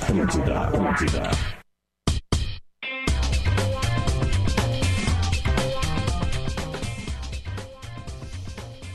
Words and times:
Atlântida, 0.00 0.60
Atlântida. 0.60 1.30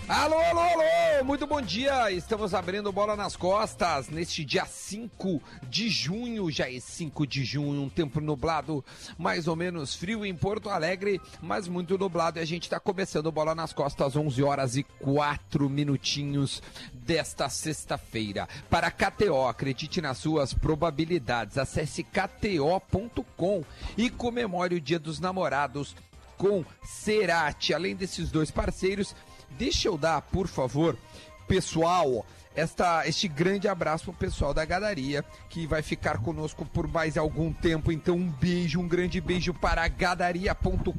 Alô, 0.07 0.37
alô, 0.37 0.61
alô! 0.61 1.02
Muito 1.23 1.47
bom 1.47 1.62
dia! 1.62 2.12
Estamos 2.12 2.54
abrindo 2.54 2.91
bola 2.91 3.15
nas 3.15 3.38
costas 3.38 4.09
neste 4.09 4.43
dia 4.43 4.65
5 4.65 5.41
de 5.70 5.88
junho. 5.88 6.52
Já 6.52 6.70
é 6.70 6.77
5 6.77 7.25
de 7.25 7.46
junho, 7.46 7.82
um 7.82 7.88
tempo 7.88 8.20
nublado, 8.20 8.84
mais 9.18 9.47
ou 9.47 9.55
menos 9.55 9.96
frio 9.96 10.25
em 10.25 10.36
Porto 10.36 10.70
Alegre, 10.70 11.21
mas 11.41 11.65
muito 11.65 11.97
nublado. 11.97 12.39
E 12.39 12.41
a 12.41 12.46
gente 12.46 12.64
está 12.64 12.78
começando 12.78 13.32
bola 13.32 13.55
nas 13.55 13.71
costas, 13.71 14.18
11 14.18 14.43
horas 14.43 14.75
e 14.75 14.83
4 14.83 15.70
minutinhos 15.70 16.61
desta 16.91 17.47
sexta-feira. 17.47 18.47
Para 18.69 18.92
KTO, 18.92 19.47
acredite 19.47 20.01
nas 20.01 20.18
suas 20.18 20.54
probabilidades. 20.54 21.57
Acesse 21.57 22.04
kto.com 22.04 23.64
e 23.97 24.10
comemore 24.10 24.75
o 24.75 24.82
Dia 24.82 25.00
dos 25.00 25.21
Namorados 25.21 25.96
com 26.37 26.65
Cerati. 26.83 27.74
Além 27.74 27.96
desses 27.96 28.29
dois 28.29 28.51
parceiros, 28.51 29.15
deixa 29.57 29.88
eu 29.88 29.98
dar, 29.98 30.21
por 30.21 30.48
favor, 30.48 30.98
pessoal, 31.48 32.25
esta, 32.56 33.08
este 33.08 33.28
grande 33.28 33.67
abraço 33.67 34.06
pro 34.06 34.14
pessoal 34.14 34.53
da 34.53 34.64
Gadaria, 34.64 35.26
que 35.50 35.66
vai 35.66 35.81
ficar 35.81 36.20
conosco 36.20 36.66
por 36.66 36.88
mais 36.88 37.17
algum 37.17 37.52
tempo. 37.52 37.92
Então, 37.92 38.16
um 38.16 38.30
beijo, 38.30 38.80
um 38.80 38.88
grande 38.88 39.20
beijo 39.20 39.53
para 39.53 39.88
gadaria.com.br. 39.88 40.94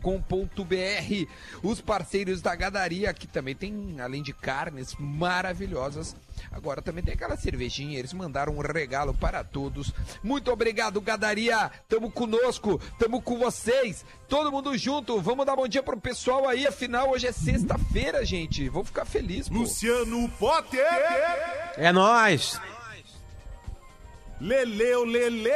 Os 1.62 1.80
parceiros 1.80 2.42
da 2.42 2.54
Gadaria, 2.56 3.14
que 3.14 3.26
também 3.26 3.54
tem, 3.54 4.00
além 4.00 4.22
de 4.22 4.32
carnes 4.32 4.94
maravilhosas, 4.98 6.16
agora 6.50 6.82
também 6.82 7.02
tem 7.02 7.14
aquela 7.14 7.36
cervejinha. 7.36 7.98
Eles 7.98 8.12
mandaram 8.12 8.54
um 8.54 8.60
regalo 8.60 9.14
para 9.14 9.42
todos. 9.42 9.92
Muito 10.22 10.50
obrigado, 10.50 11.00
Gadaria. 11.00 11.70
Tamo 11.88 12.10
conosco, 12.10 12.80
tamo 12.98 13.20
com 13.20 13.38
vocês. 13.38 14.04
Todo 14.28 14.52
mundo 14.52 14.76
junto. 14.76 15.20
Vamos 15.20 15.46
dar 15.46 15.56
bom 15.56 15.68
dia 15.68 15.82
pro 15.82 16.00
pessoal 16.00 16.48
aí. 16.48 16.66
Afinal, 16.66 17.10
hoje 17.10 17.26
é 17.26 17.32
sexta-feira, 17.32 18.24
gente. 18.24 18.68
Vou 18.68 18.84
ficar 18.84 19.04
feliz, 19.04 19.48
pô. 19.48 19.58
Luciano 19.58 20.28
Potter! 20.38 20.84
É 21.76 21.92
nóis! 21.92 22.60
Leleu 24.40 25.04
Lele! 25.04 25.50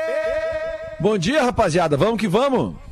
Bom 1.00 1.18
dia, 1.18 1.42
rapaziada. 1.42 1.96
Vamos 1.96 2.20
que 2.20 2.28
vamos. 2.28 2.87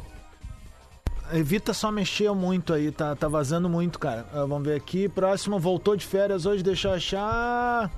Evita 1.32 1.74
só 1.74 1.90
mexer 1.90 2.30
muito 2.32 2.72
aí, 2.72 2.90
tá, 2.90 3.14
tá 3.16 3.28
vazando 3.28 3.68
muito, 3.68 3.98
cara. 3.98 4.24
Ah, 4.32 4.44
vamos 4.46 4.64
ver 4.64 4.76
aqui. 4.76 5.08
Próximo, 5.08 5.58
voltou 5.58 5.96
de 5.96 6.06
férias 6.06 6.46
hoje, 6.46 6.62
deixa 6.62 6.88
eu 6.88 6.94
achar. 6.94 7.90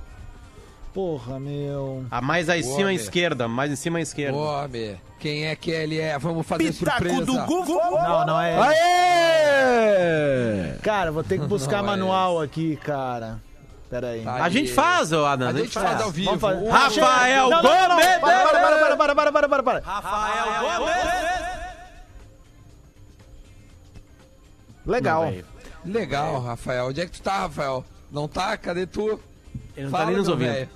Porra, 0.94 1.38
meu. 1.38 2.04
A 2.10 2.20
mais 2.20 2.48
aí 2.48 2.60
em 2.60 2.64
cima 2.64 2.88
à 2.88 2.94
esquerda, 2.94 3.46
mais 3.46 3.70
em 3.70 3.76
cima 3.76 3.98
à 3.98 4.00
esquerda. 4.00 4.36
Homem, 4.36 5.00
quem 5.20 5.46
é 5.46 5.54
que 5.54 5.70
ele 5.70 6.00
é? 6.00 6.18
Vamos 6.18 6.44
fazer 6.46 6.72
Pitaco 6.72 6.98
surpresa. 7.08 7.24
do 7.24 7.38
Google! 7.46 7.80
Não, 8.02 8.26
não 8.26 8.40
é. 8.40 8.58
Aê! 8.58 9.68
Cara, 10.82 11.12
vou 11.12 11.22
ter 11.22 11.38
que 11.38 11.46
buscar 11.50 11.82
Não 11.82 11.92
é 11.92 11.96
manual 11.96 12.40
aqui, 12.40 12.76
cara. 12.76 13.38
Pera 13.90 14.08
aí. 14.08 14.22
Tá. 14.22 14.34
A 14.44 14.48
gente 14.48 14.72
faz, 14.72 15.12
ô 15.12 15.24
Adam. 15.24 15.48
A 15.48 15.52
gente 15.52 15.70
faz 15.70 16.00
ao 16.00 16.10
vivo. 16.10 16.36
Vamos 16.36 16.40
fazer. 16.40 16.66
O- 16.66 16.70
Rafael. 16.70 17.48
Gomes! 17.50 18.06
Para, 18.20 18.20
para, 18.20 18.60
para, 18.60 18.96
para, 18.96 19.14
para, 19.14 19.32
para, 19.32 19.48
para, 19.48 19.62
para. 19.62 19.80
Rafael 19.80 20.78
Gomes! 20.80 21.27
Legal. 24.88 25.32
Legal, 25.84 26.40
Rafael. 26.40 26.86
Onde 26.88 27.00
é 27.00 27.06
que 27.06 27.12
tu 27.12 27.22
tá, 27.22 27.38
Rafael? 27.40 27.84
Não 28.10 28.26
tá? 28.26 28.56
Cadê 28.56 28.86
tu? 28.86 29.20
Ele 29.76 29.86
não 29.86 29.92
tá 29.92 30.06
nem 30.06 30.16
nos 30.16 30.28
ouvindo. 30.28 30.68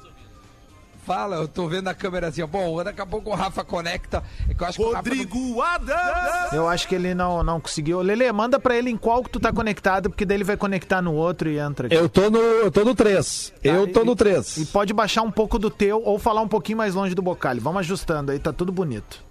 Fala, 1.05 1.35
eu 1.35 1.49
tô 1.49 1.67
vendo 1.67 1.89
a 1.89 1.95
câmera 1.95 2.29
assim, 2.29 2.43
ó. 2.43 2.47
Bom, 2.47 2.81
daqui 2.85 3.01
a 3.01 3.07
pouco 3.07 3.31
o 3.31 3.35
Rafa 3.35 3.65
conecta. 3.65 4.23
É 4.49 4.55
que 4.55 4.63
eu 4.63 4.67
acho 4.69 4.79
que 4.79 4.85
o 4.85 4.93
Rafa 4.93 5.09
não- 5.11 5.17
Rodrigo 5.17 5.61
Adams! 5.61 6.53
Eu 6.53 6.69
acho 6.69 6.87
que 6.87 6.95
ele 6.95 7.13
não, 7.13 7.43
não 7.43 7.61
conseguiu. 7.61 8.01
Lele, 8.01 8.31
manda 8.31 8.61
pra 8.61 8.77
ele 8.77 8.89
em 8.89 8.97
qual 8.97 9.21
que 9.25 9.31
tu 9.31 9.41
tá 9.41 9.53
conectado, 9.53 10.09
porque 10.09 10.25
daí 10.25 10.37
ele 10.37 10.45
vai 10.45 10.57
conectar 10.57 11.03
no 11.03 11.13
outro 11.15 11.49
e 11.51 11.59
entra 11.59 11.89
aqui. 11.89 11.97
Eu 11.97 12.09
tô 12.09 12.31
no, 12.31 12.39
eu 12.39 12.71
tô 12.71 12.85
no 12.85 12.95
3. 12.95 13.53
Eu 13.65 13.93
tô 13.93 14.05
no 14.05 14.13
E 14.13 14.17
3. 14.17 14.71
pode 14.73 14.93
baixar 14.93 15.23
um 15.23 15.31
pouco 15.33 15.59
do 15.59 15.71
teu 15.71 16.01
ou 16.05 16.21
falar 16.21 16.41
um 16.41 16.47
pouquinho 16.49 16.79
mais 16.79 16.95
longe 16.95 17.17
do 17.17 17.23
bocalho. 17.23 17.61
Vamos 17.61 17.81
ajustando 17.81 18.31
aí, 18.31 18.39
tá 18.39 18.53
tudo 18.53 18.71
bonito. 18.71 19.25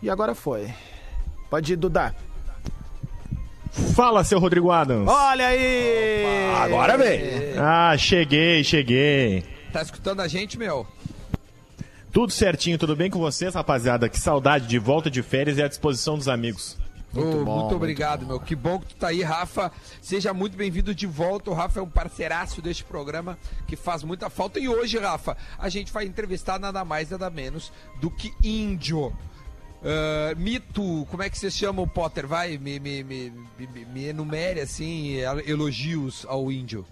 E 0.00 0.08
agora 0.08 0.32
foi. 0.32 0.72
Pode 1.50 1.72
ir, 1.72 1.76
Dudá. 1.76 2.14
Fala, 3.94 4.24
seu 4.24 4.38
Rodrigo 4.38 4.70
Adams. 4.70 5.08
Olha 5.08 5.46
aí! 5.46 6.54
Agora 6.56 6.96
vem. 6.96 7.20
Ah, 7.58 7.96
cheguei, 7.96 8.64
cheguei. 8.64 9.44
Tá 9.72 9.82
escutando 9.82 10.20
a 10.20 10.28
gente, 10.28 10.58
meu? 10.58 10.86
Tudo 12.12 12.32
certinho, 12.32 12.78
tudo 12.78 12.96
bem 12.96 13.10
com 13.10 13.18
vocês, 13.18 13.54
rapaziada? 13.54 14.08
Que 14.08 14.18
saudade 14.18 14.66
de 14.66 14.78
volta 14.78 15.10
de 15.10 15.22
férias 15.22 15.58
e 15.58 15.62
à 15.62 15.68
disposição 15.68 16.16
dos 16.16 16.28
amigos. 16.28 16.76
Muito, 17.12 17.38
muito 17.44 17.74
obrigado, 17.74 18.26
meu. 18.26 18.38
Que 18.38 18.54
bom 18.54 18.78
que 18.78 18.86
tu 18.86 18.96
tá 18.96 19.08
aí, 19.08 19.22
Rafa. 19.22 19.72
Seja 20.00 20.34
muito 20.34 20.56
bem-vindo 20.56 20.94
de 20.94 21.06
volta. 21.06 21.50
O 21.50 21.54
Rafa 21.54 21.80
é 21.80 21.82
um 21.82 21.88
parceiraço 21.88 22.60
deste 22.60 22.84
programa 22.84 23.38
que 23.66 23.76
faz 23.76 24.02
muita 24.02 24.28
falta. 24.28 24.58
E 24.58 24.68
hoje, 24.68 24.98
Rafa, 24.98 25.36
a 25.58 25.68
gente 25.68 25.92
vai 25.92 26.04
entrevistar 26.04 26.58
nada 26.58 26.84
mais, 26.84 27.10
nada 27.10 27.30
menos 27.30 27.72
do 28.00 28.10
que 28.10 28.32
Índio. 28.42 29.12
Ah, 29.84 30.34
mito, 30.36 31.06
como 31.10 31.22
é 31.22 31.30
que 31.30 31.38
você 31.38 31.50
chama 31.50 31.80
o 31.82 31.86
Potter? 31.86 32.26
Vai, 32.26 32.58
me, 32.58 32.78
me, 32.80 33.04
me, 33.04 33.32
me, 33.58 33.84
me 33.84 34.04
enumere 34.08 34.60
assim 34.60 35.16
elogios 35.46 36.26
ao 36.28 36.50
Índio. 36.50 36.84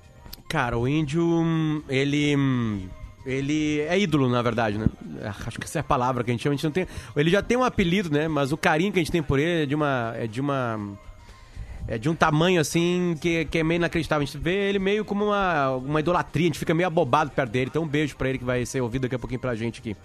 Cara, 0.49 0.79
o 0.79 0.87
índio, 0.87 1.25
hum, 1.25 1.83
ele. 1.89 2.37
hum, 2.37 2.89
Ele 3.27 3.81
é 3.81 3.99
ídolo, 3.99 4.29
na 4.29 4.41
verdade, 4.41 4.79
né? 4.79 4.87
Acho 5.45 5.59
que 5.59 5.65
essa 5.65 5.79
é 5.79 5.81
a 5.81 5.85
palavra 5.85 6.23
que 6.23 6.31
a 6.31 6.33
gente 6.35 6.43
chama. 6.45 6.53
A 6.55 6.57
gente 6.57 6.65
não 6.65 6.71
tem, 6.71 6.87
ele 7.17 7.31
já 7.31 7.43
tem 7.43 7.57
um 7.57 7.65
apelido, 7.65 8.09
né? 8.11 8.29
Mas 8.29 8.53
o 8.53 8.57
carinho 8.57 8.93
que 8.93 9.01
a 9.01 9.03
gente 9.03 9.11
tem 9.11 9.21
por 9.23 9.41
ele 9.41 9.65
é 9.65 9.67
de 9.67 9.75
uma. 9.75 10.15
É 10.17 10.29
de 10.29 10.41
uma. 10.41 10.97
É 11.89 11.99
de 11.99 12.09
um 12.09 12.15
tamanho 12.15 12.61
assim 12.61 13.17
que, 13.21 13.45
que 13.47 13.59
é 13.59 13.65
meio 13.65 13.79
inacreditável. 13.79 14.23
A 14.23 14.25
gente 14.27 14.39
vê 14.39 14.69
ele 14.69 14.79
meio 14.79 15.05
como 15.05 15.27
uma, 15.27 15.71
uma 15.73 15.99
idolatria, 16.01 16.47
a 16.47 16.49
gente 16.51 16.59
fica 16.61 16.73
meio 16.75 16.87
abobado 16.87 17.31
perto 17.33 17.51
dele. 17.51 17.67
Então 17.71 17.83
um 17.83 17.89
beijo 17.89 18.17
pra 18.17 18.29
ele 18.29 18.39
que 18.39 18.45
vai 18.45 18.65
ser 18.65 18.81
ouvido 18.81 19.03
daqui 19.03 19.15
a 19.17 19.19
pouquinho 19.19 19.41
pra 19.41 19.55
gente 19.57 19.81
aqui. 19.81 19.97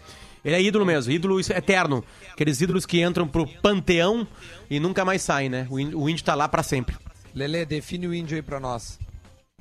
Ele 0.44 0.56
é 0.56 0.62
ídolo 0.62 0.85
mesmo, 0.85 1.12
ídolo 1.12 1.40
eterno. 1.40 2.03
Aqueles 2.31 2.62
ídolos 2.62 2.85
que 2.85 3.02
entram 3.02 3.28
pro 3.28 3.47
panteão 3.62 4.28
e 4.69 4.79
nunca 4.79 5.06
mais 5.06 5.22
saem, 5.22 5.50
né? 5.50 5.68
O 5.69 5.79
ín- 5.79 5.94
o 5.94 6.09
índio 6.09 6.24
tá 6.25 6.34
lá 6.35 6.47
pra 6.47 6.63
sempre. 6.63 6.96
Lele, 7.34 7.66
define 7.66 8.07
o 8.07 8.13
Índio 8.13 8.35
aí 8.35 8.41
pra 8.41 8.59
nós. 8.59 9.00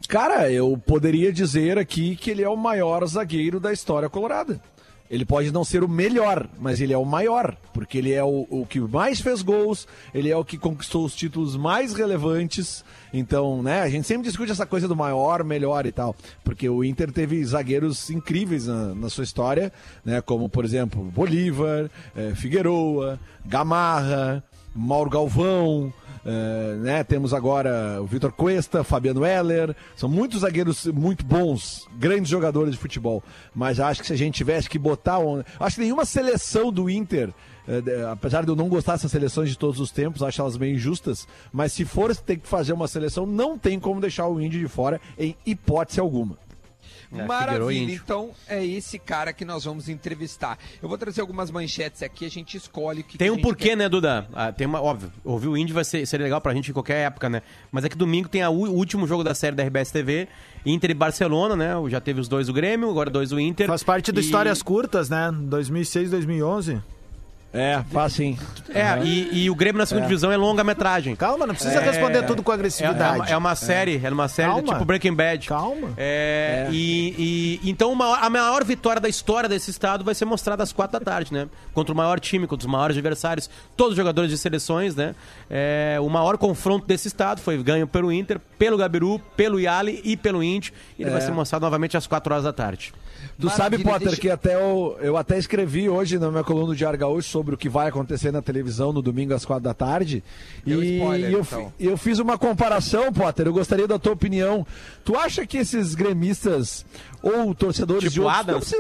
Cara, 0.08 0.50
eu 0.50 0.76
poderia 0.86 1.32
dizer 1.32 1.78
aqui 1.78 2.16
que 2.16 2.30
ele 2.30 2.42
é 2.42 2.48
o 2.48 2.56
maior 2.56 3.06
zagueiro 3.06 3.60
da 3.60 3.72
história 3.72 4.08
colorada. 4.08 4.60
Ele 5.10 5.25
pode 5.25 5.50
não 5.50 5.65
ser 5.65 5.82
o 5.82 5.88
melhor, 5.88 6.48
mas 6.60 6.81
ele 6.81 6.93
é 6.93 6.97
o 6.98 7.04
maior, 7.04 7.56
porque 7.75 7.98
ele 7.98 8.12
é 8.12 8.22
o, 8.22 8.47
o 8.48 8.65
que 8.65 8.78
mais 8.78 9.21
fez 9.21 9.43
gols, 9.43 9.88
ele 10.15 10.31
é 10.31 10.37
o 10.37 10.44
que 10.44 10.56
conquistou 10.56 11.04
os 11.04 11.16
títulos 11.16 11.56
mais 11.56 11.93
relevantes. 11.93 12.84
Então, 13.12 13.60
né, 13.60 13.82
a 13.82 13.88
gente 13.88 14.06
sempre 14.06 14.28
discute 14.28 14.53
essa 14.53 14.65
coisa 14.65 14.87
do 14.87 14.94
maior, 14.94 15.43
melhor 15.43 15.84
e 15.84 15.91
tal, 15.91 16.15
porque 16.44 16.69
o 16.69 16.84
Inter 16.84 17.10
teve 17.10 17.44
zagueiros 17.44 18.09
incríveis 18.09 18.69
na, 18.69 18.94
na 18.94 19.10
sua 19.10 19.25
história, 19.25 19.72
né, 20.04 20.21
como 20.21 20.48
por 20.48 20.65
exemplo 20.65 21.03
Bolívar, 21.03 21.91
eh, 22.16 22.32
Figueroa, 22.37 23.19
Gamarra, 23.44 24.44
Mauro 24.75 25.10
Galvão, 25.10 25.92
é, 26.25 26.75
né, 26.76 27.04
temos 27.04 27.32
agora 27.32 27.98
o 28.00 28.06
Vitor 28.06 28.32
Cuesta, 28.32 28.84
Fabiano 28.84 29.25
Heller, 29.25 29.75
são 29.97 30.08
muitos 30.08 30.41
zagueiros 30.41 30.86
muito 30.86 31.25
bons, 31.25 31.88
grandes 31.98 32.31
jogadores 32.31 32.72
de 32.72 32.78
futebol. 32.78 33.22
Mas 33.54 33.81
acho 33.81 34.00
que 34.00 34.06
se 34.06 34.12
a 34.12 34.16
gente 34.16 34.34
tivesse 34.34 34.69
que 34.69 34.78
botar. 34.78 35.19
Um, 35.19 35.42
acho 35.59 35.76
que 35.76 35.82
nenhuma 35.82 36.04
seleção 36.04 36.72
do 36.72 36.91
Inter, 36.91 37.32
de- 37.66 38.04
apesar 38.04 38.42
de 38.44 38.48
eu 38.50 38.56
não 38.56 38.69
gostar 38.69 38.92
dessas 38.92 39.10
seleções 39.10 39.48
de 39.50 39.56
todos 39.59 39.80
os 39.80 39.91
tempos, 39.91 40.22
acho 40.22 40.41
elas 40.41 40.56
meio 40.59 40.75
injustas. 40.75 41.26
Mas 41.53 41.72
se 41.72 41.84
for 41.84 42.14
ter 42.16 42.36
que 42.36 42.48
fazer 42.48 42.72
uma 42.72 42.88
seleção, 42.88 43.25
não 43.26 43.59
tem 43.59 43.78
como 43.80 44.00
deixar 44.00 44.26
o 44.26 44.41
Índio 44.41 44.60
de 44.60 44.69
fora 44.69 45.00
em 45.19 45.34
hipótese 45.47 46.00
alguma. 46.00 46.36
É, 47.12 47.25
Maravilha, 47.26 47.72
Índio. 47.82 48.00
então 48.04 48.31
é 48.47 48.65
esse 48.65 48.97
cara 48.98 49.32
que 49.32 49.44
nós 49.44 49.65
vamos 49.65 49.88
entrevistar. 49.88 50.56
Eu 50.81 50.88
vou 50.88 50.97
trazer 50.97 51.21
algumas 51.21 51.50
manchetes 51.50 52.03
aqui, 52.04 52.24
a 52.24 52.30
gente 52.30 52.57
escolhe 52.57 53.01
o 53.01 53.04
que 53.04 53.18
Tem 53.18 53.27
que 53.27 53.30
a 53.30 53.33
um 53.33 53.34
gente 53.36 53.42
porquê, 53.42 53.71
quer. 53.71 53.77
né, 53.77 53.89
Duda? 53.89 54.28
Ah, 54.33 54.53
tem 54.53 54.66
uma, 54.66 54.80
óbvio, 54.80 55.10
ouvir 55.24 55.48
o 55.48 55.57
Indy 55.57 55.72
vai 55.72 55.84
ser, 55.84 56.07
seria 56.07 56.24
legal 56.24 56.41
pra 56.41 56.54
gente 56.54 56.71
em 56.71 56.72
qualquer 56.72 57.07
época, 57.07 57.28
né? 57.28 57.42
Mas 57.72 57.84
é 57.84 57.89
que 57.89 57.97
domingo 57.97 58.28
tem 58.28 58.42
a 58.42 58.51
o 58.51 58.54
último 58.71 59.07
jogo 59.09 59.24
da 59.24 59.34
série 59.34 59.57
da 59.57 59.65
RBS 59.65 59.91
TV, 59.91 60.28
Inter 60.65 60.91
e 60.91 60.95
Barcelona, 60.95 61.57
né? 61.57 61.71
Já 61.89 62.01
teve 62.01 62.21
os 62.21 62.28
dois 62.28 62.47
do 62.47 62.53
Grêmio, 62.53 62.89
agora 62.89 63.10
dois 63.10 63.30
do 63.30 63.41
Inter. 63.41 63.66
Faz 63.66 63.83
parte 63.83 64.13
do 64.13 64.21
E- 64.21 64.22
Histórias 64.22 64.63
Curtas, 64.63 65.10
né? 65.10 65.30
2006, 65.33 66.10
2011. 66.10 66.80
É, 67.52 67.82
faz 67.91 68.12
sim. 68.12 68.38
É, 68.72 69.02
e, 69.02 69.42
e 69.44 69.50
o 69.50 69.56
Grêmio 69.56 69.78
na 69.80 69.84
segunda 69.86 70.06
divisão 70.06 70.30
é 70.30 70.36
longa-metragem. 70.36 71.16
Calma, 71.16 71.47
não 71.48 71.54
precisa 71.54 71.80
responder 71.80 72.22
tudo 72.24 72.44
com 72.44 72.52
É, 72.52 72.54
é 72.54 72.58
agressividade. 72.58 73.16
uma, 73.16 73.26
é 73.28 73.36
uma 73.36 73.54
série, 73.56 74.00
é 74.04 74.08
uma 74.08 74.28
série 74.28 74.50
Calma. 74.52 74.72
tipo 74.72 74.84
Breaking 74.84 75.14
Bad. 75.14 75.48
Calma. 75.48 75.88
É, 75.97 76.68
E, 76.70 77.58
e- 77.64 77.68
então 77.70 77.91
uma- 77.91 78.18
a 78.18 78.30
maior 78.30 78.62
vitória 78.64 79.00
da 79.00 79.08
história 79.08 79.48
desse 79.48 79.68
estado 79.68 80.04
vai 80.04 80.14
ser 80.14 80.26
mostrada 80.26 80.62
às 80.62 80.72
quatro 80.72 80.97
da 81.00 81.04
tarde, 81.04 81.32
né? 81.34 81.48
Contra 81.74 81.92
o 81.92 81.97
maior 81.97 82.20
time, 82.20 82.47
contra 82.47 82.64
os 82.66 82.72
maiores 82.72 82.97
adversários, 82.97 83.50
todos 83.76 83.92
os 83.92 83.96
jogadores 83.96 84.30
de 84.30 84.38
seleções, 84.38 84.94
né? 84.94 85.16
É, 85.50 85.98
o 86.00 86.08
maior 86.08 86.38
confronto 86.38 86.86
desse 86.86 87.08
estado 87.08 87.41
foi 87.41 87.60
ganho 87.60 87.88
pelo 87.88 88.12
Inter, 88.12 88.38
pelo 88.58 88.76
Gabiru, 88.76 89.18
pelo 89.36 89.58
Yali 89.58 90.00
e 90.04 90.16
pelo 90.16 90.41
Indy. 90.44 90.72
E 90.96 91.03
ele 91.03 91.10
vai 91.10 91.20
ser 91.20 91.32
mostrado 91.32 91.64
novamente 91.64 91.96
às 91.96 92.06
quatro 92.06 92.32
horas 92.32 92.44
da 92.44 92.53
tarde. 92.53 92.92
Tu 93.39 93.48
sabe, 93.51 93.78
Potter, 93.78 94.09
deixa- 94.09 94.21
que 94.21 94.28
até 94.30 94.54
eu, 94.54 94.98
eu 95.01 95.16
até 95.16 95.39
escrevi 95.39 95.89
hoje 95.89 96.18
na 96.18 96.30
minha 96.30 96.45
coluna 96.45 96.66
do 96.68 96.77
Diário 96.77 96.98
Gaúcho 96.98 97.28
sobre 97.28 97.54
o 97.54 97.59
que 97.59 97.68
vai 97.68 97.89
acontecer 97.89 98.30
na 98.30 98.42
televisão 98.42 98.92
no 98.92 99.01
domingo 99.01 99.33
às 99.34 99.45
quatro 99.45 99.65
da 99.65 99.72
tarde. 99.74 100.22
Deu 100.65 100.83
e 100.83 100.97
spoiler, 100.98 101.30
eu, 101.33 101.41
então. 101.41 101.72
eu 101.80 101.97
fiz 101.97 102.18
uma 102.18 102.36
comparação, 102.36 103.12
Potter. 103.12 103.47
Eu 103.47 103.53
gostaria 103.53 103.89
da 103.89 103.98
tua 103.98 104.12
opinião. 104.12 104.66
Tu 105.04 105.16
acha 105.16 105.47
que 105.47 105.57
esses 105.59 105.95
gremistas 105.95 106.84
ou 107.22 107.54
torcedores 107.54 108.03
Tipo 108.04 108.15
de 108.15 108.21
outros... 108.21 108.72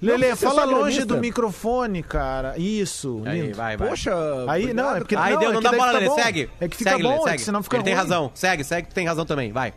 Não 0.00 0.16
Lele, 0.16 0.36
fala 0.36 0.64
longe 0.64 0.82
gremista. 0.98 1.06
do 1.06 1.16
microfone, 1.18 2.02
cara. 2.02 2.56
Isso, 2.58 3.22
Aí, 3.24 3.40
lindo. 3.42 3.56
vai, 3.56 3.76
vai. 3.76 3.88
Poxa, 3.88 4.12
Aí, 4.48 4.72
não, 4.74 4.94
é 4.96 4.98
porque 4.98 5.16
Aí 5.16 5.32
não, 5.34 5.40
deu, 5.40 5.50
é 5.50 5.54
não 5.54 5.62
dá 5.62 5.72
bola, 5.72 5.92
Lelê. 5.92 6.06
bom. 6.06 6.14
Segue. 6.14 6.50
É 6.60 6.68
que 6.68 6.76
fica 6.76 6.90
segue, 6.90 7.02
bom, 7.02 7.08
Lelê, 7.10 7.20
é 7.20 7.24
segue. 7.24 7.36
que 7.38 7.44
senão 7.44 7.62
fica 7.62 7.76
Ele 7.76 7.84
tem 7.84 7.94
ruim. 7.94 8.02
razão. 8.02 8.30
Segue, 8.34 8.64
segue, 8.64 8.88
tu 8.88 8.94
tem 8.94 9.06
razão 9.06 9.24
também. 9.26 9.52
Vai. 9.52 9.72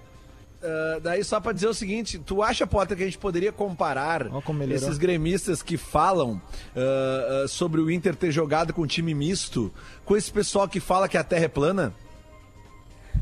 Ah, 0.62 1.00
daí 1.02 1.24
só 1.24 1.40
pra 1.40 1.52
dizer 1.52 1.68
o 1.68 1.74
seguinte, 1.74 2.20
tu 2.20 2.44
acha, 2.44 2.68
Potter, 2.68 2.98
que 2.98 3.04
a 3.04 3.06
gente 3.06 3.18
poderia 3.18 3.52
comparar 3.52 4.28
esses 4.70 4.98
gremistas 4.98 5.62
que 5.64 5.78
falam 5.78 6.42
ah, 6.76 7.44
ah, 7.44 7.48
sobre 7.48 7.80
o 7.80 7.90
Inter 7.90 8.16
ter 8.16 8.32
jogado 8.32 8.74
com 8.74 8.86
time 8.86 9.14
misto 9.14 9.72
com 10.04 10.18
esse 10.18 10.32
pessoal 10.32 10.68
que 10.68 10.80
fala 10.80 11.08
que 11.08 11.18
a 11.18 11.24
Terra 11.24 11.46
é 11.46 11.48
plana? 11.48 11.94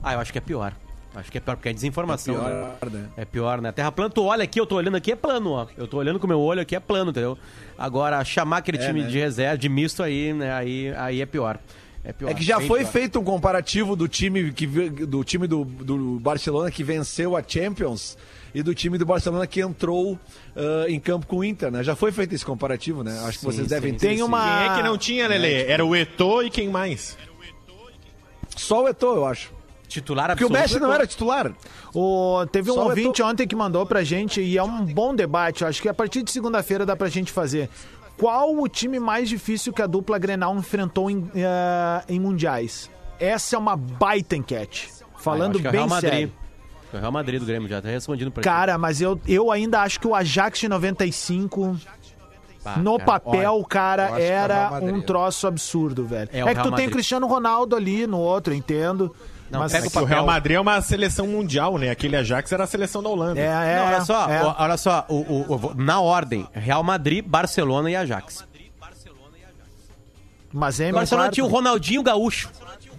Ah, 0.02 0.14
eu 0.14 0.20
acho 0.20 0.32
que 0.32 0.38
é 0.38 0.42
pior. 0.42 0.74
Acho 1.16 1.32
que 1.32 1.38
é 1.40 1.42
pior, 1.42 1.56
porque 1.56 1.70
é 1.70 1.74
desinformação. 1.74 2.36
É 2.36 2.38
pior, 2.38 2.92
né? 2.92 3.00
né? 3.00 3.10
É 3.18 3.26
pior, 3.26 3.62
né? 3.62 3.72
Terra 3.72 3.92
plana, 3.92 4.10
tu 4.10 4.24
olha 4.24 4.44
aqui, 4.44 4.60
eu 4.60 4.68
tô 4.68 4.76
olhando 4.76 4.98
aqui, 4.98 5.12
é 5.12 5.16
plano, 5.16 5.52
ó. 5.52 5.68
Eu 5.76 5.88
tô 5.88 5.98
olhando 5.98 6.20
com 6.20 6.26
o 6.26 6.28
meu 6.28 6.40
olho 6.40 6.62
aqui, 6.62 6.76
é 6.76 6.80
plano, 6.80 7.10
entendeu? 7.10 7.38
Agora, 7.76 8.24
chamar 8.24 8.58
aquele 8.58 8.78
time 8.78 9.02
né? 9.02 9.08
de 9.08 9.18
reserva, 9.18 9.58
de 9.58 9.68
misto 9.68 10.04
aí, 10.04 10.32
né? 10.32 10.54
Aí, 10.54 10.94
aí 10.96 11.22
é 11.22 11.26
pior. 11.26 11.60
É 12.04 12.14
pior. 12.14 12.30
É 12.32 12.34
que 12.34 12.44
já 12.44 12.58
bem 12.60 12.68
foi 12.68 12.80
pior. 12.82 12.92
feito 12.92 13.20
um 13.20 13.24
comparativo 13.24 13.96
do 13.96 14.08
time 14.08 14.52
que 14.54 14.66
do 14.66 15.24
time 15.24 15.46
do, 15.48 15.66
do 15.66 16.20
Barcelona 16.20 16.72
que 16.72 16.84
venceu 16.84 17.36
a 17.36 17.44
Champions 17.46 18.18
e 18.56 18.64
do 18.64 18.74
time 18.74 18.98
do 18.98 19.06
Barcelona 19.06 19.46
que 19.46 19.60
entrou 19.60 20.18
ah, 20.56 20.86
em 20.88 21.00
campo 21.00 21.28
com 21.28 21.38
o 21.40 21.44
Inter, 21.44 21.70
né? 21.72 21.84
Já 21.84 21.96
foi 21.96 22.12
feito 22.12 22.34
esse 22.34 22.46
comparativo, 22.46 23.04
né? 23.04 23.12
Acho 23.26 23.34
que 23.40 23.40
Sim, 23.40 23.46
vocês 23.46 23.68
sim, 23.68 23.74
devem 23.74 23.92
sim. 23.94 23.98
ter. 24.00 24.08
Tem 24.08 24.22
uma- 24.24 24.44
Quem 24.60 24.74
é 24.74 24.76
que 24.78 24.84
não 24.84 24.98
tinha, 24.98 25.28
Lele? 25.28 25.64
Era 25.70 25.86
o 25.86 25.96
Eto'o 25.96 26.44
e 26.44 26.50
quem 26.50 26.70
mais? 26.70 27.18
Só 28.56 28.84
o 28.84 28.88
Eto'o, 28.88 29.16
eu 29.18 29.26
acho. 29.26 29.56
Titular 29.88 30.28
Porque 30.32 30.44
o 30.44 30.48
absoluto. 30.48 30.70
Messi 30.70 30.80
não 30.82 30.92
era 30.94 31.08
titular. 31.08 31.54
O, 31.94 32.46
teve 32.52 32.70
um 32.70 32.74
Só 32.74 32.90
ouvinte 32.90 33.24
ontem 33.24 33.48
que 33.48 33.56
mandou 33.56 33.86
pra 33.86 34.04
gente 34.04 34.42
e 34.42 34.58
é 34.58 34.64
um 34.64 34.84
bom 34.86 35.16
debate. 35.16 35.64
Acho 35.64 35.82
que 35.82 35.88
a 35.88 35.94
partir 35.94 36.24
de 36.24 36.32
segunda-feira 36.32 36.86
dá 36.86 36.94
pra 36.94 37.08
gente 37.08 37.32
fazer. 37.32 37.70
Qual 38.18 38.56
o 38.58 38.68
time 38.68 39.00
mais 39.00 39.30
difícil 39.30 39.72
que 39.72 39.82
a 39.82 39.88
dupla 39.88 40.18
Grenal 40.18 40.56
enfrentou 40.56 41.10
em, 41.10 41.30
eh, 41.36 42.04
em 42.10 42.20
mundiais? 42.20 42.90
Essa 43.20 43.56
é 43.56 43.60
uma 43.60 43.76
baita 43.76 44.36
enquete. 44.36 44.90
Falando 45.18 45.58
é 45.58 45.60
o 45.60 45.64
bem 45.64 45.72
Real 45.72 45.88
Madrid. 45.88 46.12
sério. 46.12 46.32
É 46.94 46.98
O 46.98 47.00
Real 47.00 47.12
Madrid 47.12 47.40
do 47.40 47.46
Grêmio 47.46 47.68
já 47.70 47.82
tá 47.82 47.90
respondindo 47.90 48.32
pra. 48.32 48.42
Cara, 48.44 48.78
mas 48.78 49.02
eu, 49.02 49.20
eu 49.28 49.52
ainda 49.52 49.82
acho 49.82 50.00
que 50.00 50.08
o 50.08 50.16
Ajax 50.16 50.60
de 50.60 50.68
95, 50.70 51.78
Pá, 52.64 52.78
no 52.78 52.98
cara, 52.98 53.06
papel, 53.06 53.54
olha, 53.56 53.66
cara, 53.66 54.20
é 54.20 54.26
era 54.26 54.80
um 54.82 55.02
troço 55.02 55.48
absurdo, 55.48 56.06
velho. 56.06 56.30
É 56.34 56.40
É, 56.40 56.44
que 56.46 56.56
tu 56.56 56.64
tem 56.64 56.72
Madrid. 56.72 56.88
o 56.90 56.92
Cristiano 56.92 57.28
Ronaldo 57.28 57.76
ali 57.76 58.08
no 58.08 58.20
outro, 58.20 58.54
entendo. 58.54 59.14
Não, 59.50 59.60
mas 59.62 59.72
pega 59.72 59.84
o 59.84 59.88
É 59.88 59.90
o 59.90 59.92
papel. 59.92 60.08
Real 60.08 60.26
Madrid 60.26 60.56
é 60.58 60.60
uma 60.60 60.82
seleção 60.82 61.26
mundial, 61.28 61.78
né? 61.78 61.90
Aquele 61.90 62.16
Ajax 62.18 62.52
era 62.52 62.64
a 62.64 62.68
seleção 62.68 63.02
da 63.02 63.10
Holanda. 63.10 63.40
é, 63.40 63.46
é, 63.46 63.80
Não, 63.80 63.86
olha 63.88 64.02
só, 64.06 64.30
é. 64.30 64.44
olha 64.58 64.78
só, 64.78 65.06
o, 65.08 65.16
o- 65.16 65.56
o- 65.56 65.74
na 65.76 66.00
ordem, 66.02 66.48
Real 66.54 66.84
Madrid, 66.84 67.26
Barcelona 67.26 67.90
e 67.90 67.96
Ajax. 67.96 68.46
Mas 70.52 70.80
é 70.80 70.90
O 70.90 70.94
Barcelona 70.94 71.26
quarto. 71.26 71.34
tinha 71.36 71.46
o 71.46 71.50
Ronaldinho 71.50 72.02
Gaúcho, 72.04 72.50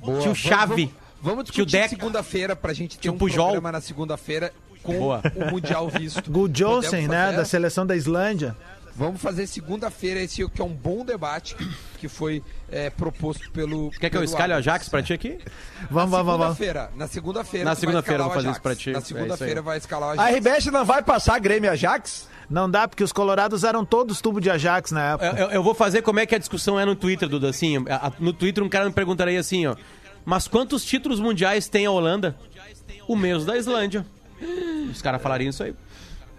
Boa. 0.02 0.18
tinha 0.20 0.30
o 0.30 0.34
Chave, 0.34 0.84
Vamos, 0.84 0.92
vamos 1.22 1.40
o 1.40 1.44
discutir 1.44 1.88
segunda-feira 1.88 2.54
pra 2.54 2.72
gente 2.72 2.96
ter 2.96 3.02
Tinha 3.02 3.12
o 3.12 3.14
um 3.14 3.18
Pujol. 3.18 3.46
programa 3.46 3.72
na 3.72 3.80
segunda-feira 3.80 4.52
com 4.82 4.98
Boa. 4.98 5.22
o 5.34 5.50
Mundial 5.50 5.88
visto. 5.88 6.22
Gu 6.30 6.48
Johnson, 6.48 6.90
Podemos 6.90 7.08
né? 7.08 7.32
Da 7.32 7.44
seleção 7.44 7.86
da 7.86 7.96
Islândia. 7.96 8.54
Vamos 8.98 9.20
fazer 9.22 9.46
segunda-feira 9.46 10.20
esse 10.20 10.44
que 10.48 10.60
é 10.60 10.64
um 10.64 10.72
bom 10.74 11.04
debate 11.04 11.54
que 11.98 12.08
foi 12.08 12.42
é, 12.70 12.90
proposto 12.90 13.48
pelo. 13.52 13.90
Quer 13.92 14.10
que 14.10 14.16
eu 14.16 14.24
escalhe 14.24 14.52
o. 14.52 14.56
Ajax 14.56 14.88
pra 14.88 15.00
ti 15.02 15.12
aqui? 15.12 15.38
Vamos, 15.88 16.10
vamos, 16.10 16.26
vamos. 16.26 16.56
Segunda-feira. 16.58 16.90
Na 16.96 17.06
segunda-feira. 17.06 17.64
Na 17.64 17.74
segunda-feira 17.76 18.22
eu 18.22 18.26
vou 18.26 18.34
fazer 18.34 18.50
isso 18.50 18.60
pra 18.60 18.74
ti. 18.74 18.90
Na 18.90 18.98
É 18.98 19.00
segunda-feira 19.00 19.60
aí. 19.60 19.64
vai 19.64 19.78
escalar 19.78 20.16
o 20.16 20.20
A 20.20 20.24
Ajax. 20.24 20.36
RBS 20.38 20.66
não 20.72 20.84
vai 20.84 21.02
passar 21.02 21.38
Grêmio 21.38 21.70
Ajax? 21.70 22.28
Não 22.50 22.68
dá, 22.68 22.88
porque 22.88 23.04
os 23.04 23.12
colorados 23.12 23.62
eram 23.62 23.84
todos 23.84 24.20
tubo 24.20 24.40
de 24.40 24.50
Ajax 24.50 24.90
na 24.90 25.12
época. 25.12 25.26
Eu, 25.26 25.36
eu- 25.46 25.50
eu 25.52 25.62
vou 25.62 25.74
fazer 25.74 26.02
como 26.02 26.18
é 26.18 26.26
que 26.26 26.34
a 26.34 26.38
discussão 26.38 26.80
é 26.80 26.84
no 26.84 26.96
Twitter, 26.96 27.28
Duda. 27.28 27.50
Assim, 27.50 27.76
a- 27.88 28.08
a- 28.08 28.12
no 28.18 28.32
Twitter 28.32 28.64
um 28.64 28.68
cara 28.68 28.86
me 28.86 28.92
perguntaria 28.92 29.38
assim, 29.38 29.66
ó. 29.66 29.76
Mas 30.24 30.48
quantos 30.48 30.84
títulos 30.84 31.20
mundiais 31.20 31.68
tem 31.68 31.86
a 31.86 31.90
Holanda? 31.90 32.36
O 33.06 33.14
mesmo 33.14 33.44
da 33.44 33.56
Islândia. 33.56 34.04
Os 34.90 35.00
caras 35.02 35.20
falariam 35.22 35.50
isso 35.50 35.62
aí. 35.62 35.74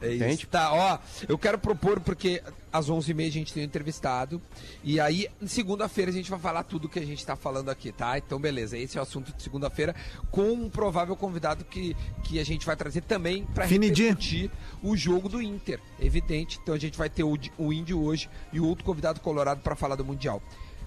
É 0.01 0.07
isso. 0.07 0.23
Entende? 0.23 0.47
Tá, 0.47 0.73
ó, 0.73 0.99
eu 1.27 1.37
quero 1.37 1.57
propor, 1.57 1.99
porque 1.99 2.41
às 2.71 2.89
11h30 2.89 3.27
a 3.27 3.31
gente 3.31 3.53
tem 3.53 3.63
um 3.63 3.65
entrevistado, 3.65 4.41
e 4.83 4.99
aí, 4.99 5.27
segunda-feira, 5.45 6.11
a 6.11 6.13
gente 6.13 6.29
vai 6.29 6.39
falar 6.39 6.63
tudo 6.63 6.87
que 6.87 6.99
a 6.99 7.05
gente 7.05 7.25
tá 7.25 7.35
falando 7.35 7.69
aqui, 7.69 7.91
tá? 7.91 8.17
Então, 8.17 8.39
beleza, 8.39 8.77
esse 8.77 8.97
é 8.97 8.99
o 8.99 9.03
assunto 9.03 9.33
de 9.35 9.41
segunda-feira, 9.41 9.95
com 10.31 10.51
um 10.51 10.69
provável 10.69 11.15
convidado 11.15 11.65
que, 11.65 11.95
que 12.23 12.39
a 12.39 12.45
gente 12.45 12.65
vai 12.65 12.75
trazer 12.75 13.01
também 13.01 13.45
pra 13.53 13.67
Finidi. 13.67 14.03
repercutir 14.03 14.51
o 14.83 14.95
jogo 14.95 15.27
do 15.27 15.41
Inter, 15.41 15.79
evidente. 15.99 16.59
Então, 16.61 16.75
a 16.75 16.79
gente 16.79 16.97
vai 16.97 17.09
ter 17.09 17.23
o, 17.23 17.37
o 17.57 17.73
Índio 17.73 18.01
hoje 18.01 18.29
e 18.53 18.59
o 18.59 18.65
outro 18.65 18.85
convidado 18.85 19.19
colorado 19.19 19.61
pra 19.61 19.75
falar 19.75 19.95
do 19.95 20.05
Mundial. 20.05 20.41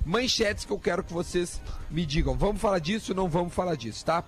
Manchetes 0.05 0.65
que 0.65 0.73
eu 0.73 0.79
quero 0.79 1.05
que 1.05 1.13
vocês 1.13 1.61
me 1.91 2.05
digam. 2.05 2.37
Vamos 2.37 2.61
falar 2.61 2.81
disso 2.81 3.13
ou 3.13 3.17
não 3.17 3.29
vamos 3.29 3.55
falar 3.55 3.77
disso, 3.77 4.05
tá? 4.05 4.25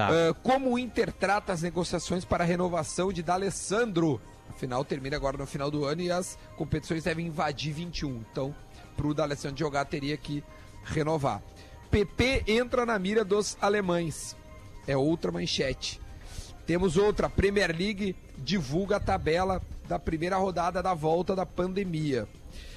Tá. 0.00 0.08
Ah, 0.08 0.34
como 0.42 0.70
o 0.70 0.78
Inter 0.78 1.12
trata 1.12 1.52
as 1.52 1.60
negociações 1.60 2.24
para 2.24 2.42
a 2.42 2.46
renovação 2.46 3.12
de 3.12 3.22
D'Alessandro? 3.22 4.18
Afinal, 4.48 4.82
termina 4.82 5.14
agora 5.14 5.36
no 5.36 5.46
final 5.46 5.70
do 5.70 5.84
ano 5.84 6.00
e 6.00 6.10
as 6.10 6.38
competições 6.56 7.04
devem 7.04 7.26
invadir 7.26 7.74
21. 7.74 8.24
Então, 8.32 8.54
para 8.96 9.06
o 9.06 9.12
D'Alessandro 9.12 9.58
jogar, 9.58 9.84
teria 9.84 10.16
que 10.16 10.42
renovar. 10.84 11.42
PP 11.90 12.44
entra 12.46 12.86
na 12.86 12.98
mira 12.98 13.22
dos 13.22 13.58
alemães. 13.60 14.34
É 14.86 14.96
outra 14.96 15.30
manchete. 15.30 16.00
Temos 16.66 16.96
outra. 16.96 17.28
Premier 17.28 17.76
League 17.76 18.16
divulga 18.38 18.96
a 18.96 19.00
tabela 19.00 19.60
da 19.86 19.98
primeira 19.98 20.38
rodada 20.38 20.82
da 20.82 20.94
volta 20.94 21.36
da 21.36 21.44
pandemia. 21.44 22.26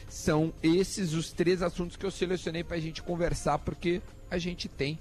São 0.09 0.53
esses 0.61 1.13
os 1.13 1.31
três 1.31 1.61
assuntos 1.61 1.95
que 1.95 2.05
eu 2.05 2.11
selecionei 2.11 2.65
para 2.65 2.75
a 2.75 2.81
gente 2.81 3.01
conversar, 3.01 3.59
porque 3.59 4.01
a 4.29 4.37
gente 4.37 4.67
tem 4.67 4.99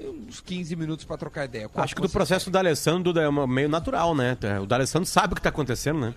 uns 0.00 0.40
15 0.40 0.74
minutos 0.76 1.04
para 1.04 1.16
trocar 1.16 1.44
ideia. 1.44 1.68
Qual 1.68 1.82
Acho 1.82 1.94
que 1.94 2.02
do 2.02 2.08
processo 2.08 2.50
do 2.50 2.52
D'Alessandro 2.52 3.12
Duda, 3.12 3.22
é 3.22 3.46
meio 3.46 3.68
natural, 3.68 4.14
né? 4.14 4.36
O 4.62 4.66
D'Alessandro 4.66 5.08
sabe 5.08 5.32
o 5.32 5.34
que 5.34 5.40
está 5.40 5.50
acontecendo, 5.50 6.00
né? 6.00 6.14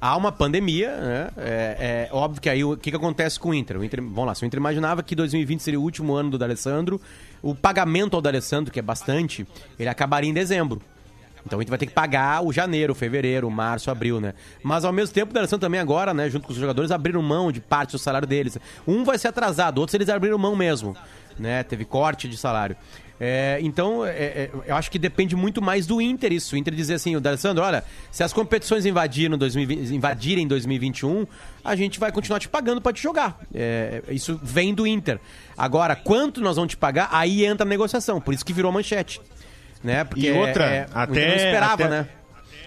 Há 0.00 0.16
uma 0.16 0.30
pandemia, 0.30 0.94
né? 1.00 1.30
É, 1.36 2.08
é 2.10 2.14
óbvio 2.14 2.40
que 2.40 2.50
aí 2.50 2.62
o 2.62 2.76
que, 2.76 2.90
que 2.90 2.96
acontece 2.96 3.40
com 3.40 3.50
o 3.50 3.54
Inter? 3.54 3.78
O 3.78 3.84
Inter? 3.84 4.02
Vamos 4.02 4.26
lá, 4.26 4.34
se 4.34 4.44
o 4.44 4.46
Inter 4.46 4.60
imaginava 4.60 5.02
que 5.02 5.14
2020 5.14 5.60
seria 5.60 5.80
o 5.80 5.82
último 5.82 6.14
ano 6.14 6.30
do 6.30 6.38
D'Alessandro, 6.38 7.00
o 7.42 7.54
pagamento 7.54 8.14
ao 8.14 8.22
D'Alessandro, 8.22 8.72
que 8.72 8.78
é 8.78 8.82
bastante, 8.82 9.46
ele 9.78 9.88
acabaria 9.88 10.28
em 10.28 10.34
dezembro. 10.34 10.82
Então 11.46 11.60
a 11.60 11.62
gente 11.62 11.70
vai 11.70 11.78
ter 11.78 11.86
que 11.86 11.92
pagar 11.92 12.44
o 12.44 12.52
janeiro, 12.52 12.92
fevereiro, 12.92 13.48
março, 13.48 13.88
abril, 13.88 14.20
né? 14.20 14.34
Mas 14.62 14.84
ao 14.84 14.92
mesmo 14.92 15.14
tempo, 15.14 15.30
o 15.30 15.34
D'Alessandro 15.34 15.64
também 15.64 15.80
agora, 15.80 16.12
né, 16.12 16.28
junto 16.28 16.46
com 16.46 16.52
os 16.52 16.58
jogadores, 16.58 16.90
abriram 16.90 17.22
mão 17.22 17.52
de 17.52 17.60
parte 17.60 17.92
do 17.92 17.98
salário 17.98 18.26
deles. 18.26 18.58
Um 18.86 19.04
vai 19.04 19.16
ser 19.16 19.28
atrasado, 19.28 19.78
outros 19.78 19.94
eles 19.94 20.08
abriram 20.08 20.36
mão 20.36 20.56
mesmo, 20.56 20.96
né? 21.38 21.62
Teve 21.62 21.84
corte 21.84 22.28
de 22.28 22.36
salário. 22.36 22.76
É, 23.18 23.58
então, 23.62 24.04
é, 24.04 24.10
é, 24.10 24.50
eu 24.66 24.76
acho 24.76 24.90
que 24.90 24.98
depende 24.98 25.34
muito 25.34 25.62
mais 25.62 25.86
do 25.86 26.00
Inter 26.02 26.32
isso. 26.32 26.54
O 26.54 26.58
Inter 26.58 26.74
dizer 26.74 26.94
assim, 26.94 27.16
o 27.16 27.20
D'Alessandro, 27.20 27.64
olha, 27.64 27.82
se 28.10 28.22
as 28.22 28.32
competições 28.32 28.84
invadirem 28.84 29.38
2020, 29.38 29.94
invadirem 29.94 30.46
2021, 30.46 31.26
a 31.64 31.74
gente 31.74 31.98
vai 31.98 32.12
continuar 32.12 32.38
te 32.40 32.48
pagando 32.48 32.80
para 32.80 32.92
te 32.92 33.02
jogar. 33.02 33.40
É, 33.54 34.02
isso 34.10 34.38
vem 34.42 34.74
do 34.74 34.86
Inter. 34.86 35.18
Agora, 35.56 35.96
quanto 35.96 36.40
nós 36.42 36.56
vamos 36.56 36.70
te 36.72 36.76
pagar, 36.76 37.08
aí 37.10 37.44
entra 37.46 37.66
a 37.66 37.68
negociação. 37.68 38.20
Por 38.20 38.34
isso 38.34 38.44
que 38.44 38.52
virou 38.52 38.70
manchete. 38.70 39.20
Né? 39.82 40.04
Porque 40.04 40.28
E 40.28 40.32
outra, 40.32 40.64
é, 40.66 40.76
é, 40.78 40.86
até- 40.92 41.28
não 41.28 41.36
esperava, 41.36 41.74
até- 41.74 41.88
né? 41.88 42.08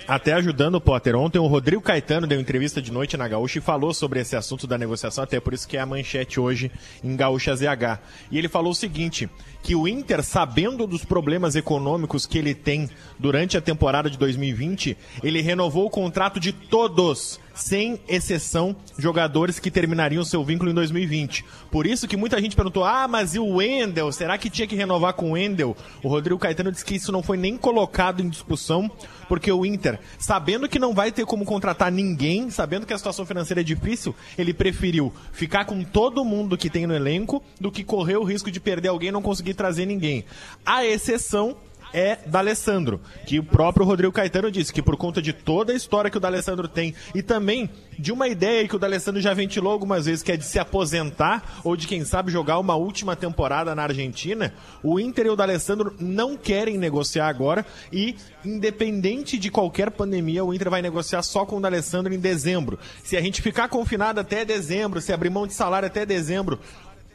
Até 0.09 0.33
ajudando 0.33 0.73
o 0.73 0.81
Potter, 0.81 1.15
ontem 1.15 1.37
o 1.37 1.45
Rodrigo 1.45 1.83
Caetano 1.83 2.25
deu 2.25 2.39
entrevista 2.39 2.81
de 2.81 2.91
noite 2.91 3.15
na 3.15 3.27
Gaúcha 3.27 3.59
e 3.59 3.61
falou 3.61 3.93
sobre 3.93 4.19
esse 4.19 4.35
assunto 4.35 4.65
da 4.65 4.75
negociação, 4.75 5.23
até 5.23 5.39
por 5.39 5.53
isso 5.53 5.67
que 5.67 5.77
é 5.77 5.81
a 5.81 5.85
manchete 5.85 6.39
hoje 6.39 6.71
em 7.03 7.15
Gaúcha 7.15 7.55
ZH. 7.55 7.99
E 8.31 8.39
ele 8.39 8.49
falou 8.49 8.71
o 8.71 8.75
seguinte, 8.75 9.29
que 9.61 9.75
o 9.75 9.87
Inter, 9.87 10.23
sabendo 10.23 10.87
dos 10.87 11.05
problemas 11.05 11.55
econômicos 11.55 12.25
que 12.25 12.39
ele 12.39 12.55
tem 12.55 12.89
durante 13.19 13.55
a 13.55 13.61
temporada 13.61 14.09
de 14.09 14.17
2020, 14.17 14.97
ele 15.21 15.41
renovou 15.41 15.85
o 15.85 15.91
contrato 15.91 16.39
de 16.39 16.53
todos, 16.53 17.39
sem 17.59 17.99
exceção, 18.07 18.75
jogadores 18.97 19.59
que 19.59 19.69
terminariam 19.69 20.23
seu 20.23 20.43
vínculo 20.43 20.71
em 20.71 20.73
2020. 20.73 21.43
Por 21.69 21.85
isso 21.85 22.07
que 22.07 22.15
muita 22.17 22.41
gente 22.41 22.55
perguntou, 22.55 22.83
ah, 22.83 23.07
mas 23.07 23.35
e 23.35 23.39
o 23.39 23.55
Wendel? 23.57 24.11
Será 24.11 24.37
que 24.37 24.49
tinha 24.49 24.67
que 24.67 24.75
renovar 24.75 25.13
com 25.13 25.29
o 25.29 25.33
Wendel? 25.33 25.75
O 26.01 26.07
Rodrigo 26.07 26.39
Caetano 26.39 26.71
disse 26.71 26.85
que 26.85 26.95
isso 26.95 27.11
não 27.11 27.21
foi 27.21 27.37
nem 27.37 27.57
colocado 27.57 28.21
em 28.21 28.29
discussão, 28.29 28.89
porque 29.27 29.51
o 29.51 29.65
Inter, 29.65 29.99
sabendo 30.17 30.69
que 30.69 30.79
não 30.79 30.93
vai 30.93 31.11
ter 31.11 31.25
como 31.25 31.45
contratar 31.45 31.91
ninguém, 31.91 32.49
sabendo 32.49 32.85
que 32.85 32.93
a 32.93 32.97
situação 32.97 33.25
financeira 33.25 33.61
é 33.61 33.63
difícil, 33.63 34.15
ele 34.37 34.53
preferiu 34.53 35.13
ficar 35.31 35.65
com 35.65 35.83
todo 35.83 36.25
mundo 36.25 36.57
que 36.57 36.69
tem 36.69 36.87
no 36.87 36.95
elenco 36.95 37.43
do 37.59 37.71
que 37.71 37.83
correr 37.83 38.17
o 38.17 38.23
risco 38.23 38.49
de 38.49 38.59
perder 38.59 38.87
alguém 38.87 39.09
e 39.09 39.11
não 39.11 39.21
conseguir 39.21 39.53
trazer 39.53 39.85
ninguém. 39.85 40.23
A 40.65 40.85
exceção 40.85 41.57
é 41.93 42.19
D'Alessandro, 42.25 43.01
que 43.25 43.39
o 43.39 43.43
próprio 43.43 43.86
Rodrigo 43.86 44.13
Caetano 44.13 44.51
disse 44.51 44.72
que 44.72 44.81
por 44.81 44.96
conta 44.96 45.22
de 45.22 45.34
toda 45.34 45.74
a 45.74 45.75
história 45.75 46.10
que 46.10 46.17
o 46.17 46.19
D'Alessandro 46.19 46.67
tem 46.67 46.93
e 47.13 47.22
também 47.22 47.69
de 47.98 48.12
uma 48.12 48.27
ideia 48.27 48.67
que 48.67 48.75
o 48.75 48.79
D'Alessandro 48.79 49.22
já 49.22 49.34
ventilou 49.34 49.72
algumas 49.72 50.05
vezes, 50.05 50.24
que 50.24 50.31
é 50.31 50.38
de 50.38 50.46
se 50.46 50.60
aposentar 50.60 51.60
ou 51.63 51.75
de 51.75 51.88
quem 51.88 52.05
sabe 52.05 52.31
jogar 52.31 52.60
uma 52.60 52.75
última 52.75 53.15
temporada 53.15 53.75
na 53.75 53.84
Argentina, 53.84 54.53
o 54.84 55.00
Inter 55.00 55.27
e 55.27 55.29
o 55.29 55.36
D'Alessandro 55.36 55.96
não 56.00 56.38
querem 56.38 56.77
negociar 56.77 57.27
agora 57.27 57.65
e 57.91 58.15
independente 58.46 59.38
de 59.38 59.50
qualquer 59.50 59.91
pandemia, 59.91 60.46
o 60.46 60.53
Inter 60.53 60.69
vai 60.69 60.81
negociar 60.81 61.22
só 61.24 61.46
com 61.46 61.58
o 61.58 61.62
D'Alessandro 61.62 62.13
em 62.13 62.19
dezembro. 62.19 62.79
Se 63.03 63.17
a 63.17 63.22
gente 63.22 63.41
ficar 63.41 63.67
confinado 63.67 64.19
até 64.19 64.46
dezembro, 64.46 65.01
se 65.01 65.12
abrir 65.12 65.29
mão 65.29 65.48
de 65.48 65.53
salário 65.53 65.88
até 65.88 66.05
dezembro, 66.05 66.60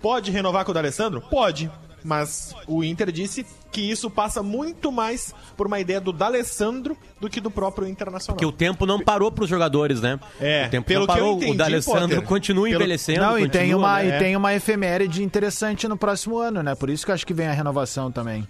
pode 0.02 0.30
renovar 0.30 0.64
com 0.64 0.70
o 0.70 0.74
D'Alessandro? 0.74 1.22
Pode. 1.22 1.70
Mas 2.04 2.54
o 2.68 2.84
Inter 2.84 3.10
disse 3.10 3.46
que 3.72 3.80
isso 3.80 4.10
passa 4.10 4.42
muito 4.42 4.92
mais 4.92 5.34
por 5.56 5.66
uma 5.66 5.80
ideia 5.80 5.98
do 5.98 6.12
D'Alessandro 6.12 6.94
do 7.18 7.30
que 7.30 7.40
do 7.40 7.50
próprio 7.50 7.88
Internacional. 7.88 8.36
Que 8.36 8.44
o 8.44 8.52
tempo 8.52 8.84
não 8.84 9.00
parou 9.02 9.32
pros 9.32 9.48
jogadores, 9.48 10.02
né? 10.02 10.20
É, 10.38 10.66
o 10.66 10.70
tempo 10.70 10.86
pelo 10.86 11.00
não 11.00 11.06
parou. 11.06 11.38
que 11.38 11.44
eu 11.44 11.48
entendi, 11.48 11.52
o 11.52 11.56
D'Alessandro 11.56 12.22
continua 12.22 12.64
pelo- 12.68 12.74
envelhecendo. 12.82 13.20
Não, 13.20 13.38
e 13.38 13.42
continua, 13.46 13.50
tem, 13.64 13.74
uma, 13.74 14.02
né? 14.02 14.16
e 14.16 14.18
tem 14.18 14.36
uma 14.36 14.52
efeméride 14.54 15.22
interessante 15.24 15.88
no 15.88 15.96
próximo 15.96 16.36
ano, 16.36 16.62
né? 16.62 16.74
Por 16.74 16.90
isso 16.90 17.06
que 17.06 17.10
eu 17.10 17.14
acho 17.14 17.26
que 17.26 17.32
vem 17.32 17.46
a 17.46 17.52
renovação 17.52 18.12
também. 18.12 18.46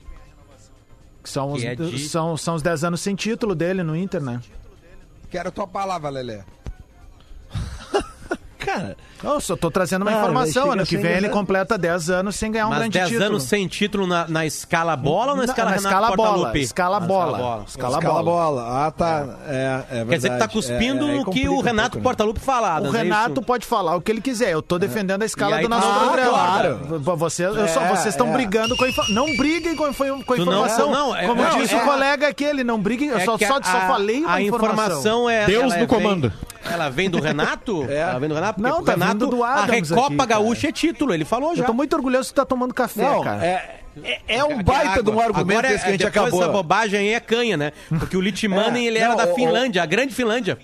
Que 1.23 1.30
são, 1.30 1.52
os, 1.52 1.61
Que 1.62 1.68
é 1.68 1.75
de- 1.76 2.08
são, 2.08 2.37
são 2.37 2.56
os 2.56 2.61
10 2.62 2.82
anos 2.82 3.00
sem 3.00 3.14
título 3.14 3.54
dele 3.54 3.84
no 3.84 3.94
Inter, 3.96 4.20
né? 4.20 4.40
Quero 5.30 5.49
a 5.49 5.52
tua 5.52 5.66
palavra, 5.68 6.11
Lelé. 6.11 6.44
Cara, 8.64 8.97
Eu 9.23 9.40
só 9.40 9.56
tô 9.56 9.71
trazendo 9.71 10.02
uma 10.02 10.11
Ah, 10.11 10.14
informação. 10.14 10.71
Ano 10.73 10.85
que 10.85 10.97
vem 10.97 11.06
ele 11.06 11.12
engraçado. 11.18 11.33
completa 11.38 11.78
10 11.78 12.11
anos 12.11 12.37
sem 12.37 12.50
ganhar 12.52 12.66
um 12.66 12.71
Mas 12.71 12.78
grande 12.80 12.99
10 12.99 13.09
título. 13.09 13.26
anos 13.26 13.42
sem 13.44 13.66
título 13.66 14.06
na, 14.06 14.28
na 14.28 14.44
escala 14.47 14.94
bola 14.97 15.33
ou 15.33 15.37
na 15.38 15.44
Na- 15.47 15.52
escala 15.52 15.71
na 15.71 15.76
escala 15.76 16.16
bola, 16.16 16.59
escala 16.59 17.00
Na 17.00 17.06
bola. 17.06 17.25
escala 17.33 17.38
bola. 17.49 17.64
Escala 17.66 17.99
escala 17.99 18.23
bola. 18.23 18.61
bola. 18.62 18.87
Ah, 18.87 18.90
tá. 18.90 19.38
É, 19.47 19.54
é 19.54 20.04
verdade. 20.04 20.09
Quer 20.11 20.16
dizer 20.16 20.30
que 20.30 20.38
tá 20.38 20.49
cuspindo 20.49 21.09
É, 21.09 21.12
é, 21.12 21.16
no 21.16 21.25
que 21.30 21.49
o 21.49 21.54
um 21.59 21.61
Renato 21.62 21.90
pouco, 21.92 21.97
né? 21.99 22.02
Portaluppi 22.04 22.40
fala. 22.40 22.80
O 22.80 22.87
é 22.94 22.99
Renato 22.99 23.40
pode 23.42 23.66
falar 23.66 23.97
o 23.97 24.00
que 24.00 24.11
ele 24.12 24.21
quiser. 24.21 24.50
Eu 24.52 24.61
tô 24.62 24.78
defendendo 24.78 25.23
a 25.23 25.26
escala 25.26 25.59
do 25.61 25.68
nosso 25.68 25.87
tu 25.87 25.92
não 25.94 26.09
programa. 26.12 26.38
É, 27.64 27.88
vocês 27.88 28.06
estão 28.06 28.28
é. 28.28 28.33
brigando 28.33 28.76
com 28.76 28.85
a 28.85 28.88
informação. 28.88 29.14
Não 29.14 29.37
briguem 29.37 29.76
com 29.76 29.85
a, 29.85 29.88
informação. 29.88 30.90
não, 30.90 31.16
é- 31.16 31.26
Como 31.26 31.44
disse 31.61 31.75
é- 31.75 31.78
o 31.78 31.85
colega 31.85 32.28
aquele, 32.28 32.62
não 32.64 32.78
briguem. 32.80 33.09
Eu 33.09 33.18
É 33.18 33.25
só, 33.25 33.38
falei 33.38 34.21
uma 34.25 34.35
a 34.35 34.42
informação 34.42 35.28
é 35.28 35.47
Deus 35.47 35.75
no 35.75 35.83
é- 35.83 35.87
comando. 35.87 36.33
Ela 36.71 36.88
vem 36.88 37.09
do 37.11 37.21
Renato? 37.21 37.85
Ela 37.90 38.18
vem 38.18 38.28
do 38.28 38.35
Renato? 38.35 38.61
Não, 38.61 38.83
tá 38.83 38.92
Renato, 38.92 39.12
vindo 39.12 39.26
do 39.28 39.42
a 39.44 39.62
Adams 39.64 39.90
Recopa 39.90 40.14
aqui. 40.14 40.26
Gaúcha 40.26 40.68
é 40.68 40.73
título, 40.73 41.12
ele 41.14 41.25
falou 41.25 41.54
já. 41.54 41.62
Eu 41.62 41.66
tô 41.66 41.73
muito 41.75 41.94
orgulhoso 41.94 42.28
que 42.30 42.35
tá 42.35 42.44
tomando 42.44 42.73
café, 42.75 43.02
Não, 43.02 43.23
cara. 43.23 43.44
é, 43.44 43.80
é, 44.02 44.21
é 44.38 44.44
um 44.44 44.62
baita 44.62 45.02
de 45.02 45.11
um 45.11 45.12
Agora 45.14 45.26
argumento 45.28 45.66
é- 45.66 45.75
esse 45.75 45.83
que 45.85 45.88
a 45.88 45.92
gente 45.92 46.04
depois 46.04 46.23
acabou. 46.26 46.42
essa 46.42 46.52
bobagem 46.52 46.99
aí 47.00 47.12
é 47.14 47.21
canha, 47.21 47.56
né? 47.56 47.73
Porque 47.88 48.16
o 48.16 48.21
Litmanen, 48.21 48.85
É, 48.85 48.88
ele 48.88 48.99
era 48.99 49.11
não, 49.11 49.16
da 49.16 49.26
o- 49.26 49.33
o- 49.33 49.35
Finlândia, 49.35 49.83
a 49.83 49.87
grande 49.87 50.14
Finlândia. 50.14 50.59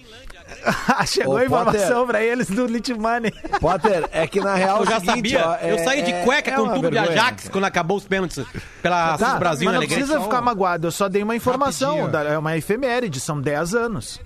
Chegou 1.07 1.35
Ô, 1.35 1.37
a 1.37 1.45
informação 1.45 1.81
Potter. 1.89 2.07
pra 2.07 2.23
eles 2.25 2.49
do 2.51 2.67
Litmani. 2.67 3.31
Potter, 3.61 4.09
é 4.11 4.27
que 4.27 4.41
na 4.41 4.57
real 4.57 4.79
Eu 4.79 4.83
é 4.83 4.87
já 4.91 4.99
seguinte, 5.01 5.31
sabia. 5.31 5.47
ó, 5.49 5.55
é- 5.65 5.71
eu 5.73 5.79
saí 5.79 6.03
de 6.03 6.11
é- 6.13 6.25
cueca 6.25 6.51
é 6.51 6.55
com 6.57 6.63
uma 6.63 6.75
tubo 6.75 6.91
de 6.91 6.99
Ajax 6.99 7.43
cara. 7.43 7.53
quando 7.53 7.65
acabou 7.65 7.97
os 7.97 8.05
pênaltis 8.05 8.45
pela 8.83 9.17
Tá, 9.17 9.37
Brasil 9.39 9.67
mas 9.67 9.75
na 9.75 9.81
não 9.81 9.87
precisa 9.87 10.21
ficar 10.21 10.41
magoado. 10.43 10.89
Eu 10.89 10.91
só 10.91 11.09
dei 11.09 11.23
uma 11.23 11.37
informação. 11.37 12.11
Da- 12.11 12.25
É 12.25 12.37
uma 12.37 12.57
efeméride, 12.57 13.21
são 13.21 13.41
10 13.41 13.75
anos. 13.77 14.21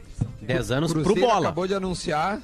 10 0.44 0.70
anos 0.70 0.92
pro 0.92 1.02
Cruzeiro 1.02 1.28
bola. 1.28 1.40
acabou 1.48 1.66
de 1.66 1.74
anunciar 1.74 2.40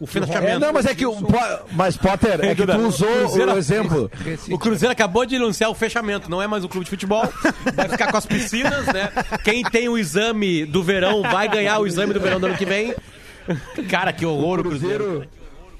O 0.00 0.04
É, 0.04 0.06
fechamento. 0.06 0.60
não, 0.60 0.72
mas 0.72 0.86
é 0.86 0.94
que 0.94 1.04
o. 1.04 1.12
Po- 1.16 1.36
Mas, 1.72 1.96
Potter, 1.96 2.38
é 2.44 2.54
que 2.54 2.64
tu 2.64 2.78
usou 2.86 3.08
Cruzeiro- 3.08 3.52
o 3.52 3.58
exemplo. 3.58 4.10
O 4.50 4.56
Cruzeiro 4.56 4.92
acabou 4.92 5.26
de 5.26 5.34
anunciar 5.34 5.68
o 5.70 5.74
fechamento, 5.74 6.30
não 6.30 6.40
é 6.40 6.46
mais 6.46 6.62
um 6.62 6.68
clube 6.68 6.84
de 6.84 6.90
futebol, 6.90 7.28
vai 7.74 7.88
ficar 7.88 8.08
com 8.10 8.16
as 8.16 8.24
piscinas, 8.24 8.86
né? 8.86 9.10
Quem 9.42 9.64
tem 9.64 9.88
o 9.88 9.98
exame 9.98 10.64
do 10.64 10.84
verão 10.84 11.22
vai 11.22 11.48
ganhar 11.48 11.80
o 11.80 11.86
exame 11.86 12.14
do 12.14 12.20
verão 12.20 12.38
do 12.38 12.46
ano 12.46 12.56
que 12.56 12.64
vem. 12.64 12.94
Cara, 13.90 14.12
que 14.12 14.24
horror 14.24 14.60
o 14.60 14.62
Cruzeiro. 14.62 15.04
Cruzeiro, 15.04 15.28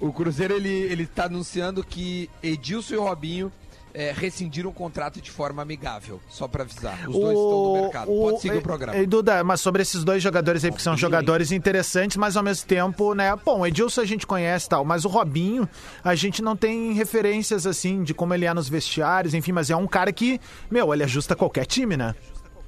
o 0.00 0.12
Cruzeiro 0.12 0.54
ele, 0.54 0.68
ele 0.68 1.06
tá 1.06 1.26
anunciando 1.26 1.84
que 1.84 2.28
Edilson 2.42 2.94
e 2.94 2.98
Robinho 2.98 3.52
é, 3.98 4.12
rescindiram 4.16 4.70
o 4.70 4.72
contrato 4.72 5.20
de 5.20 5.28
forma 5.28 5.60
amigável. 5.60 6.20
Só 6.28 6.46
pra 6.46 6.62
avisar. 6.62 7.00
Os 7.08 7.16
dois 7.16 7.36
estão 7.36 7.64
no 7.64 7.82
mercado. 7.82 8.06
Pode 8.06 8.40
seguir 8.40 8.58
o 8.58 8.62
programa. 8.62 8.96
E, 8.96 9.04
Duda, 9.04 9.42
mas 9.42 9.60
sobre 9.60 9.82
esses 9.82 10.04
dois 10.04 10.22
jogadores 10.22 10.64
aí, 10.64 10.70
porque 10.70 10.84
são 10.84 10.96
jogadores 10.96 11.50
interessantes, 11.50 12.16
mas 12.16 12.36
ao 12.36 12.44
mesmo 12.44 12.64
tempo, 12.68 13.12
né? 13.12 13.34
Bom, 13.44 13.58
o 13.60 13.66
Edilson 13.66 14.02
a 14.02 14.04
gente 14.04 14.24
conhece 14.24 14.66
e 14.66 14.68
tal, 14.68 14.84
mas 14.84 15.04
o 15.04 15.08
Robinho, 15.08 15.68
a 16.04 16.14
gente 16.14 16.40
não 16.40 16.54
tem 16.54 16.92
referências 16.92 17.66
assim 17.66 18.04
de 18.04 18.14
como 18.14 18.32
ele 18.32 18.44
é 18.44 18.54
nos 18.54 18.68
vestiários, 18.68 19.34
enfim, 19.34 19.50
mas 19.50 19.68
é 19.68 19.74
um 19.74 19.88
cara 19.88 20.12
que, 20.12 20.40
meu, 20.70 20.94
ele 20.94 21.02
ajusta 21.02 21.34
qualquer 21.34 21.66
time, 21.66 21.96
né? 21.96 22.14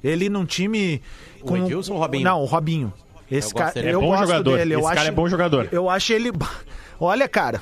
Ele 0.03 0.27
num 0.27 0.45
time. 0.45 1.01
O 1.41 1.55
Edilson 1.55 1.93
ou 1.93 1.99
o 1.99 2.01
Robinho? 2.01 2.23
Não, 2.25 2.41
o 2.41 2.45
Robinho. 2.45 2.91
Esse 3.31 3.51
Eu 3.51 3.55
cara, 3.55 3.65
gosto 3.67 3.75
dele. 3.75 3.87
eu 3.95 3.99
É 3.99 4.03
bom 4.03 4.17
jogador. 4.17 4.57
dele. 4.57 4.75
Eu 4.75 4.79
Esse 4.79 4.87
acho, 4.87 4.95
cara 4.97 5.07
é 5.07 5.11
bom 5.11 5.29
jogador. 5.29 5.69
Eu 5.71 5.89
acho 5.89 6.11
ele. 6.11 6.31
Olha, 6.99 7.29
cara. 7.29 7.61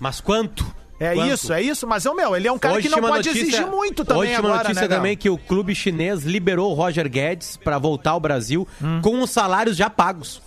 Mas 0.00 0.20
quanto? 0.22 0.77
É 1.00 1.14
Quanto? 1.14 1.32
isso, 1.32 1.52
é 1.52 1.62
isso, 1.62 1.86
mas, 1.86 2.04
ô, 2.06 2.14
meu, 2.14 2.34
ele 2.34 2.48
é 2.48 2.52
um 2.52 2.58
cara 2.58 2.74
Hoje 2.74 2.88
que 2.88 2.94
não 2.94 3.00
pode 3.00 3.28
notícia- 3.28 3.40
exigir 3.42 3.66
muito 3.66 4.04
também 4.04 4.22
Hoje 4.22 4.30
tinha 4.30 4.40
uma 4.40 4.48
agora, 4.48 4.64
notícia 4.64 4.82
né, 4.82 4.88
Gal? 4.88 4.98
também 4.98 5.16
que 5.16 5.30
o 5.30 5.38
clube 5.38 5.74
chinês 5.74 6.24
liberou 6.24 6.72
o 6.72 6.74
Roger 6.74 7.08
Guedes 7.08 7.56
pra 7.56 7.78
voltar 7.78 8.10
ao 8.12 8.20
Brasil 8.20 8.66
Hum. 8.82 9.00
com 9.00 9.20
os 9.22 9.30
salários 9.30 9.76
já 9.76 9.88
pagos. 9.88 10.42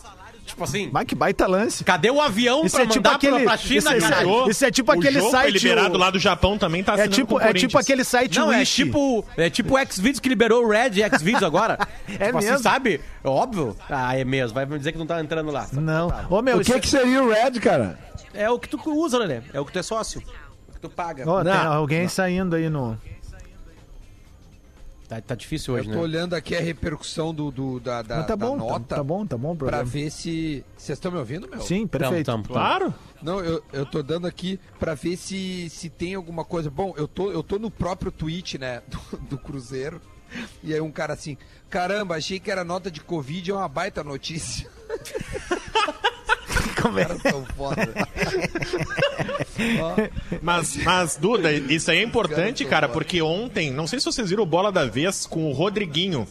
Tipo 0.45 0.65
assim, 0.65 0.89
Mas 0.91 1.05
que 1.05 1.15
baita 1.15 1.47
lance. 1.47 1.81
cadê 1.81 2.09
o 2.11 2.19
avião 2.19 2.65
Isso 2.65 2.75
pra 2.75 2.83
é 2.83 2.87
tipo 2.87 2.97
mandar 3.07 3.15
aquele- 3.15 3.43
pra, 3.45 3.55
China, 3.57 3.77
isso 3.77 3.89
é- 3.89 3.99
cara? 4.09 4.21
Jô- 4.23 4.49
Isso 4.49 4.65
é 4.65 4.71
tipo 4.71 4.91
o 4.91 4.95
aquele 4.99 5.19
Jô 5.19 5.29
foi 5.29 5.31
site, 5.31 5.53
liberado 5.53 5.95
o- 5.95 5.97
lá 5.97 6.09
do 6.09 6.19
Japão 6.19 6.57
também, 6.57 6.83
tá 6.83 6.97
É 6.99 7.07
tipo, 7.07 7.35
o 7.35 7.39
é 7.41 7.53
tipo 7.53 7.77
aquele 7.77 8.03
site 8.03 8.37
Não, 8.37 8.51
é 8.51 8.57
Wish. 8.57 8.83
tipo, 8.83 9.23
é 9.37 9.49
tipo 9.49 9.77
o 9.79 9.85
Xvideos 9.85 10.19
que 10.19 10.27
liberou 10.27 10.65
o 10.65 10.69
Red 10.69 10.89
e 11.01 11.17
Xvideos 11.17 11.43
agora. 11.43 11.77
É 12.19 12.25
tipo 12.25 12.37
assim, 12.39 12.47
mesmo? 12.49 12.63
sabe? 12.63 12.99
É 13.23 13.29
óbvio. 13.29 13.77
Ah, 13.89 14.17
é 14.17 14.25
mesmo. 14.25 14.53
Vai 14.53 14.65
me 14.65 14.77
dizer 14.77 14.91
que 14.91 14.97
não 14.97 15.05
tá 15.05 15.21
entrando 15.21 15.49
lá. 15.51 15.67
Não. 15.71 16.11
Ô, 16.29 16.41
meu, 16.41 16.57
O 16.57 16.61
isso 16.61 16.73
que, 16.73 16.81
que 16.81 16.87
seria 16.89 17.23
o 17.23 17.29
Red, 17.31 17.51
cara? 17.61 17.97
É 18.33 18.49
o 18.49 18.57
que 18.59 18.67
tu 18.67 18.79
usa, 18.87 19.17
Lelê. 19.19 19.41
É 19.53 19.59
o 19.59 19.65
que 19.65 19.71
tu 19.71 19.79
é 19.79 19.83
sócio. 19.83 20.21
Tu 20.81 20.89
paga. 20.89 21.23
Ó, 21.29 21.43
tem 21.43 21.53
Não, 21.53 21.73
alguém 21.73 22.07
saindo 22.07 22.55
aí 22.55 22.69
no. 22.69 22.97
Tá, 25.07 25.19
tá 25.19 25.35
difícil 25.35 25.73
hoje, 25.73 25.87
Eu 25.89 25.91
tô 25.91 25.97
né? 25.97 26.03
olhando 26.03 26.33
aqui 26.35 26.55
a 26.55 26.61
repercussão 26.61 27.33
do, 27.33 27.51
do- 27.51 27.81
da, 27.81 28.01
da, 28.01 28.23
tá 28.23 28.27
da 28.33 28.35
bom, 28.37 28.57
tá, 28.57 28.63
nota 28.63 28.95
tá 28.95 29.03
bom, 29.03 29.25
tá 29.25 29.37
bom 29.37 29.51
o 29.51 29.55
pra 29.57 29.83
ver 29.83 30.09
se. 30.09 30.63
Vocês 30.77 30.97
estão 30.97 31.11
me 31.11 31.17
ouvindo, 31.17 31.49
meu? 31.49 31.59
Sim, 31.59 31.85
perfeito. 31.85 32.25
tamo, 32.25 32.43
tamo. 32.43 32.53
Claro. 32.55 32.93
Não, 33.21 33.41
eu, 33.41 33.61
eu 33.73 33.85
tô 33.85 34.01
dando 34.01 34.25
aqui 34.25 34.57
pra 34.79 34.93
ver 34.93 35.17
se, 35.17 35.69
se 35.69 35.89
tem 35.89 36.15
alguma 36.15 36.45
coisa. 36.45 36.69
Bom, 36.69 36.93
eu 36.95 37.09
tô, 37.09 37.29
eu 37.29 37.43
tô 37.43 37.59
no 37.59 37.69
próprio 37.69 38.09
tweet, 38.09 38.57
né, 38.57 38.81
do, 38.87 39.17
do 39.17 39.37
Cruzeiro. 39.37 40.01
E 40.63 40.73
aí 40.73 40.79
um 40.79 40.91
cara 40.93 41.11
assim, 41.13 41.37
caramba, 41.69 42.15
achei 42.15 42.39
que 42.39 42.49
era 42.49 42.63
nota 42.63 42.89
de 42.89 43.01
Covid, 43.01 43.51
é 43.51 43.53
uma 43.53 43.67
baita 43.67 44.01
notícia. 44.05 44.69
Como 46.81 46.99
é? 46.99 47.05
Caras 47.05 47.23
tão 47.23 47.45
foda. 47.45 47.91
Mas, 50.41 50.77
mas, 50.77 51.17
Duda, 51.17 51.51
isso 51.51 51.91
aí 51.91 51.99
é 51.99 52.03
importante, 52.03 52.65
Cara, 52.65 52.89
porque 52.89 53.21
ontem, 53.21 53.71
não 53.71 53.85
sei 53.85 53.99
se 53.99 54.05
vocês 54.05 54.29
viram 54.29 54.43
o 54.43 54.45
Bola 54.45 54.71
da 54.71 54.85
Vez 54.85 55.25
com 55.25 55.49
o 55.49 55.53
Rodriguinho. 55.53 56.27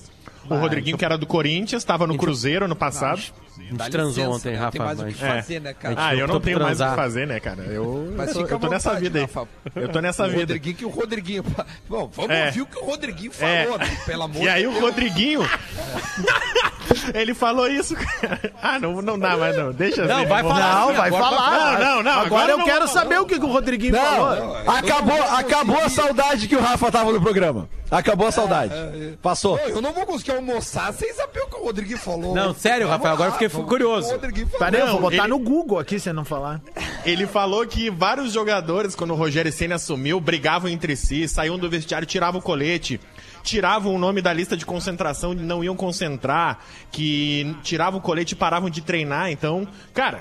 O 0.49 0.57
Rodriguinho, 0.57 0.99
que 0.99 1.05
era 1.05 1.17
do 1.17 1.27
Corinthians, 1.27 1.83
estava 1.83 2.07
no 2.07 2.17
Cruzeiro 2.17 2.65
ano 2.65 2.75
passado. 2.75 3.23
A 3.67 3.69
gente 3.85 3.91
transou 3.91 4.25
licença, 4.27 4.31
ontem, 4.37 4.53
né? 4.53 4.59
Rafa. 4.59 4.71
Tem 4.73 4.81
mais 4.81 5.01
o 5.01 5.05
que 5.07 5.13
mas- 5.13 5.23
É. 5.23 5.35
fazer, 5.43 5.61
né, 5.61 5.75
cara? 5.75 5.95
Ah, 5.99 6.15
eu 6.17 6.27
não 6.29 6.41
tenho 6.41 6.61
mais 6.61 6.81
o 6.81 6.89
que 6.89 6.95
fazer, 6.97 7.27
né, 7.27 7.41
cara? 7.41 7.63
Eu, 7.63 8.13
Mas 8.17 8.35
eu 8.35 8.41
eu 8.47 8.59
tô 8.59 8.67
à 8.67 8.71
nessa 8.71 8.89
vontade, 8.91 9.05
vida 9.05 9.19
aí. 9.19 9.25
Rafa. 9.25 9.49
Eu 9.77 9.89
tô 9.89 10.01
nessa 10.01 10.25
o 10.25 10.29
vida. 10.29 10.41
Rodriguinho 10.41 10.77
que 10.77 10.85
o 10.85 10.89
Rodriguinho. 10.89 11.45
Bom, 11.89 12.11
vamos 12.15 12.31
É. 12.31 12.47
ouvir 12.47 12.61
o 12.63 12.67
que 12.67 12.79
o 12.79 12.85
Rodriguinho 12.85 13.33
É. 13.41 13.65
falou, 13.65 13.79
né? 13.79 13.99
Pelo 14.07 14.23
amor 14.25 14.43
E 14.43 14.49
aí 14.49 14.67
o. 14.67 14.81
Rodriguinho. 14.81 15.41
ele 17.15 17.35
falou 17.35 17.69
isso, 17.69 17.95
cara. 17.95 18.41
Ah, 18.63 18.79
não, 18.79 19.01
não 19.03 19.19
dá 19.19 19.37
mais, 19.37 19.57
não. 19.57 19.73
Deixa 19.73 20.05
Não, 20.07 20.19
assim, 20.19 20.27
vai 20.27 20.43
falar. 20.43 20.59
Não, 20.75 20.89
assim, 20.89 20.97
vai 20.97 21.11
falar. 21.11 21.51
Não, 21.51 21.79
não, 21.97 22.03
não, 22.03 22.11
Agora, 22.13 22.27
agora 22.27 22.53
eu 22.53 22.59
não 22.59 22.65
quero 22.65 22.85
vou- 22.87 22.89
saber 22.89 23.19
o 23.21 23.27
que 23.27 23.39
que 23.39 23.45
o 23.45 23.53
Rodriguinho 23.53 23.95
falou. 23.95 24.37
Não, 24.65 24.75
acabou, 24.75 25.23
acabou 25.23 25.81
a 25.81 25.89
saudade 25.89 26.49
que 26.49 26.57
o 26.57 26.61
Rafa 26.61 26.91
tava 26.91 27.13
no 27.13 27.21
programa. 27.21 27.69
Acabou 27.91 28.27
a 28.29 28.33
saudade. 28.33 28.73
Passou. 29.21 29.59
Pô, 29.59 29.65
eu 29.69 29.81
não 29.83 29.93
vou 29.93 30.07
conseguir 30.07 30.33
almoçar 30.33 30.93
sem 30.95 31.13
saber 31.13 31.41
o 31.41 31.47
que 31.49 31.57
o 31.57 31.65
Rodriguinho 31.65 31.99
falou. 31.99 32.35
Não, 32.35 32.55
sério, 32.55 32.87
Vamos 32.87 32.99
Rafael, 32.99 33.15
agora 33.15 33.31
lá, 33.31 33.37
eu 33.37 33.51
fiquei 33.51 33.65
curioso. 33.65 34.09
ver 34.09 34.15
o 34.15 34.19
que 34.21 34.27
o 34.27 34.29
Rodriguinho 34.29 34.47
falou. 34.49 34.59
Peraí, 34.71 34.81
eu 34.81 34.87
vou 34.87 34.95
Não, 34.95 35.03
botar 35.03 35.17
ele- 35.25 35.29
no 35.29 35.39
Google 35.39 35.79
aqui 35.79 35.99
se 35.99 36.13
não 36.13 36.25
falar. 36.25 36.61
Ele 37.05 37.27
falou 37.27 37.67
que 37.67 37.91
vários 37.91 38.33
jogadores, 38.33 38.95
quando 38.95 39.11
o 39.13 39.17
Rogério 39.17 39.53
Senna 39.53 39.75
assumiu, 39.75 40.21
brigavam 40.21 40.71
entre 40.71 40.95
si, 40.95 41.27
saíam 41.27 41.59
do 41.59 41.69
vestiário, 41.69 42.07
tiravam 42.07 42.41
o 42.41 42.43
colete, 42.43 43.01
tiravam 43.43 43.95
o 43.95 43.99
nome 43.99 44.21
da 44.23 44.33
lista 44.33 44.57
de 44.57 44.65
concentração, 44.67 45.33
não 45.35 45.65
iam 45.65 45.75
concentrar, 45.75 46.59
que 46.93 47.57
tiravam 47.63 47.99
o 47.99 48.03
colete 48.03 48.35
e 48.35 48.37
paravam 48.37 48.69
de 48.71 48.81
treinar. 48.83 49.31
Então, 49.33 49.67
cara, 49.95 50.21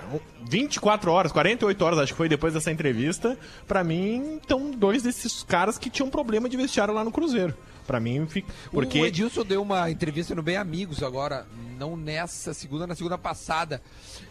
24 0.49 1.11
horas, 1.11 1.31
48 1.31 1.81
horas, 1.85 1.99
acho 1.99 2.13
que 2.13 2.17
foi 2.17 2.29
depois 2.29 2.53
dessa 2.53 2.71
entrevista, 2.71 3.37
pra 3.67 3.83
mim, 3.83 4.37
estão 4.41 4.71
dois 4.71 5.03
desses 5.03 5.43
caras 5.43 5.77
que 5.77 5.89
tinham 5.89 6.09
problema 6.09 6.47
de 6.47 6.55
vestiário 6.57 6.93
lá 6.93 7.03
no 7.03 7.11
Cruzeiro. 7.11 7.53
Pra 7.89 7.99
mim, 7.99 8.27
fica. 8.27 8.51
O 8.67 8.71
Porque. 8.73 8.99
Edilson 8.99 9.43
deu 9.43 9.63
uma 9.63 9.89
entrevista 9.89 10.35
no 10.35 10.43
Bem 10.43 10.57
Amigos 10.57 11.01
agora, 11.01 11.47
não 11.79 11.97
nessa 11.97 12.53
segunda, 12.53 12.85
na 12.85 12.93
segunda 12.93 13.17
passada. 13.17 13.81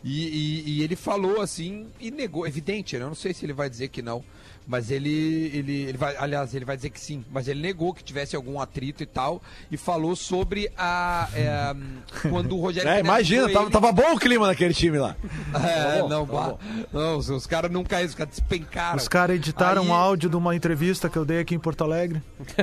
E, 0.05 0.29
e- 0.29 0.71
e 0.79 0.83
ele 0.85 0.95
falou 0.95 1.41
assim, 1.41 1.89
e 1.99 2.09
negou, 2.13 2.47
evidente, 2.47 2.97
né? 2.97 3.03
Eu 3.03 3.09
não 3.09 3.17
sei 3.17 3.35
se 3.35 3.45
ele 3.45 3.53
vai 3.53 3.69
dizer 3.69 3.89
que 3.89 4.01
não. 4.01 4.23
Mas 4.71 4.91
ele, 4.91 5.51
ele, 5.55 5.73
ele 5.85 5.97
vai, 5.97 6.15
aliás, 6.19 6.55
ele 6.55 6.67
vai 6.67 6.77
dizer 6.77 6.91
que 6.91 7.01
sim, 7.01 7.25
mas 7.33 7.49
ele 7.49 7.63
negou 7.63 7.95
que 7.95 8.05
tivesse 8.05 8.37
algum 8.37 8.61
atrito 8.61 9.03
e 9.03 9.07
tal, 9.07 9.41
e 9.71 9.79
falou 9.79 10.15
sobre 10.15 10.71
a. 10.77 11.27
é, 11.33 11.75
quando 12.29 12.55
o 12.55 12.61
Rogério 12.61 12.87
É, 12.91 13.01
imagina, 13.01 13.49
tava, 13.51 13.65
ele- 13.65 13.71
tava 13.73 13.93
bom 13.93 14.15
o 14.15 14.19
clima 14.19 14.47
naquele 14.47 14.75
time 14.75 14.99
lá. 14.99 15.17
É, 15.59 16.03
bom, 16.03 16.09
não, 16.09 16.27
tá 16.27 16.33
bah, 16.33 16.55
não, 16.93 17.17
os, 17.17 17.31
os 17.31 17.47
caras 17.47 17.71
não 17.71 17.83
caíram, 17.83 18.11
os 18.11 18.15
caras 18.15 18.35
despencaram. 18.37 18.97
Os 18.99 19.09
caras 19.09 19.37
editaram 19.37 19.81
Aí- 19.83 19.89
um 19.89 19.95
áudio 19.95 20.29
de 20.29 20.37
uma 20.37 20.55
entrevista 20.55 21.09
que 21.09 21.17
eu 21.17 21.25
dei 21.25 21.39
aqui 21.41 21.55
em 21.55 21.59
Porto 21.59 21.83
Alegre. 21.83 22.23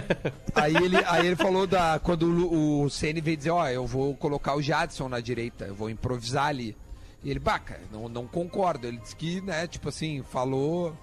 Aí 0.54 0.76
ele, 0.76 0.98
aí 1.08 1.26
ele 1.26 1.36
falou 1.36 1.66
da. 1.66 1.98
Quando 2.00 2.24
o, 2.28 2.84
o 2.84 2.90
CN 2.90 3.20
veio 3.20 3.36
dizer, 3.36 3.50
ó, 3.50 3.68
eu 3.68 3.86
vou 3.88 4.16
colocar 4.16 4.56
o 4.56 4.62
Jadson 4.62 5.10
na 5.10 5.20
direita, 5.20 5.66
eu 5.66 5.74
vou 5.76 5.90
improvisar 5.90 6.46
ali. 6.48 6.78
E 7.24 7.32
ele, 7.32 7.40
baca, 7.40 7.80
não, 7.92 8.08
não 8.08 8.28
concordo. 8.28 8.86
Ele 8.88 8.98
disse 8.98 9.16
que, 9.16 9.42
né, 9.42 9.66
tipo 9.66 9.90
assim, 9.90 10.24
falou, 10.32 10.96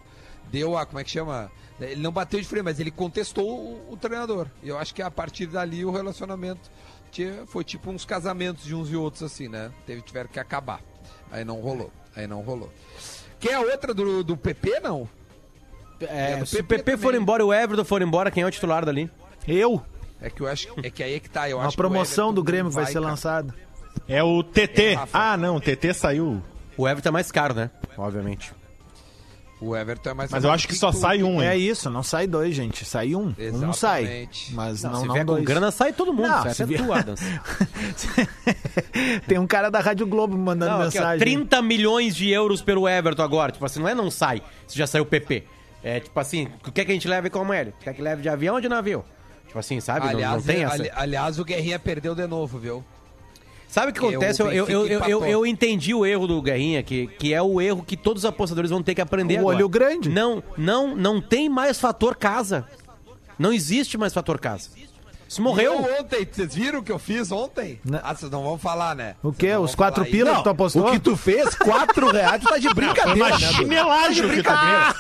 deu 0.53 0.77
a. 0.79 0.87
Como 0.87 1.01
é 1.01 1.05
que 1.05 1.11
chama? 1.11 1.51
Ele 1.81 2.01
não 2.01 2.13
bateu 2.13 2.41
de 2.41 2.47
frente, 2.47 2.63
mas 2.63 2.79
ele 2.79 2.93
contestou 2.93 3.45
o, 3.49 3.93
o 3.93 3.97
treinador. 3.97 4.47
E 4.63 4.69
eu 4.69 4.79
acho 4.79 4.95
que 4.95 5.03
a 5.03 5.11
partir 5.11 5.47
dali 5.47 5.85
o 5.85 5.91
relacionamento 5.91 6.71
tinha- 7.11 7.45
foi 7.47 7.65
tipo 7.65 7.91
uns 7.91 8.05
casamentos 8.05 8.63
de 8.65 8.75
uns 8.75 8.89
e 8.91 8.95
outros, 8.97 9.23
assim, 9.25 9.49
né? 9.49 9.73
Teve, 9.85 10.03
tiveram 10.03 10.29
que 10.29 10.39
acabar. 10.39 10.81
Aí 11.31 11.45
não 11.45 11.61
rolou. 11.61 11.91
Aí 12.15 12.27
não 12.27 12.41
rolou. 12.43 12.71
Quem 13.41 13.51
é 13.51 13.55
a 13.55 13.61
outra 13.61 13.93
do, 13.93 14.23
do 14.23 14.37
PP, 14.37 14.79
não? 14.81 15.09
É, 16.01 16.33
É, 16.33 16.37
do 16.37 16.47
se 16.47 16.61
o 16.61 16.65
PP 16.65 16.97
for 16.99 17.15
embora 17.15 17.43
e 17.43 17.47
o 17.47 17.53
Everton 17.53 17.85
for 17.85 18.03
embora, 18.03 18.31
quem 18.31 18.43
é 18.43 18.47
o 18.47 18.51
titular 18.51 18.85
dali? 18.85 19.11
Eu, 19.49 19.83
É 20.21 20.31
que 20.31 20.41
eu 20.43 20.47
acho 20.47 20.69
é 20.83 20.91
que 20.91 21.03
aí 21.03 21.15
é 21.15 21.21
que 21.21 21.29
tá. 21.29 21.49
Eu 21.51 21.59
uma 21.59 21.67
acho 21.67 21.77
promoção 21.77 22.33
do 22.33 22.43
Grêmio 22.45 22.71
que 22.71 22.75
vai, 22.77 22.85
vai 22.85 22.93
ser 22.93 23.01
lançada. 23.01 23.55
É 24.09 24.23
o 24.23 24.43
TT. 24.43 24.95
É, 24.95 24.99
ah, 25.13 25.37
não, 25.37 25.57
o 25.57 25.61
TT 25.61 25.93
saiu. 25.95 26.41
O 26.77 26.89
Everton 26.89 27.09
é 27.09 27.13
mais 27.13 27.31
caro, 27.33 27.55
né? 27.55 27.71
Obviamente. 27.97 28.53
O 29.65 29.77
Everton 29.77 30.11
é 30.11 30.15
mais 30.15 30.29
Mas 30.31 30.43
eu 30.43 30.51
acho 30.51 30.67
que 30.67 30.75
só 30.75 30.91
tu- 30.91 30.99
sai 30.99 31.23
um, 31.23 31.41
É 31.41 31.57
hein? 31.57 31.69
isso, 31.69 31.89
não 31.89 32.03
sai 32.03 32.27
dois, 32.27 32.53
gente. 32.55 32.85
Sai 32.85 33.15
um. 33.15 33.27
Um 33.29 33.35
Exatamente. 33.39 33.79
sai. 33.79 34.29
Mas 34.55 34.83
não, 34.83 35.01
se 35.01 35.07
não, 35.07 35.15
vier 35.15 35.25
com 35.25 35.33
dois. 35.35 35.45
grana, 35.45 35.71
sai 35.71 35.93
todo 35.93 36.13
mundo. 36.13 36.27
Não, 36.29 36.53
sai 36.53 36.67
vier- 36.67 36.85
tu, 36.85 36.93
Adams. 36.93 37.21
Tem 39.27 39.39
um 39.39 39.47
cara 39.47 39.71
da 39.71 39.81
Rádio 39.81 40.07
Globo 40.07 40.37
mandando 40.37 40.73
Não, 40.79 40.87
aqui, 40.87 40.99
ó, 40.99 41.03
mensagem. 41.03 41.19
30 41.21 41.63
milhões 41.63 42.15
de 42.17 42.31
euros 42.31 42.61
pelo 42.61 42.89
Everton 42.89 43.23
agora. 43.23 43.53
Tipo 43.53 43.65
assim, 43.65 43.81
não 43.81 43.89
é 43.89 43.95
não 43.95 44.11
sai, 44.11 44.43
se 44.67 44.77
já 44.77 44.87
saiu 44.87 45.05
o 45.05 45.07
PP. 45.07 45.45
É 45.83 46.01
tipo 46.01 46.19
assim, 46.19 46.49
o 46.67 46.71
que 46.73 46.81
é 46.81 46.85
que 46.85 46.91
a 46.91 46.95
gente 46.95 47.09
leva 47.09 47.27
e 47.27 47.31
como 47.31 47.53
ele? 47.53 47.73
Quer 47.81 47.95
que 47.95 48.03
leve 48.03 48.23
de 48.23 48.29
avião 48.29 48.55
ou 48.57 48.61
de 48.61 48.69
navio? 48.69 49.05
Tipo 49.47 49.59
assim, 49.59 49.81
sabe? 49.81 50.01
Não- 50.01 50.09
Aliás, 50.11 50.37
não, 50.37 50.43
tem 50.55 50.63
é- 50.63 50.67
essa. 50.67 50.75
ali- 50.75 50.91
aliás, 50.95 51.39
o 51.39 51.45
Guerrinha 51.45 51.79
perdeu 51.79 52.15
de 52.15 52.27
novo, 52.27 52.59
viu? 52.59 52.85
Sabe 53.73 53.91
o 53.91 53.95
que 53.95 54.01
acontece? 54.01 54.43
Eu, 54.43 54.49
eu, 54.53 54.67
eu, 54.69 55.01
eu, 55.07 55.25
eu 55.25 55.47
entendi 55.47 55.95
o 55.95 56.05
erro 56.05 56.27
do 56.27 56.43
Guerrinha, 56.43 56.83
que, 56.83 57.07
que 57.07 57.33
é 57.33 57.41
o 57.41 57.59
erro 57.59 57.83
que 57.83 57.97
todos 57.97 58.23
os 58.25 58.29
apostadores 58.29 58.71
vão 58.71 58.83
ter 58.83 58.95
que 58.95 59.01
aprender 59.01 59.37
O 59.37 59.39
agora. 59.41 59.57
olho 59.57 59.67
grande. 59.67 60.11
Não, 60.11 60.43
não, 60.59 60.95
não 60.95 61.23
tem 61.23 61.49
mais 61.49 61.81
fator 61.81 62.15
casa. 62.15 62.69
Não 63.39 63.51
existe 63.51 63.97
mais 63.97 64.13
fator 64.13 64.39
casa. 64.39 64.69
Isso 65.33 65.41
morreu. 65.41 65.73
Eu 65.73 66.01
ontem, 66.01 66.29
vocês 66.31 66.55
viram 66.55 66.81
o 66.81 66.83
que 66.83 66.93
eu 66.93 66.99
fiz 66.99 67.33
ontem? 67.33 67.81
Não. 67.85 67.99
Ah, 68.05 68.15
vocês 68.15 68.31
não 68.31 68.43
vão 68.43 68.59
falar, 68.59 68.95
né? 68.95 69.15
O 69.23 69.33
quê? 69.33 69.57
Os 69.57 69.75
quatro 69.75 70.05
falar 70.05 70.11
pila 70.15 70.29
isso. 70.31 70.39
que 70.39 70.45
tu 70.45 70.51
apostou? 70.51 70.87
O 70.89 70.91
que 70.91 70.99
tu 70.99 71.17
fez, 71.17 71.55
quatro 71.55 72.11
reais, 72.11 72.43
tu 72.43 72.49
tá 72.51 72.59
de 72.59 72.65
Foi 72.67 72.75
brincadeira, 72.75 73.29
uma 73.31 73.39
né? 73.39 73.53
Chinelagem 73.53 74.27
o 74.27 74.31
que 74.31 74.43
tá. 74.43 74.95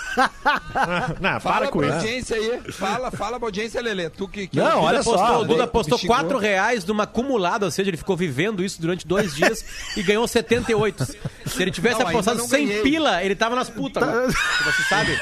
Não, 1.21 1.39
Fala 1.41 1.57
para 1.57 1.69
com 1.69 1.79
pra 1.81 1.89
isso. 1.89 1.97
audiência 1.99 2.37
aí. 2.37 2.61
Fala, 2.73 3.11
fala 3.11 3.39
pra 3.39 3.49
audiência, 3.49 3.83
Lelê. 3.83 4.09
Tu 4.09 4.27
que, 4.27 4.47
que 4.47 4.57
Não, 4.57 4.81
o 4.81 4.85
olha 4.85 5.03
Duda 5.03 5.19
só, 5.19 5.39
o 5.39 5.43
né? 5.43 5.49
Duda 5.49 5.67
postou 5.67 5.99
me 5.99 6.03
xingou. 6.03 6.17
4 6.17 6.39
reais 6.39 6.85
numa 6.87 7.03
acumulada, 7.05 7.67
ou 7.67 7.71
seja, 7.71 7.91
ele 7.91 7.99
ficou 7.99 8.17
vivendo 8.17 8.65
isso 8.65 8.81
durante 8.81 9.07
dois 9.07 9.35
dias 9.37 9.63
e 9.99 10.03
ganhou 10.03 10.27
78. 10.27 11.05
Se 11.05 11.61
ele 11.61 11.71
tivesse 11.71 12.01
Não, 12.01 12.09
apostado 12.09 12.39
não 12.39 12.49
100 12.49 12.67
ganhei. 12.67 12.83
pila, 12.83 13.23
ele 13.23 13.35
tava 13.35 13.55
nas 13.55 13.69
putas. 13.69 14.03
agora. 14.03 14.29
Você 14.31 14.83
sabe? 14.89 15.21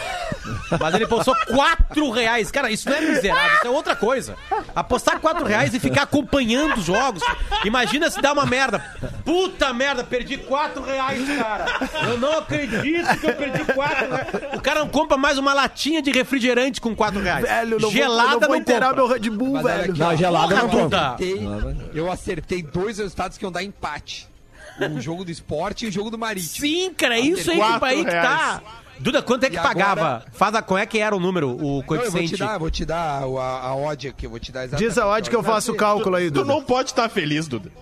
Mas 0.81 0.95
ele 0.95 1.07
postou 1.09 1.35
4 1.49 2.11
reais. 2.11 2.51
Cara, 2.53 2.71
isso 2.71 2.89
não 2.89 2.97
é 2.97 3.01
miserável, 3.01 3.57
isso 3.57 3.67
é 3.67 3.71
outra 3.71 3.97
coisa. 3.97 4.37
Apostar 4.75 5.00
4 5.21 5.45
reais 5.45 5.75
e 5.75 5.81
ficar 5.81 6.03
acompanhando 6.03 6.79
os 6.79 6.85
jogos. 6.85 7.23
Imagina 7.65 8.11
se 8.11 8.21
dá 8.21 8.33
uma 8.33 8.47
merda. 8.47 8.79
Puta 9.25 9.73
merda, 9.73 10.03
perdi 10.05 10.37
4 10.39 10.83
reais, 10.83 11.23
cara. 11.39 11.67
Eu 12.09 12.19
não 12.19 12.39
acredito 12.39 13.19
que 13.21 13.27
eu 13.27 13.35
perdi 13.37 13.65
4 13.73 14.09
reais. 14.09 14.29
O 14.55 14.61
cara 14.61 14.81
não 14.81 14.89
compra 14.89 15.17
mais 15.17 15.39
uma 15.39 15.55
latinha 15.55 16.03
de 16.03 16.11
refrigerante 16.11 16.81
com 16.81 16.95
4 16.95 17.21
reais. 17.21 17.43
Velho, 17.45 17.79
não 17.81 17.91
Gelada 17.91 18.23
vou, 18.23 18.27
eu 18.27 18.33
não 18.33 18.41
vou 18.41 18.49
não 18.49 18.57
inteirar 18.57 18.89
compra. 18.89 19.03
meu 19.05 19.13
Red 19.13 19.31
Bull, 19.31 19.53
Mas 19.55 19.63
velho. 19.65 19.91
aqui, 19.93 19.99
Não, 20.01 20.07
ó. 20.09 20.17
gelada 20.17 20.49
Porra, 20.55 20.63
não 20.63 20.69
compra. 20.71 21.17
Eu 21.95 22.11
acertei 22.11 22.63
dois 22.63 22.99
resultados 22.99 23.37
que 23.39 23.45
iam 23.45 23.53
dar 23.53 23.63
empate. 23.63 24.29
O 24.97 25.01
jogo 25.01 25.25
do 25.25 25.31
esporte 25.31 25.85
e 25.85 25.89
o 25.89 25.93
jogo 25.93 26.11
do 26.11 26.17
Marítimo. 26.17 26.67
Sim, 26.67 26.95
cara, 26.95 27.17
é 27.17 27.21
isso 27.21 27.51
aí, 27.51 27.59
que- 27.59 27.85
aí 27.85 28.05
que 28.05 28.11
tá. 28.11 28.63
Duda, 29.01 29.23
quanto 29.23 29.45
é 29.45 29.51
que 29.51 29.57
E 29.57 29.61
pagava? 29.61 30.01
agora- 30.01 30.25
Faz 30.33 30.55
a, 30.55 30.63
qual 30.63 30.79
é 30.79 30.85
que 30.87 30.99
era 30.99 31.17
o 31.17 31.21
número, 31.21 31.51
o 31.51 31.57
Não, 31.57 31.65
eu 31.65 31.71
vou 31.73 31.83
te 31.83 31.87
coeficiente? 31.87 32.37
dar, 32.37 32.59
vou 32.59 32.71
te 32.71 32.85
dar 32.85 33.23
a, 33.23 33.25
a 33.25 33.75
odd 33.77 34.09
aqui, 34.09 34.27
eu 34.27 34.31
vou 34.31 34.39
te 34.39 34.53
dar 34.53 34.65
exatamente. 34.65 34.89
Diz 34.89 34.99
aonde 34.99 35.31
que 35.31 35.37
eu 35.37 35.43
faço 35.43 35.73
o 35.73 35.75
cálculo 35.77 36.17
aí, 36.17 36.31
Tu 36.31 36.35
Duda. 36.35 36.47
não 36.53 36.63
pode 36.63 36.91
estar 36.91 37.09
feliz, 37.09 37.49
Duda. 37.49 37.73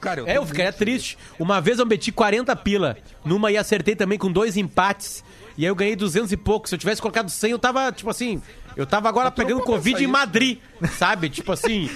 Cara, 0.00 0.22
É, 0.30 0.36
eu 0.36 0.46
ficaria 0.46 0.72
triste. 0.72 1.18
Uma 1.38 1.60
vez 1.60 1.78
eu 1.80 1.86
meti 1.86 2.12
40 2.12 2.54
pila 2.54 2.96
numa 3.24 3.50
e 3.50 3.56
acertei 3.56 3.96
também 3.96 4.16
com 4.18 4.30
dois 4.30 4.56
empates. 4.56 5.24
E 5.56 5.64
aí 5.64 5.68
eu 5.70 5.74
ganhei 5.74 5.96
200 5.96 6.30
e 6.30 6.36
pouco. 6.36 6.68
Se 6.68 6.74
eu 6.74 6.78
tivesse 6.78 7.02
colocado 7.02 7.28
100, 7.28 7.50
eu 7.50 7.58
tava, 7.58 7.90
tipo 7.90 8.08
assim... 8.08 8.40
Eu 8.78 8.86
tava 8.86 9.08
agora 9.08 9.28
pegando 9.28 9.56
pra 9.56 9.66
Covid 9.66 10.04
em. 10.04 10.06
Madrid, 10.06 10.58
sabe? 10.96 11.28
Tipo 11.28 11.50
assim... 11.50 11.90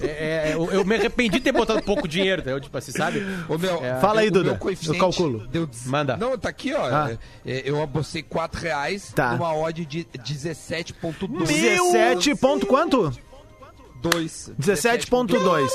é, 0.00 0.50
é, 0.50 0.50
eu, 0.54 0.68
eu 0.72 0.84
me 0.84 0.96
arrependi 0.96 1.38
de 1.38 1.40
ter 1.44 1.52
botado 1.52 1.80
pouco 1.82 2.08
dinheiro, 2.08 2.42
entendeu? 2.42 2.60
Tipo 2.60 2.76
assim, 2.76 2.90
sabe? 2.90 3.24
Ô, 3.48 3.56
meu, 3.56 3.80
Fala 4.00 4.20
aí, 4.20 4.30
Duda, 4.30 4.50
meu 4.50 4.58
coeficiente 4.58 4.98
eu 4.98 5.04
calculo. 5.04 5.46
Deu... 5.46 5.70
Manda. 5.86 6.16
Não, 6.16 6.36
tá 6.36 6.48
aqui, 6.48 6.74
ó. 6.74 6.86
Ah. 6.86 7.16
É, 7.46 7.62
Eu 7.64 7.80
apostei 7.80 8.20
4 8.22 8.60
reais 8.60 9.12
Tá. 9.14 9.30
numa 9.32 9.54
odd 9.56 9.84
de 9.86 10.04
17.2. 10.18 11.46
17 11.46 12.34
ponto 12.34 12.66
quanto? 12.66 13.12
2. 14.02 14.52
17.2. 14.60 15.68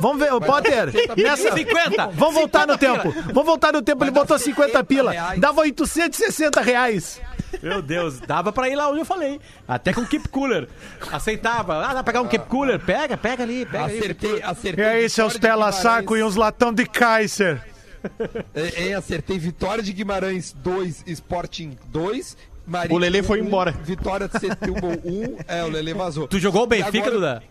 Vamos 0.00 0.18
ver, 0.18 0.32
o 0.32 0.40
Potter, 0.40 0.92
nessa... 1.16 1.52
50! 1.54 2.06
Vamos 2.08 2.34
voltar 2.34 2.66
no 2.66 2.72
50 2.74 2.78
tempo. 2.78 3.12
pila. 3.12 3.24
Vamos 3.32 3.44
voltar 3.46 3.72
no 3.72 3.82
tempo. 3.82 4.02
Ele 4.04 4.10
botou 4.10 4.38
50 4.38 4.66
70 4.72 4.84
pila. 4.84 5.10
reais. 5.12 5.40
Dava 5.40 5.60
860 5.60 6.60
reais. 6.60 7.20
Meu 7.62 7.80
Deus, 7.82 8.20
dava 8.20 8.52
pra 8.52 8.68
ir 8.68 8.74
lá 8.76 8.88
onde 8.90 9.00
eu 9.00 9.04
falei. 9.04 9.40
Até 9.66 9.92
com 9.92 10.04
Keep 10.04 10.28
Cooler. 10.28 10.68
Aceitava. 11.12 11.76
Ah, 11.84 11.88
dá 11.88 11.94
pra 11.94 12.04
pegar 12.04 12.22
um 12.22 12.28
Keep 12.28 12.46
Cooler? 12.46 12.78
Pega, 12.78 13.16
pega 13.16 13.42
ali, 13.42 13.64
pega 13.66 13.84
ali. 13.84 13.98
Acertei, 13.98 14.42
acertei. 14.42 14.84
E 14.84 14.88
aí, 14.88 15.08
seus 15.08 15.38
tela-saco 15.38 16.16
e 16.16 16.22
uns 16.22 16.36
latão 16.36 16.72
de 16.72 16.84
Kaiser. 16.86 17.62
É, 18.54 18.88
é, 18.90 18.94
acertei 18.94 19.38
Vitória 19.38 19.82
de 19.82 19.92
Guimarães 19.92 20.52
2, 20.52 21.04
Sporting 21.06 21.76
2. 21.88 22.36
Marítimo 22.66 22.96
O 22.96 23.00
Lelê 23.00 23.22
foi 23.22 23.40
1, 23.40 23.44
embora. 23.46 23.70
Vitória 23.72 24.28
de 24.28 24.38
Setúbal 24.40 24.90
1. 25.04 25.36
É, 25.46 25.62
o 25.64 25.68
Lelê 25.68 25.94
vazou. 25.94 26.26
Tu 26.26 26.38
jogou 26.40 26.64
o 26.64 26.66
Benfica, 26.66 26.98
agora- 26.98 27.10
Duda? 27.12 27.42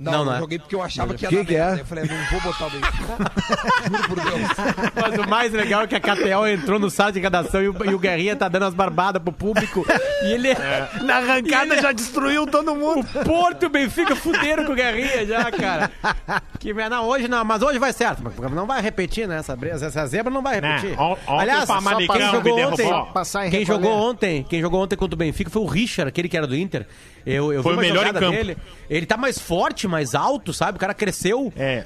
Não, 0.00 0.12
Não, 0.12 0.18
não, 0.20 0.24
não 0.24 0.34
é. 0.36 0.38
joguei 0.38 0.58
porque 0.58 0.74
eu 0.74 0.82
achava 0.82 1.12
que 1.12 1.24
ia 1.24 1.28
Que 1.28 1.36
dar 1.36 1.44
que 1.44 1.52
merda. 1.52 1.76
é? 1.76 1.80
Eu 1.82 1.84
falei, 1.84 2.04
não 2.04 2.16
vou 2.30 2.40
botar 2.40 2.66
o 2.66 2.70
Benfica. 2.70 3.32
Juro 3.86 4.02
por 4.08 4.16
Deus. 4.20 4.48
Mas 4.94 5.18
o 5.26 5.28
mais 5.28 5.52
legal 5.52 5.82
é 5.82 5.86
que 5.86 5.94
a 5.94 6.00
KTO 6.00 6.46
entrou 6.46 6.78
no 6.78 6.88
site 6.88 7.14
de 7.16 7.20
redação 7.20 7.62
e 7.62 7.68
o, 7.68 7.84
e 7.84 7.94
o 7.94 7.98
Guerrinha 7.98 8.34
tá 8.34 8.48
dando 8.48 8.64
as 8.64 8.72
barbadas 8.72 9.22
pro 9.22 9.30
público. 9.30 9.84
E 10.22 10.32
ele. 10.32 10.48
Na 11.04 11.16
arrancada 11.18 11.80
já 11.82 11.92
destruiu 11.92 12.46
todo 12.46 12.74
mundo. 12.74 13.06
O 13.14 13.24
Porto 13.24 13.64
e 13.64 13.66
o 13.66 13.70
Benfica 13.70 14.16
fuderam 14.16 14.64
com 14.64 14.72
o 14.72 14.74
Guerrinha 14.74 15.26
já, 15.26 15.50
cara. 15.50 15.90
Que, 16.58 16.72
não, 16.72 17.06
hoje 17.06 17.28
não, 17.28 17.44
mas 17.44 17.60
hoje 17.60 17.78
vai 17.78 17.92
certo. 17.92 18.22
Mas 18.22 18.52
Não 18.52 18.66
vai 18.66 18.80
repetir, 18.80 19.28
né? 19.28 19.38
Essa, 19.40 19.56
essa 19.86 20.06
zebra 20.06 20.32
não 20.32 20.40
vai 20.40 20.60
repetir. 20.60 20.90
Né, 20.90 20.96
on- 20.98 21.16
ontem 21.28 21.56
o 21.62 21.66
Famalicão 21.66 22.16
quem 22.16 22.30
jogou 22.30 22.58
ontem, 22.58 23.50
quem 23.50 23.64
jogou 23.66 23.92
ontem, 23.92 24.46
quem 24.48 24.60
jogou 24.62 24.82
ontem 24.82 24.96
contra 24.96 25.14
o 25.14 25.18
Benfica 25.18 25.50
foi 25.50 25.62
o 25.62 25.66
Richard, 25.66 26.08
aquele 26.08 26.28
que 26.28 26.36
era 26.36 26.46
do 26.46 26.56
Inter. 26.56 26.86
Eu, 27.26 27.52
eu 27.52 27.62
Foi 27.62 27.72
vi 27.72 27.78
o 27.78 27.80
melhor 27.82 28.02
em 28.04 28.06
jogada 28.08 28.20
campo. 28.20 28.32
dele. 28.36 28.56
Ele 28.88 29.04
tá 29.06 29.16
mais 29.16 29.38
forte, 29.38 29.86
mais 29.86 30.14
alto, 30.14 30.52
sabe? 30.52 30.76
O 30.76 30.80
cara 30.80 30.94
cresceu. 30.94 31.52
É. 31.56 31.84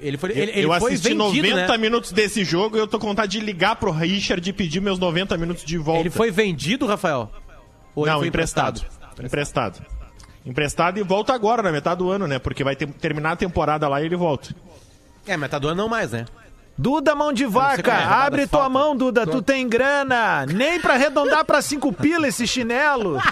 ele 0.00 0.18
foi, 0.18 0.30
Eu, 0.30 0.36
ele, 0.36 0.50
ele 0.52 0.64
eu 0.66 0.78
foi 0.78 0.92
assisti 0.92 1.08
vendido, 1.14 1.48
90 1.48 1.66
né? 1.72 1.78
minutos 1.78 2.12
desse 2.12 2.44
jogo 2.44 2.76
e 2.76 2.80
eu 2.80 2.86
tô 2.86 2.98
com 2.98 3.06
vontade 3.06 3.38
de 3.38 3.44
ligar 3.44 3.76
pro 3.76 3.90
Richard 3.90 4.48
e 4.48 4.52
pedir 4.52 4.80
meus 4.80 4.98
90 4.98 5.36
minutos 5.38 5.64
de 5.64 5.78
volta. 5.78 6.00
Ele 6.00 6.10
foi 6.10 6.30
vendido, 6.30 6.86
Rafael? 6.86 7.30
Ou 7.94 8.04
ele 8.04 8.12
Não, 8.12 8.18
foi 8.18 8.28
emprestado. 8.28 8.82
Emprestado. 9.22 9.84
Emprestado 10.44 10.98
e 10.98 11.02
volta 11.02 11.32
agora, 11.32 11.62
na 11.62 11.72
metade 11.72 11.98
do 11.98 12.10
ano, 12.10 12.26
né? 12.26 12.38
Porque 12.38 12.62
vai 12.62 12.76
ter- 12.76 12.86
terminar 12.88 13.32
a 13.32 13.36
temporada 13.36 13.88
lá 13.88 14.02
e 14.02 14.04
ele 14.04 14.16
volta. 14.16 14.54
É, 15.26 15.36
mas 15.38 15.50
tá 15.50 15.58
doando 15.58 15.76
não 15.80 15.88
mais, 15.88 16.12
né? 16.12 16.26
Duda 16.76 17.14
Mão 17.14 17.32
de 17.32 17.46
Vaca, 17.46 17.92
é, 17.92 18.04
abre 18.04 18.46
tua 18.48 18.62
faltam. 18.62 18.70
mão, 18.70 18.96
Duda, 18.96 19.26
tu 19.26 19.40
tem 19.40 19.68
grana. 19.68 20.44
Nem 20.46 20.80
pra 20.80 20.94
arredondar 20.94 21.44
pra 21.44 21.62
cinco 21.62 21.92
pila 21.92 22.26
esse 22.26 22.46
chinelo. 22.46 23.20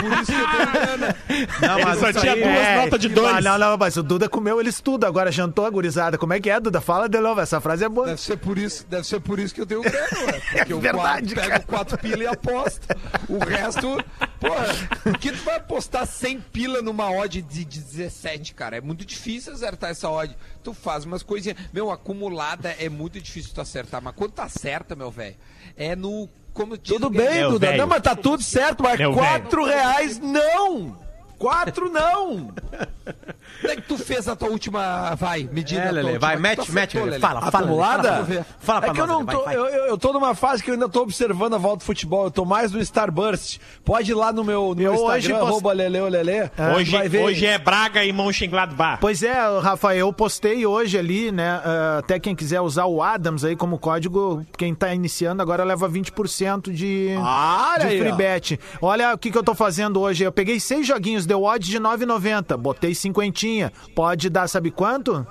Por 0.00 0.12
isso 0.20 0.32
que 0.32 0.40
eu 0.40 0.50
tenho 0.50 0.72
grana. 0.72 1.16
Não, 1.60 1.78
Ele 1.78 1.96
só 2.00 2.12
tinha 2.12 2.34
duas 2.36 2.84
notas 2.84 3.00
de 3.00 3.08
dois. 3.08 3.36
Ah, 3.36 3.40
não, 3.40 3.58
não, 3.58 3.76
mas 3.76 3.96
o 3.96 4.02
Duda 4.02 4.28
comeu 4.28 4.60
eles 4.60 4.80
tudo, 4.80 5.04
agora 5.04 5.30
jantou 5.30 5.64
a 5.64 5.70
gurizada. 5.70 6.18
Como 6.18 6.32
é 6.32 6.40
que 6.40 6.50
é, 6.50 6.58
Duda? 6.58 6.80
Fala 6.80 7.08
de 7.08 7.20
novo, 7.20 7.40
essa 7.40 7.60
frase 7.60 7.84
é 7.84 7.88
boa. 7.88 8.08
Deve 8.08 8.20
ser 8.20 8.36
por 8.36 8.58
isso, 8.58 8.84
deve 8.88 9.06
ser 9.06 9.20
por 9.20 9.38
isso 9.38 9.54
que 9.54 9.60
eu 9.60 9.66
tenho 9.66 9.82
grana, 9.82 10.08
ué. 10.26 10.40
Porque 10.56 10.72
eu 10.72 10.80
verdade, 10.80 11.34
quatro, 11.34 11.50
pego 11.50 11.66
quatro 11.66 11.98
pila 11.98 12.24
e 12.24 12.26
aposto. 12.26 12.86
O 13.28 13.38
resto, 13.38 14.04
porra, 14.40 14.66
por 15.02 15.18
que 15.18 15.30
tu 15.32 15.42
vai 15.44 15.56
apostar 15.56 16.06
100 16.06 16.40
pila 16.52 16.82
numa 16.82 17.10
odd 17.10 17.40
de 17.42 17.64
17, 17.64 18.54
cara? 18.54 18.76
É 18.76 18.80
muito 18.80 19.04
difícil 19.04 19.52
acertar 19.52 19.90
essa 19.90 20.08
odd. 20.10 20.36
Tu 20.66 20.74
faz 20.74 21.04
umas 21.04 21.22
coisinhas. 21.22 21.56
Meu, 21.72 21.92
acumulada 21.92 22.70
é 22.70 22.88
muito 22.88 23.20
difícil 23.20 23.52
tu 23.54 23.60
acertar. 23.60 24.02
Mas 24.02 24.16
quando 24.16 24.32
tu 24.32 24.42
acerta, 24.42 24.96
meu 24.96 25.12
velho, 25.12 25.36
é 25.76 25.94
no. 25.94 26.28
Como 26.52 26.76
Tudo 26.76 27.08
bem, 27.08 27.34
Meu 27.34 27.50
Duda. 27.52 27.66
velho. 27.68 27.78
Não, 27.82 27.86
mas 27.86 28.02
tá 28.02 28.16
tudo 28.16 28.42
certo, 28.42 28.82
mas 28.82 28.98
Meu 28.98 29.12
quatro 29.12 29.64
reais 29.64 30.18
não! 30.18 30.98
Quatro 31.38 31.88
não! 31.88 32.52
Como 33.60 33.72
é 33.72 33.76
que 33.76 33.82
tu 33.82 33.96
fez 33.96 34.26
a 34.28 34.34
tua 34.36 34.48
última. 34.50 35.14
Vai, 35.14 35.48
medida. 35.50 35.80
É, 35.80 35.88
a 35.88 35.92
última- 35.92 36.18
vai, 36.18 36.36
tu 36.36 36.40
mete, 36.42 36.72
mete. 36.72 36.98
Fala, 37.20 37.20
fala. 37.20 37.40
Lelê, 37.40 37.48
Acumulada? 37.48 38.02
Fala, 38.12 38.24
pra- 38.26 38.44
fala 38.58 38.80
pra 38.80 38.90
é 38.90 38.92
que 38.92 38.98
nós, 38.98 39.08
eu 39.08 39.14
não 39.14 39.20
Lelê, 39.24 39.32
tô. 39.38 39.44
vai, 39.44 39.56
vai. 39.56 39.64
Eu, 39.78 39.84
eu, 39.86 39.98
tô 39.98 40.12
numa 40.12 40.34
fase 40.34 40.62
que 40.62 40.70
eu 40.70 40.74
ainda 40.74 40.88
tô 40.88 41.02
observando 41.02 41.54
a 41.54 41.58
volta 41.58 41.78
do 41.78 41.84
futebol. 41.84 42.24
Eu 42.24 42.30
tô 42.30 42.44
mais 42.44 42.72
no 42.72 42.80
Starburst. 42.80 43.58
Pode 43.84 44.10
ir 44.10 44.14
lá 44.14 44.32
no 44.32 44.42
meu, 44.44 44.74
no 44.74 44.82
Eu 44.82 44.92
meu 44.92 45.02
hoje 45.04 45.18
Instagram, 45.18 45.38
post- 45.38 45.50
arroba 45.52 45.72
Leleu 45.72 46.08
Lelê. 46.08 46.50
Hoje, 46.76 46.90
vai 46.90 47.08
ver. 47.08 47.22
hoje 47.24 47.46
é 47.46 47.56
Braga 47.58 48.04
e 48.04 48.12
Mönchengladbach. 48.12 48.98
Pois 49.00 49.22
é, 49.22 49.32
Rafael, 49.60 49.98
eu 49.98 50.12
postei 50.12 50.66
hoje 50.66 50.98
ali, 50.98 51.30
né? 51.32 51.60
ah, 51.64 51.98
até 51.98 52.18
quem 52.18 52.34
quiser 52.34 52.60
usar 52.60 52.86
o 52.86 53.02
Adams 53.02 53.44
aí 53.44 53.54
como 53.56 53.78
código, 53.78 54.44
quem 54.58 54.74
tá 54.74 54.92
iniciando 54.92 55.40
agora 55.40 55.64
leva 55.64 55.88
20% 55.88 56.70
de, 56.72 57.10
Ah, 57.20 57.76
de 57.80 57.86
aí, 57.86 57.98
free 57.98 58.10
ó. 58.10 58.16
bet. 58.16 58.60
Olha 58.82 59.14
o 59.14 59.18
que, 59.18 59.30
que 59.30 59.38
eu 59.38 59.42
tô 59.42 59.54
fazendo 59.54 60.00
hoje. 60.00 60.24
Eu 60.24 60.32
peguei 60.32 60.58
seis 60.60 60.86
joguinhos, 60.86 61.24
deu 61.26 61.42
odds 61.44 61.68
de 61.68 61.78
9,90. 61.80 62.56
Botei 62.56 62.94
cinquentinha. 62.96 63.72
Pode 63.94 64.28
dar, 64.28 64.48
sabe 64.48 64.70
quanto? 64.70 65.26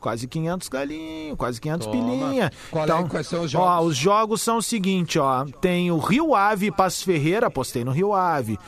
Quase 0.00 0.26
500 0.26 0.68
galinhos, 0.68 1.36
quase 1.38 1.60
500 1.60 1.86
pilinha. 1.86 2.50
Qual 2.70 2.82
é- 2.82 2.86
então, 2.88 3.06
quais 3.08 3.26
são 3.26 3.42
os 3.42 3.54
Ó, 3.54 3.58
jogos? 3.58 3.86
os 3.92 3.96
jogos 3.96 4.42
são 4.42 4.56
o 4.56 4.62
seguinte, 4.62 5.16
ó. 5.18 5.44
Tem 5.60 5.90
o 5.92 5.98
Rio 5.98 6.34
Ave 6.34 6.66
e 6.66 6.70
Passo 6.72 7.04
Ferreira, 7.04 7.46
apostei 7.46 7.84
no 7.84 7.92
Rio 7.92 8.12
Ave. 8.12 8.58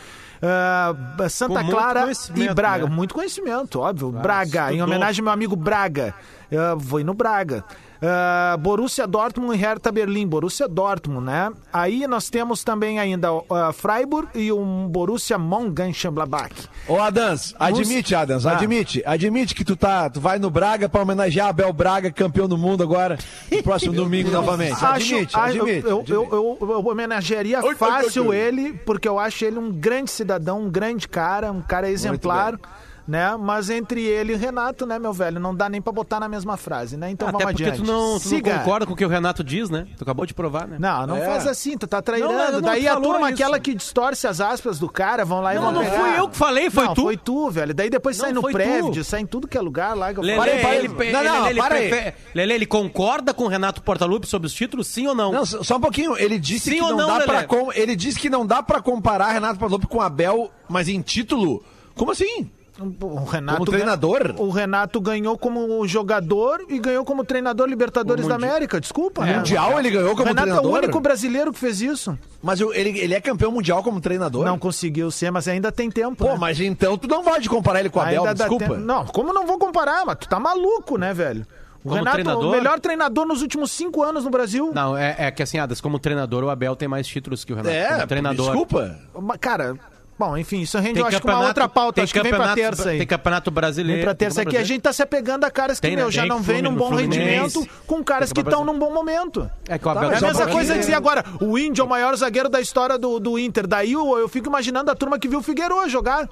Ah, 0.41 0.95
Santa 1.29 1.65
Clara 1.65 2.07
e 2.37 2.55
Braga. 2.55 2.87
né? 2.87 2.95
Muito 2.95 3.15
conhecimento, 3.15 3.81
óbvio. 3.81 4.13
Braga, 4.13 4.73
em 4.73 4.83
homenagem 4.83 5.21
ao 5.23 5.25
meu 5.25 5.33
amigo 5.33 5.57
Braga. 5.57 6.15
Ah, 6.53 6.77
foi 6.79 7.03
no 7.03 7.15
Braga. 7.15 7.65
Ah, 8.07 8.57
Borussia 8.59 9.07
Dortmund 9.07 9.55
e 9.57 9.59
Hertha 9.61 9.91
Berlim. 9.91 10.27
Borussia 10.27 10.69
Dortmund, 10.69 11.25
né? 11.27 11.51
Aí 11.73 12.07
nós 12.07 12.29
temos 12.29 12.63
também 12.63 12.99
ainda 12.99 13.29
ah, 13.51 13.73
Freiburg 13.73 14.29
e 14.35 14.53
um 14.53 14.87
Borussia 14.89 15.39
Mönchengladbach. 15.39 16.53
Ô, 16.87 16.99
Adams, 17.01 17.55
admite, 17.59 18.15
Adams, 18.15 18.45
Ah. 18.47 18.53
admite. 18.53 19.03
Admite 19.07 19.55
que 19.55 19.65
tu 19.65 19.75
tá, 19.77 20.11
tu 20.11 20.21
vai 20.21 20.39
no 20.39 20.51
Braga 20.51 20.89
pra 20.89 21.03
homenagear 21.03 21.49
Abel 21.49 21.73
Braga, 21.73 22.11
campeão 22.11 22.47
do 22.49 22.59
mundo 22.59 22.83
agora, 22.83 23.19
no 23.51 23.63
próximo 23.63 23.93
domingo 23.95 24.31
novamente. 24.31 24.85
Admite, 24.85 25.37
Acho- 25.37 25.39
ah, 25.39 25.45
admite. 25.45 25.87
Eu, 25.87 26.01
admite. 26.01 26.13
eu, 26.13 26.29
eu, 26.61 26.69
eu 26.71 26.87
homenagearia 26.87 27.61
fácil 27.75 28.33
ele, 28.35 28.73
porque 28.85 29.09
eu 29.09 29.19
acho 29.19 29.45
ele 29.45 29.59
um 29.59 29.73
grande 29.73 30.11
cidadão, 30.11 30.63
um 30.63 30.71
grande 30.71 31.09
cara, 31.09 31.51
um 31.51 31.63
cara 31.63 31.89
exemplar. 31.91 32.59
Né? 33.07 33.37
Mas 33.39 33.69
entre 33.69 34.03
ele 34.03 34.33
e 34.33 34.35
o 34.35 34.39
Renato, 34.39 34.87
né, 34.87 34.99
meu 34.99 35.13
velho? 35.13 35.39
Não 35.39 35.55
dá 35.55 35.69
nem 35.69 35.81
pra 35.83 35.93
botar 35.93 36.19
na 36.19 36.27
mesma 36.29 36.57
frase, 36.57 36.97
né? 36.97 37.11
Então 37.11 37.29
Até 37.29 37.39
vamos 37.39 37.53
porque 37.53 37.65
adiante. 37.65 37.83
tu 37.85 37.87
não, 37.87 38.19
tu 38.19 38.31
não 38.31 38.41
concorda 38.41 38.87
com 38.87 38.93
o 38.95 38.97
que 38.97 39.05
o 39.05 39.09
Renato 39.09 39.45
diz, 39.45 39.69
né? 39.69 39.87
Tu 39.99 40.03
acabou 40.03 40.25
de 40.25 40.33
provar, 40.33 40.67
né? 40.67 40.79
Não, 40.81 41.07
não 41.07 41.17
É. 41.17 41.27
faz 41.27 41.47
assim, 41.47 41.77
tu 41.77 41.87
tá 41.87 42.01
trairando. 42.01 42.33
Não, 42.33 42.45
não, 42.47 42.53
não, 42.53 42.61
Daí 42.63 42.89
a 42.89 42.97
turma, 42.97 43.31
isso. 43.31 43.35
aquela 43.43 43.61
que 43.61 43.75
distorce 43.75 44.27
as 44.27 44.41
aspas 44.41 44.79
do 44.79 44.89
cara, 44.89 45.23
vão 45.25 45.43
lá 45.43 45.53
e 45.53 45.57
Não, 45.57 45.65
vão 45.65 45.73
não 45.73 45.81
pegar. 45.83 46.01
fui 46.01 46.19
eu 46.19 46.29
que 46.29 46.37
falei, 46.37 46.71
foi 46.71 46.85
não, 46.87 46.95
tu. 46.95 47.03
foi 47.03 47.17
tu, 47.19 47.51
velho. 47.51 47.75
Daí 47.75 47.91
depois 47.91 48.17
Não, 48.17 48.25
sai 48.25 48.33
no 48.33 48.41
tu. 48.41 49.05
sai 49.05 49.21
em 49.21 49.27
tudo 49.27 49.47
que 49.47 49.59
é 49.59 49.61
lugar 49.61 49.95
lá. 49.95 50.09
Lelê. 50.09 50.37
Para 50.37 50.53
aí, 50.53 50.61
para 50.61 50.71
aí. 50.71 50.79
ele, 50.79 51.13
Não, 51.13 51.25
não, 51.25 51.41
ele, 51.47 51.49
ele 51.51 51.61
para 51.61 52.15
Lelê, 52.35 52.55
ele 52.55 52.67
concorda 52.67 53.35
com 53.35 53.45
o 53.45 53.49
Renato 53.49 53.83
Portaluppi 53.83 54.27
sobre 54.27 54.47
os 54.47 54.55
títulos, 54.55 54.87
sim 54.87 55.07
ou 55.07 55.15
não? 55.15 55.31
Não, 55.31 55.45
só 55.45 55.77
um 55.77 55.81
pouquinho. 55.81 56.17
Ele 56.17 56.39
disse 56.39 56.71
Sim 56.71 56.77
que 56.77 56.83
ou 56.83 56.91
não, 56.91 57.07
não, 57.09 57.19
dá 57.19 57.25
para 57.27 57.45
com... 57.45 57.71
ele 57.73 57.95
disse 57.95 58.19
que 58.19 58.31
não 58.31 58.47
dá 58.47 58.63
para 58.63 58.81
comparar 58.81 59.31
Renato 59.33 59.59
Portaluppi 59.59 59.87
com 59.89 60.01
Abel, 60.01 60.51
mas 60.69 60.89
em 60.89 61.03
título. 61.03 61.63
Como 61.95 62.11
assim? 62.11 62.51
O 62.81 63.25
Renato 63.25 63.59
Como 63.59 63.71
treinador? 63.71 64.35
O 64.37 64.51
Renato 64.51 65.01
ganhou 65.01 65.39
como 65.39 65.87
jogador 65.87 66.61
e 66.69 66.79
ganhou 66.81 67.05
como 67.05 67.25
treinador 67.25 67.69
Libertadores 67.69 68.27
da 68.27 68.35
América, 68.35 68.81
desculpa. 68.81 69.23
É. 69.23 69.27
né? 69.27 69.37
Mundial 69.37 69.79
ele 69.79 69.91
ganhou 69.91 70.13
O 70.13 70.17
como 70.17 70.29
Renato 70.29 70.49
é 70.49 70.51
treinador? 70.51 70.73
o 70.73 70.77
único 70.79 71.01
brasileiro 71.01 71.53
que 71.53 71.59
fez 71.59 71.81
isso. 71.81 72.19
Mas 72.43 72.61
ele, 72.61 72.99
ele 72.99 73.15
é 73.15 73.21
campeão 73.21 73.53
mundial 73.53 73.81
como 73.83 74.01
treinador? 74.01 74.45
Não 74.45 74.59
conseguiu 74.59 75.09
ser, 75.13 75.31
mas 75.31 75.47
ainda 75.47 75.71
tem 75.71 75.89
tempo. 75.89 76.17
Pô, 76.17 76.33
né? 76.33 76.37
mas 76.39 76.59
então 76.59 76.99
tu 76.99 77.07
não 77.07 77.23
pode 77.23 77.49
comparar 77.49 77.79
ele 77.79 77.91
com 77.91 78.01
o 78.01 78.03
Abel, 78.03 78.35
desculpa. 78.35 78.65
tempo. 78.65 78.77
Não, 78.77 79.07
como 79.07 79.33
não 79.33 79.47
vou 79.47 79.57
comparar? 79.57 80.05
Mas 80.05 80.17
tu 80.19 80.29
tá 80.29 80.41
maluco, 80.41 80.99
né, 80.99 81.15
velho? 81.15 81.47
O 81.85 81.89
Como 81.91 81.97
Renato, 81.97 82.17
treinador? 82.17 82.45
o 82.45 82.51
melhor 82.51 82.81
treinador 82.81 83.27
nos 83.27 83.43
últimos 83.43 83.71
cinco 83.71 84.03
anos 84.03 84.25
no 84.25 84.31
Brasil. 84.31 84.73
Não, 84.75 84.97
é, 84.97 85.15
é 85.19 85.31
que 85.31 85.43
assim, 85.43 85.59
Adas, 85.59 85.81
como 85.83 85.99
treinador, 85.99 86.43
o 86.43 86.49
Abel 86.51 86.75
tem 86.75 86.89
mais 86.89 87.07
títulos 87.07 87.45
que 87.45 87.53
o 87.53 87.57
Renato. 87.57 87.75
É, 87.75 87.95
como 87.95 88.07
treinador. 88.07 88.47
desculpa. 88.47 88.99
Cara, 89.39 89.77
bom, 90.19 90.37
enfim, 90.37 90.61
isso 90.61 90.79
rende, 90.79 90.95
Tem 90.95 91.03
eu 91.03 91.07
acho 91.07 91.21
que 91.21 91.27
uma 91.27 91.41
outra 91.47 91.69
pauta. 91.69 92.03
Acho 92.03 92.13
que 92.13 92.23
vem 92.23 92.33
pra 92.33 92.55
terça 92.55 92.91
aí. 92.91 92.99
Tem 92.99 93.07
campeonato 93.07 93.51
brasileiro. 93.51 93.99
Vem 93.99 94.05
pra 94.05 94.15
terça 94.15 94.43
aqui. 94.43 94.57
A 94.57 94.65
gente 94.65 94.83
tá 94.83 94.93
se 94.93 95.03
apegando 95.03 95.45
a 95.45 95.51
caras 95.51 95.79
que, 95.79 95.87
Tem, 95.87 95.97
né? 95.97 96.03
meu, 96.03 96.11
já 96.11 96.23
Tem 96.23 96.29
não 96.29 96.41
vem 96.41 96.63
num 96.63 96.75
bom 96.75 96.89
Fluminense. 96.89 97.19
rendimento 97.19 97.69
com 97.87 98.03
caras 98.05 98.33
que 98.33 98.41
estão 98.41 98.65
num 98.65 98.79
bom 98.79 98.93
momento. 98.93 99.51
É 99.69 99.79
que 99.79 99.87
o 99.87 99.91
Abel 99.91 100.11
Tá, 100.11 100.15
É 100.15 100.19
a 100.19 100.21
mesma 100.21 100.47
coisa 100.47 100.79
dizer 100.79 100.95
agora, 100.95 101.25
o 101.41 101.59
Índio 101.59 101.83
é 101.83 101.85
o 101.85 101.89
maior 101.89 102.15
zagueiro 102.17 102.49
da 102.49 102.61
história 102.61 102.99
do, 102.99 103.19
do 103.19 103.39
Inter. 103.39 103.67
Daí 103.67 103.93
eu, 103.93 104.19
eu 104.19 104.29
fico 104.29 104.49
imaginando 104.49 104.91
a 104.91 104.95
turma 104.95 105.19
que 105.19 105.29
viu 105.29 105.39
o 105.39 105.43
Figueiredo 105.43 105.89
jogar. 105.89 106.29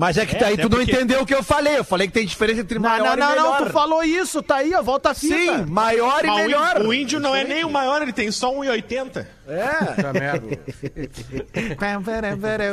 Mas 0.00 0.16
é 0.16 0.24
que 0.24 0.34
tá 0.34 0.46
aí 0.46 0.54
até 0.54 0.62
tu 0.62 0.68
não 0.70 0.78
porque- 0.78 0.92
entendeu 0.92 1.20
o 1.20 1.26
que 1.26 1.34
eu 1.34 1.42
falei. 1.42 1.76
Eu 1.78 1.84
falei 1.84 2.06
que 2.06 2.14
tem 2.14 2.24
diferença 2.26 2.60
entre 2.62 2.78
Não, 2.78 2.88
maior 2.88 3.04
não, 3.04 3.12
e 3.14 3.16
não, 3.20 3.28
melhor. 3.28 3.60
não, 3.60 3.66
tu 3.66 3.72
falou 3.72 4.02
isso, 4.02 4.42
tá 4.42 4.56
aí, 4.56 4.72
ó, 4.74 4.82
volta 4.82 5.10
a 5.10 5.14
fita. 5.14 5.36
Sim, 5.36 5.66
maior 5.66 6.24
e 6.24 6.30
melhor. 6.30 6.76
índio- 6.78 6.88
O 6.88 6.94
índio 6.94 7.20
não 7.20 7.34
é 7.36 7.44
nem 7.44 7.64
o 7.64 7.70
maior, 7.70 8.00
ele 8.00 8.12
tem 8.12 8.30
só 8.32 8.50
1,80. 8.52 9.26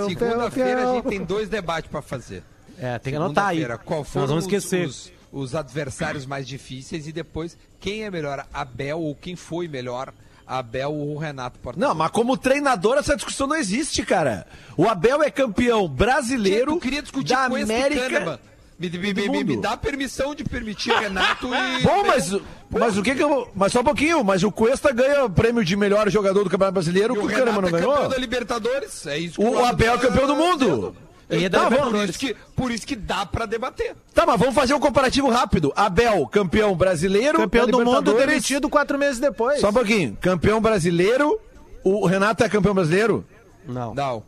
Segunda-feira 0.07 0.89
a 0.89 0.93
gente 0.95 1.07
tem 1.07 1.23
dois 1.23 1.49
debates 1.49 1.89
pra 1.89 2.01
fazer. 2.01 2.43
É, 2.79 2.99
tem 2.99 3.11
que 3.13 3.17
anotar 3.17 3.47
aí. 3.47 3.57
Segunda-feira, 3.57 3.77
Qual 3.83 4.03
foram 4.03 4.21
Nós 4.23 4.29
vamos 4.29 4.45
os- 4.45 4.53
esquecer. 4.53 4.87
Os, 4.87 5.11
os 5.31 5.55
adversários 5.55 6.25
mais 6.25 6.47
difíceis 6.47 7.07
e 7.07 7.11
depois 7.11 7.57
quem 7.79 8.03
é 8.03 8.11
melhor, 8.11 8.45
Abel 8.53 8.99
ou 9.01 9.15
quem 9.15 9.35
foi 9.35 9.67
melhor, 9.67 10.13
Abel 10.47 10.93
ou 10.93 11.17
Renato 11.17 11.59
Portaluppi. 11.59 11.87
Não, 11.87 11.93
mas 11.95 12.09
como 12.11 12.37
treinador 12.37 12.97
essa 12.97 13.15
discussão 13.15 13.47
não 13.47 13.55
existe, 13.55 14.03
cara. 14.03 14.47
O 14.77 14.87
Abel 14.87 15.21
é 15.21 15.29
campeão 15.29 15.87
brasileiro 15.87 16.79
queria 16.79 17.01
discutir 17.01 17.33
da 17.33 17.45
América. 17.45 18.39
Me, 18.79 18.89
me, 18.91 19.11
me, 19.11 19.43
me, 19.43 19.57
dá 19.57 19.75
permissão 19.75 20.35
de 20.35 20.43
permitir 20.43 20.91
Renato 20.93 21.47
e. 21.47 21.81
Bom, 21.81 22.05
mas, 22.05 22.31
mas 22.69 22.95
o 22.95 23.01
que 23.01 23.15
que 23.15 23.23
eu. 23.23 23.49
Mas 23.55 23.71
só 23.71 23.81
um 23.81 23.83
pouquinho, 23.83 24.23
mas 24.23 24.43
o 24.43 24.51
Cuesta 24.51 24.93
ganha 24.93 25.25
o 25.25 25.29
prêmio 25.31 25.65
de 25.65 25.75
melhor 25.75 26.07
jogador 26.11 26.43
do 26.43 26.49
Campeonato 26.49 26.73
Brasileiro, 26.75 27.15
E 27.15 27.17
o 27.17 27.25
o 27.25 27.27
Kahneman 27.27 27.61
não 27.61 27.69
é 27.69 27.71
ganhou? 27.71 27.93
campeão 27.93 28.09
da 28.09 28.17
Libertadores. 28.17 29.07
É 29.07 29.17
isso 29.17 29.41
que 29.41 29.47
O 29.47 29.65
Abel 29.65 29.95
é 29.95 29.97
campeão 29.97 30.27
do 30.27 30.35
mundo. 30.35 30.95
E 31.29 31.49
Tá, 31.49 31.67
vamos, 31.67 31.91
Por 31.91 32.09
isso, 32.09 32.19
que, 32.19 32.35
por 32.55 32.71
isso 32.71 32.87
que 32.87 32.95
dá 32.95 33.25
pra 33.25 33.45
debater. 33.45 33.95
Tá, 34.13 34.25
mas 34.25 34.39
vamos 34.39 34.55
fazer 34.55 34.73
um 34.73 34.79
comparativo 34.79 35.29
rápido. 35.29 35.73
Abel, 35.75 36.25
campeão 36.27 36.75
brasileiro. 36.75 37.37
Campeão 37.37 37.67
do 37.67 37.83
mundo 37.83 38.13
demitido 38.13 38.69
quatro 38.69 38.97
meses 38.97 39.19
depois. 39.19 39.59
Só 39.59 39.69
um 39.69 39.73
pouquinho. 39.73 40.17
Campeão 40.21 40.61
brasileiro. 40.61 41.39
O 41.83 42.05
Renato 42.05 42.43
é 42.43 42.49
campeão 42.49 42.73
brasileiro? 42.73 43.25
Não. 43.67 43.93
Não. 43.93 44.23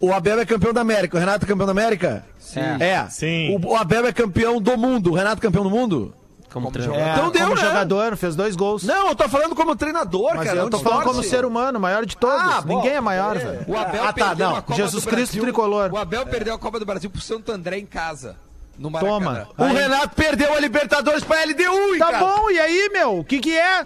O 0.00 0.14
Abel 0.14 0.40
é 0.40 0.46
campeão 0.46 0.72
da 0.72 0.80
América. 0.80 1.16
O 1.16 1.20
Renato 1.20 1.44
é 1.44 1.48
campeão 1.48 1.66
da 1.66 1.72
América? 1.72 2.24
Sim. 2.38 2.60
É. 2.80 3.06
Sim. 3.10 3.54
O, 3.54 3.72
o 3.72 3.76
Abel 3.76 4.06
é 4.06 4.12
campeão 4.12 4.60
do 4.60 4.78
mundo. 4.78 5.10
O 5.10 5.14
Renato 5.14 5.38
é 5.38 5.42
campeão 5.42 5.64
do 5.64 5.70
mundo? 5.70 6.14
Como, 6.52 6.66
Como 6.66 6.72
treinador. 6.72 7.00
É, 7.06 7.12
Então 7.12 7.30
deu, 7.30 7.42
como 7.48 7.54
né? 7.54 7.60
jogador, 7.62 8.16
fez 8.16 8.34
dois 8.34 8.56
gols. 8.56 8.82
Não, 8.82 9.08
eu 9.08 9.14
tô 9.14 9.28
falando 9.28 9.54
como 9.54 9.76
treinador, 9.76 10.32
Mas 10.34 10.46
cara. 10.46 10.58
eu 10.58 10.62
não 10.64 10.70
tô 10.70 10.78
falando 10.80 11.04
como 11.04 11.22
ser 11.22 11.44
humano, 11.44 11.78
maior 11.78 12.04
de 12.04 12.16
todos. 12.16 12.40
Ah, 12.40 12.60
bom, 12.60 12.76
Ninguém 12.76 12.96
é 12.96 13.00
maior, 13.00 13.36
é. 13.36 13.38
velho. 13.38 13.64
O 13.68 13.76
Abel 13.78 14.02
Ah, 14.02 14.06
tá, 14.12 14.26
perdeu 14.28 14.50
não. 14.50 14.76
Jesus 14.76 15.04
Cristo 15.04 15.32
Brasil. 15.34 15.42
tricolor. 15.42 15.92
O 15.92 15.96
Abel 15.96 16.26
perdeu 16.26 16.54
a 16.54 16.58
Copa 16.58 16.80
do 16.80 16.84
Brasil 16.86 17.08
pro 17.08 17.20
Santo 17.20 17.52
André 17.52 17.78
em 17.78 17.86
casa. 17.86 18.36
No 18.76 18.90
Maracanã. 18.90 19.18
Toma. 19.20 19.48
O 19.58 19.72
Renato 19.72 20.16
perdeu 20.16 20.52
a 20.54 20.58
Libertadores 20.58 21.22
pra 21.22 21.44
LDU, 21.44 21.98
Tá 21.98 22.06
cara. 22.12 22.18
bom, 22.18 22.50
e 22.50 22.58
aí, 22.58 22.88
meu? 22.92 23.18
O 23.18 23.24
que 23.24 23.38
que 23.38 23.56
é? 23.56 23.84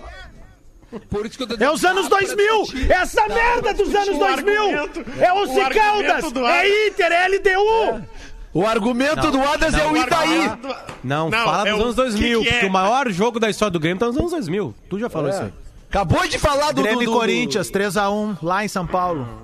Por 1.11 1.27
isso 1.27 1.37
que 1.37 1.43
eu 1.43 1.49
tô 1.59 1.63
É 1.65 1.71
os 1.71 1.85
anos 1.85 2.09
dá 2.09 2.17
pra 2.19 2.27
2000! 2.27 2.63
discutir. 2.63 2.93
Essa 2.93 3.27
merda 3.27 3.75
dos 3.75 3.93
anos 3.95 4.09
O 4.15 4.19
2000! 4.19 4.63
argumento- 4.63 5.05
É 5.21 5.33
o 5.33 5.71
Caldas! 5.71 6.33
É 6.49 6.87
Inter, 6.89 7.13
é 7.13 7.29
LDU! 7.29 8.05
O 8.55 8.65
argumento 8.65 9.31
do 9.33 9.43
Adas 9.43 9.75
é 9.75 9.85
o 9.87 9.97
Itaí. 9.97 10.51
Não, 11.03 11.29
Não, 11.29 11.45
fala 11.45 11.69
é 11.69 11.73
dos 11.73 11.83
anos 11.83 11.97
2000, 11.97 12.39
que 12.41 12.45
que 12.45 12.49
é? 12.49 12.53
porque 12.55 12.67
o 12.67 12.71
maior 12.73 13.11
jogo 13.11 13.41
da 13.41 13.51
história 13.51 13.73
do 13.73 13.81
Grêmio 13.81 13.99
tá 13.99 14.07
nos 14.07 14.17
anos 14.17 14.31
2000. 14.31 14.73
Tu 14.89 14.99
já 15.01 15.11
falou 15.11 15.29
isso 15.29 15.43
aí. 15.43 15.53
Acabou 15.91 16.27
de 16.27 16.39
falar 16.39 16.73
do... 16.73 16.81
Grêmio 16.83 16.99
do, 17.01 17.03
e 17.03 17.07
do- 17.07 17.13
Corinthians, 17.13 17.71
3x1, 17.71 18.37
lá 18.43 18.65
em 18.65 18.69
São 18.69 18.87
Paulo. 18.87 19.44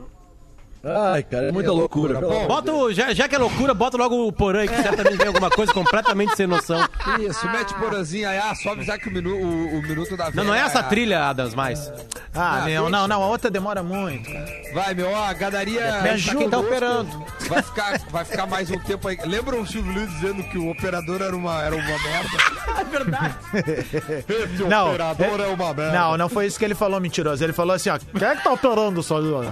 Ai, 0.82 1.22
cara, 1.22 1.48
é 1.48 1.52
muita 1.52 1.70
loucura. 1.72 2.18
pelo 2.18 2.30
amor 2.32 2.40
de 2.42 2.46
Bota 2.48 2.72
o, 2.72 2.92
já, 2.92 3.12
já 3.12 3.28
que 3.28 3.34
é 3.34 3.38
loucura, 3.38 3.74
bota 3.74 3.96
logo 3.98 4.26
o 4.26 4.32
Porã, 4.32 4.66
que 4.66 4.74
certamente 4.82 5.18
tem 5.18 5.26
alguma 5.26 5.50
coisa 5.50 5.72
completamente 5.74 6.34
sem 6.36 6.46
noção. 6.46 6.80
Isso, 7.20 7.46
mete 7.50 7.74
porazinho 7.74 8.28
aí. 8.28 8.38
Ah, 8.38 8.54
só 8.54 8.72
avisar 8.72 8.98
que 8.98 9.08
o, 9.08 9.12
minu, 9.12 9.34
o, 9.36 9.78
o 9.78 9.82
minuto 9.82 10.16
da 10.16 10.30
Não, 10.30 10.44
não 10.44 10.54
é 10.54 10.60
essa 10.60 10.82
trilha, 10.82 11.24
Adams, 11.28 11.54
mais. 11.54 11.92
Ah, 12.34 12.54
Ah, 12.54 12.58
não, 12.60 12.64
deixa. 12.64 12.88
não, 12.90 13.08
não, 13.08 13.22
a 13.22 13.26
outra 13.26 13.50
demora 13.50 13.82
muito. 13.82 14.30
cara. 14.32 14.46
Vai, 14.72 14.94
meu, 14.94 15.10
ó, 15.10 15.24
a 15.24 15.32
gadaria. 15.34 16.00
Me 16.02 16.08
ajuda. 16.10 16.38
Quem 16.38 16.48
tá 16.50 16.58
operando. 16.58 17.26
Vai 17.48 17.62
ficar, 17.62 17.98
vai 18.10 18.24
ficar 18.24 18.46
mais 18.46 18.70
um 18.70 18.78
tempo 18.78 19.06
aí. 19.08 19.18
Lembra 19.26 19.56
o 19.56 19.66
Silvio 19.66 19.92
Luiz 19.92 20.08
dizendo 20.12 20.42
que 20.44 20.56
o 20.56 20.70
operador 20.70 21.20
era 21.20 21.36
uma, 21.36 21.60
era 21.62 21.74
uma 21.74 21.84
merda? 21.84 22.30
É 22.78 22.84
verdade. 22.84 23.34
Esse 24.54 24.62
Não, 24.64 24.88
operador 24.88 25.40
é, 25.40 25.46
uma 25.48 25.74
merda. 25.74 25.92
Não, 25.92 26.16
não 26.16 26.28
foi 26.28 26.46
isso 26.46 26.58
que 26.58 26.64
ele 26.64 26.74
falou, 26.74 27.00
mentiroso. 27.00 27.42
Ele 27.44 27.52
falou 27.52 27.74
assim, 27.74 27.90
ó, 27.90 27.98
quem 27.98 28.26
é 28.28 28.36
que 28.36 28.44
tá 28.44 28.52
operando 28.52 29.00
isso 29.00 29.14
aí? 29.14 29.24
ó? 29.32 29.42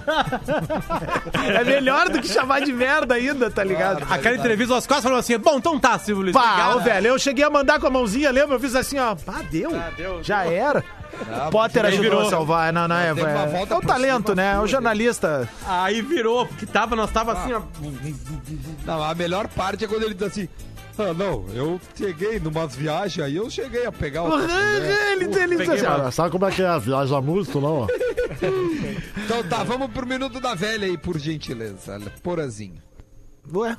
É 1.34 1.64
melhor 1.64 2.08
do 2.08 2.20
que 2.20 2.28
chamar 2.28 2.60
de 2.60 2.72
merda 2.72 3.14
ainda, 3.14 3.50
tá 3.50 3.64
ligado? 3.64 4.06
Aquela 4.10 4.36
entrevista, 4.36 4.76
as 4.76 4.86
costas 4.86 5.04
falou 5.04 5.18
assim: 5.18 5.38
bom, 5.38 5.58
então 5.58 5.78
tá, 5.78 5.98
Silvio 5.98 6.24
Luiz. 6.24 6.32
Pá, 6.34 6.74
ô, 6.74 6.80
velho, 6.80 7.08
eu 7.08 7.18
cheguei 7.18 7.44
a 7.44 7.50
mandar 7.50 7.80
com 7.80 7.86
a 7.86 7.90
mãozinha, 7.90 8.30
lembra? 8.30 8.56
Eu 8.56 8.60
fiz 8.60 8.74
assim, 8.74 8.98
ó, 8.98 9.14
pá, 9.14 9.42
deu. 9.50 9.70
deu, 9.96 10.22
Já 10.22 10.44
era. 10.44 10.84
Ah, 11.32 11.48
Potter 11.50 11.82
mas 11.82 11.94
ajudou 11.94 12.10
virou. 12.10 12.26
a 12.26 12.30
salvar, 12.30 12.72
não, 12.72 12.86
não, 12.86 12.96
é, 12.96 13.08
é, 13.08 13.10
é 13.10 13.74
o 13.74 13.80
talento, 13.80 14.30
cima, 14.30 14.34
né? 14.36 14.54
É 14.54 14.60
o 14.60 14.66
jornalista. 14.66 15.48
Aí 15.66 16.00
virou, 16.00 16.46
porque 16.46 16.66
tava, 16.66 16.94
nós 16.94 17.10
tava 17.10 17.32
assim, 17.32 17.52
ó. 17.52 17.62
Não, 18.84 19.02
a 19.02 19.14
melhor 19.14 19.48
parte 19.48 19.84
é 19.84 19.88
quando 19.88 20.04
ele 20.04 20.14
diz 20.14 20.22
assim. 20.24 20.48
Ah, 20.98 21.14
não, 21.14 21.46
eu 21.54 21.80
cheguei 21.94 22.40
numas 22.40 22.74
viagens 22.74 23.24
aí, 23.24 23.36
eu 23.36 23.48
cheguei 23.48 23.86
a 23.86 23.92
pegar 23.92 24.24
o. 24.24 24.32
Ele, 24.36 25.24
ele 25.24 25.56
diz 25.56 25.68
assim, 25.68 26.10
Sabe 26.10 26.30
como 26.30 26.44
é 26.44 26.50
que 26.50 26.60
é 26.60 26.66
a 26.66 26.78
viagem 26.78 27.16
a 27.16 27.20
música, 27.20 27.60
não? 27.60 27.86
Então 29.24 29.42
tá, 29.44 29.62
vamos 29.62 29.90
pro 29.90 30.06
minuto 30.06 30.40
da 30.40 30.54
velha 30.54 30.86
aí, 30.86 30.96
por 30.96 31.18
gentileza. 31.18 32.00
Porazinho. 32.22 32.80
ué, 33.52 33.76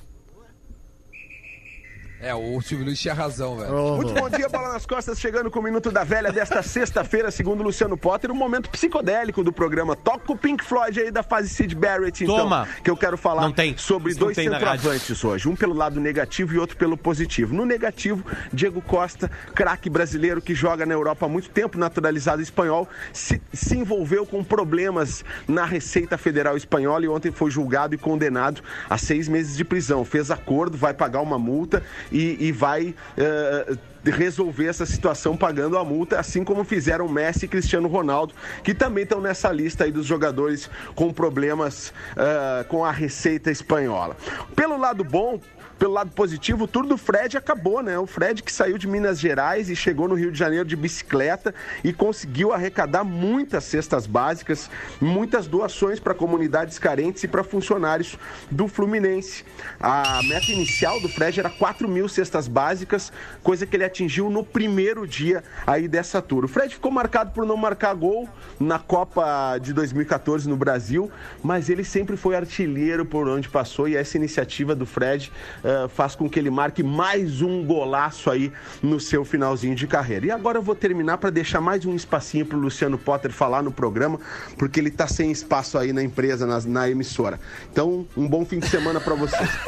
É, 2.21 2.35
o 2.35 2.59
Silvio 2.59 2.85
Luiz 2.85 2.99
tinha 2.99 3.13
razão, 3.13 3.55
velho. 3.55 3.95
Muito 3.95 4.13
bom 4.13 4.29
dia, 4.29 4.49
bola 4.49 4.73
nas 4.73 4.85
costas, 4.85 5.17
chegando 5.17 5.49
com 5.49 5.59
o 5.59 5.63
Minuto 5.63 5.89
da 5.89 6.03
Velha 6.03 6.33
desta 6.33 6.61
sexta-feira, 6.61 7.31
segundo 7.31 7.63
Luciano 7.63 7.95
Potter, 7.95 8.29
um 8.29 8.35
momento 8.35 8.69
psicodélico 8.69 9.41
do 9.41 9.53
programa. 9.53 9.95
Toca 9.95 10.33
o 10.33 10.37
Pink 10.37 10.61
Floyd 10.61 10.99
aí 10.99 11.11
da 11.11 11.23
fase 11.23 11.47
Sid 11.47 11.73
Barrett, 11.75 12.25
então, 12.25 12.39
Toma. 12.39 12.67
que 12.83 12.89
eu 12.89 12.97
quero 12.97 13.17
falar 13.17 13.49
sobre 13.77 14.11
Isso 14.11 14.19
dois 14.19 14.35
centroavantes 14.35 15.23
hoje. 15.23 15.47
Um 15.47 15.55
pelo 15.55 15.73
lado 15.73 15.97
negativo 16.01 16.53
e 16.53 16.59
outro 16.59 16.75
pelo 16.75 16.97
positivo. 16.97 17.55
No 17.55 17.65
negativo, 17.65 18.21
Diego 18.51 18.81
Costa, 18.81 19.31
craque 19.55 19.89
brasileiro 19.89 20.41
que 20.41 20.53
joga 20.53 20.85
na 20.85 20.93
Europa 20.93 21.25
há 21.25 21.29
muito 21.29 21.49
tempo, 21.49 21.77
naturalizado 21.77 22.41
espanhol, 22.41 22.85
se, 23.13 23.41
se 23.53 23.77
envolveu 23.77 24.25
com 24.25 24.43
problemas 24.43 25.23
na 25.47 25.63
Receita 25.63 26.17
Federal 26.17 26.57
Espanhola 26.57 27.05
e 27.05 27.07
ontem 27.07 27.31
foi 27.31 27.49
julgado 27.49 27.95
e 27.95 27.97
condenado 27.97 28.61
a 28.89 28.97
seis 28.97 29.29
meses 29.29 29.55
de 29.55 29.63
prisão. 29.63 30.03
Fez 30.03 30.29
acordo, 30.29 30.77
vai 30.77 30.93
pagar 30.93 31.21
uma 31.21 31.39
multa 31.39 31.81
e, 32.11 32.47
e 32.47 32.51
vai. 32.51 32.95
eh, 33.17 33.77
resolver 34.05 34.67
essa 34.67 34.85
situação 34.85 35.35
pagando 35.35 35.77
a 35.77 35.83
multa, 35.83 36.19
assim 36.19 36.43
como 36.43 36.63
fizeram 36.63 37.07
Messi 37.07 37.45
e 37.45 37.47
Cristiano 37.47 37.87
Ronaldo, 37.87 38.33
que 38.63 38.73
também 38.73 39.03
estão 39.03 39.19
nessa 39.19 39.51
lista 39.51 39.83
aí 39.83 39.91
dos 39.91 40.05
jogadores 40.05 40.69
com 40.95 41.11
problemas 41.11 41.93
eh, 42.15 42.63
com 42.69 42.85
a 42.85 42.91
receita 42.91 43.51
espanhola. 43.51 44.15
Pelo 44.55 44.77
lado 44.77 45.03
bom, 45.03 45.39
pelo 45.79 45.93
lado 45.93 46.11
positivo, 46.11 46.65
o 46.65 46.67
tour 46.67 46.85
do 46.85 46.97
Fred 46.97 47.37
acabou, 47.37 47.81
né? 47.81 47.97
O 47.97 48.05
Fred 48.05 48.43
que 48.43 48.51
saiu 48.51 48.77
de 48.77 48.85
Minas 48.85 49.17
Gerais 49.17 49.69
e 49.69 49.75
chegou 49.75 50.09
no 50.09 50.13
Rio 50.13 50.29
de 50.29 50.37
Janeiro 50.37 50.65
de 50.65 50.75
bicicleta 50.75 51.55
e 51.83 51.93
conseguiu 51.93 52.51
arrecadar 52.51 53.05
muitas 53.05 53.63
cestas 53.63 54.05
básicas, 54.05 54.69
muitas 54.99 55.47
doações 55.47 55.97
para 55.97 56.13
comunidades 56.13 56.77
carentes 56.77 57.23
e 57.23 57.29
para 57.29 57.45
funcionários 57.45 58.19
do 58.51 58.67
Fluminense. 58.67 59.45
A 59.79 60.21
meta 60.23 60.51
inicial 60.51 60.99
do 60.99 61.07
Fred 61.07 61.39
era 61.39 61.49
4 61.49 61.87
mil 61.87 62.09
cestas 62.09 62.49
básicas, 62.49 63.13
coisa 63.41 63.65
que 63.65 63.77
ele 63.77 63.85
atingiu 63.85 64.29
no 64.29 64.43
primeiro 64.43 65.07
dia 65.07 65.43
aí 65.65 65.87
dessa 65.87 66.21
tour. 66.21 66.43
O 66.43 66.47
Fred 66.49 66.73
ficou 66.73 66.91
marcado 66.91 67.31
por 67.31 67.45
não 67.45 67.55
marcar 67.55 67.93
gol 67.93 68.27
na 68.59 68.79
Copa 68.79 69.57
de 69.59 69.71
2014 69.71 70.49
no 70.49 70.57
Brasil, 70.57 71.09
mas 71.41 71.69
ele 71.69 71.85
sempre 71.85 72.17
foi 72.17 72.35
artilheiro 72.35 73.05
por 73.05 73.29
onde 73.29 73.47
passou 73.47 73.87
e 73.87 73.95
essa 73.95 74.17
iniciativa 74.17 74.75
do 74.75 74.85
Fred 74.85 75.31
eh, 75.69 75.87
faz 75.89 76.15
com 76.15 76.29
que 76.29 76.39
ele 76.39 76.49
marque 76.49 76.81
mais 76.83 77.41
um 77.41 77.63
golaço 77.63 78.29
aí 78.31 78.51
no 78.81 78.99
seu 78.99 79.23
finalzinho 79.23 79.75
de 79.75 79.85
carreira. 79.87 80.25
E 80.25 80.31
agora 80.31 80.57
eu 80.57 80.61
vou 80.61 80.75
terminar 80.75 81.17
para 81.17 81.29
deixar 81.29 81.61
mais 81.61 81.85
um 81.85 81.95
espacinho 81.95 82.45
para 82.45 82.57
o 82.57 82.61
Luciano 82.61 82.97
Potter 82.97 83.31
falar 83.31 83.61
no 83.61 83.71
programa, 83.71 84.19
porque 84.57 84.79
ele 84.79 84.89
está 84.89 85.07
sem 85.07 85.31
espaço 85.31 85.77
aí 85.77 85.93
na 85.93 86.01
empresa, 86.03 86.45
na, 86.45 86.59
na 86.61 86.89
emissora. 86.89 87.39
Então, 87.71 88.05
um 88.17 88.27
bom 88.27 88.45
fim 88.45 88.59
de 88.59 88.67
semana 88.67 88.99
para 88.99 89.15
vocês. 89.15 89.49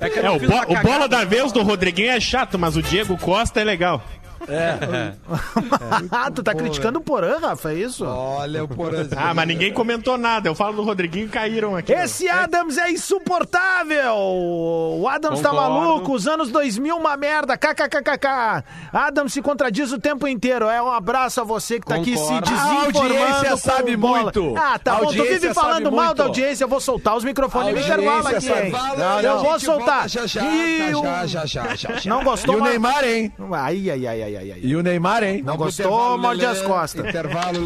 É, 0.00 0.20
É, 0.26 0.30
o, 0.30 0.38
bo- 0.38 0.72
o 0.72 0.82
bola 0.82 1.08
da 1.08 1.24
vez 1.24 1.50
do 1.50 1.62
Rodriguinho 1.62 2.10
é 2.10 2.20
chato, 2.20 2.56
mas 2.58 2.76
o 2.76 2.82
Diego 2.82 3.16
Costa 3.18 3.60
é 3.60 3.64
legal. 3.64 4.00
Ah, 6.10 6.30
tu 6.30 6.42
tá 6.42 6.54
criticando 6.54 6.98
o 6.98 7.02
Porã, 7.02 7.38
Rafa, 7.38 7.72
é 7.72 7.74
isso? 7.74 8.04
Olha 8.04 8.64
o 8.64 8.68
porazinho. 8.68 9.20
Ah, 9.20 9.34
mas 9.34 9.48
ninguém 9.48 9.72
comentou 9.72 10.16
nada. 10.16 10.48
Eu 10.48 10.54
falo 10.54 10.76
do 10.76 10.82
Rodriguinho 10.82 11.26
e 11.26 11.28
caíram 11.28 11.76
aqui. 11.76 11.92
Esse 11.92 12.28
Adams 12.28 12.78
é 12.78 12.90
insuportável! 12.90 14.14
O 14.16 15.05
Adams 15.16 15.40
tá 15.40 15.50
Concordo. 15.50 15.70
maluco, 15.74 16.12
os 16.14 16.26
anos 16.26 16.50
2000 16.50 16.96
uma 16.96 17.16
merda, 17.16 17.56
kkkk. 17.56 18.64
Adams 18.92 19.32
se 19.32 19.42
contradiz 19.42 19.92
o 19.92 19.98
tempo 19.98 20.26
inteiro. 20.28 20.66
É 20.68 20.80
um 20.82 20.90
abraço 20.90 21.40
a 21.40 21.44
você 21.44 21.80
que 21.80 21.86
tá 21.86 21.96
aqui 21.96 22.16
se 22.16 22.22
Concordo. 22.22 22.50
desinformando. 22.50 22.98
A 22.98 23.36
audiência 23.36 23.56
sabe 23.56 23.96
bola. 23.96 24.22
muito. 24.22 24.54
Ah, 24.56 24.78
tá 24.78 24.94
bom, 24.96 25.06
tu 25.06 25.22
vive 25.22 25.52
falando 25.54 25.90
mal 25.92 26.06
muito. 26.06 26.18
da 26.18 26.24
audiência, 26.24 26.64
eu 26.64 26.68
vou 26.68 26.80
soltar 26.80 27.16
os 27.16 27.24
microfones 27.24 27.74
no 27.74 27.80
intervalo 27.80 28.28
aqui, 28.28 28.40
sabe. 28.42 28.66
hein? 28.68 28.72
Não, 28.98 29.20
eu 29.20 29.36
não, 29.36 29.44
vou 29.44 29.60
soltar. 29.60 30.08
Já, 30.08 30.26
já, 30.26 30.42
E 30.44 30.94
o- 30.94 31.02
já, 31.02 31.26
já, 31.26 31.46
já, 31.46 31.74
já. 31.74 32.10
Não 32.10 32.20
E 32.20 32.24
gostou? 32.24 32.56
o 32.56 32.60
mas- 32.60 32.70
Neymar, 32.70 33.04
hein? 33.04 33.32
Ai, 33.52 33.90
ai, 33.90 34.06
ai, 34.06 34.22
ai, 34.22 34.36
ai, 34.36 34.50
ai. 34.52 34.60
E 34.62 34.76
o 34.76 34.82
Neymar, 34.82 35.22
hein? 35.24 35.42
Não 35.44 35.56
gostou, 35.56 36.18
morde 36.18 36.44
as 36.44 36.60
costas. 36.62 37.06
Intervalo. 37.06 37.62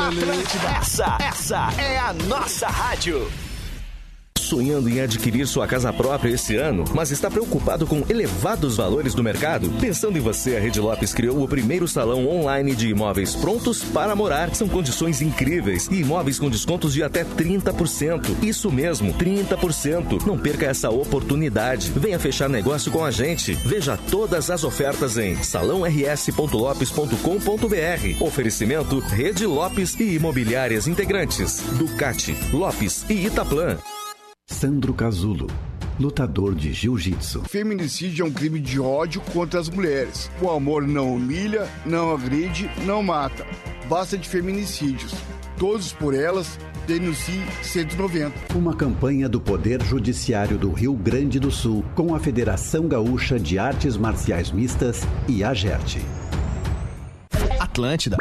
Essa, 0.81 1.19
essa 1.21 1.69
é 1.81 1.99
a 1.99 2.13
nossa 2.13 2.67
rádio. 2.69 3.31
Sonhando 4.51 4.89
em 4.89 5.01
adquirir 5.01 5.47
sua 5.47 5.65
casa 5.65 5.93
própria 5.93 6.33
esse 6.33 6.57
ano, 6.57 6.85
mas 6.93 7.13
está 7.13 7.31
preocupado 7.31 7.87
com 7.87 8.03
elevados 8.09 8.79
valores 8.79 9.15
do 9.15 9.23
mercado? 9.23 9.71
Pensando 9.81 10.19
em 10.19 10.21
você, 10.21 10.57
a 10.57 10.61
Rede 10.61 10.81
Lopes 10.81 11.15
criou 11.15 11.41
o 11.41 11.47
primeiro 11.47 11.87
salão 11.87 12.27
online 12.27 12.75
de 12.75 12.89
imóveis 12.89 13.37
prontos 13.37 13.85
para 13.85 14.17
morar. 14.17 14.53
São 14.53 14.69
condições 14.69 15.23
incríveis 15.23 15.87
e 15.89 16.01
imóveis 16.01 16.41
com 16.41 16.51
descontos 16.51 16.93
de 16.93 17.05
até 17.05 17.25
30%. 17.25 18.43
Isso 18.43 18.73
mesmo, 18.73 19.15
30%. 19.15 20.27
Não 20.27 20.37
perca 20.37 20.67
essa 20.67 20.91
oportunidade. 20.91 21.93
Venha 21.95 22.19
fechar 22.19 22.49
negócio 22.49 22.91
com 22.91 23.05
a 23.05 23.13
gente. 23.13 23.55
Veja 23.55 23.97
todas 24.11 24.51
as 24.51 24.65
ofertas 24.65 25.17
em 25.17 25.37
salãors.lopes.com.br. 25.37 28.25
Oferecimento 28.25 28.99
Rede 28.99 29.47
Lopes 29.47 29.95
e 30.01 30.17
Imobiliárias 30.17 30.89
Integrantes. 30.89 31.63
Ducati, 31.79 32.37
Lopes 32.53 33.05
e 33.09 33.27
Itaplan. 33.27 33.79
Sandro 34.51 34.93
Casulo, 34.93 35.47
lutador 35.99 36.55
de 36.55 36.73
jiu-jitsu. 36.73 37.45
Feminicídio 37.49 38.27
é 38.27 38.29
um 38.29 38.33
crime 38.33 38.61
de 38.61 38.79
ódio 38.79 39.23
contra 39.33 39.59
as 39.59 39.71
mulheres. 39.71 40.31
O 40.43 40.51
amor 40.51 40.87
não 40.87 41.15
humilha, 41.15 41.67
não 41.87 42.13
agride, 42.13 42.69
não 42.85 43.03
mata. 43.03 43.47
Basta 43.89 44.19
de 44.19 44.29
feminicídios. 44.29 45.15
Todos 45.57 45.93
por 45.93 46.15
elas, 46.15 46.59
denuncie 46.87 47.43
190. 47.63 48.55
Uma 48.55 48.75
campanha 48.75 49.31
do 49.31 49.41
Poder 49.41 49.83
Judiciário 49.83 50.59
do 50.59 50.73
Rio 50.73 50.95
Grande 50.95 51.41
do 51.41 51.51
Sul 51.51 51.83
com 51.95 52.15
a 52.15 52.19
Federação 52.19 52.87
Gaúcha 52.87 53.39
de 53.39 53.59
Artes 53.59 53.97
Marciais 53.97 54.51
Mistas 54.51 55.01
e 55.27 55.43
a 55.43 55.55
GERT. 55.55 56.01
Atlântida. 57.71 58.17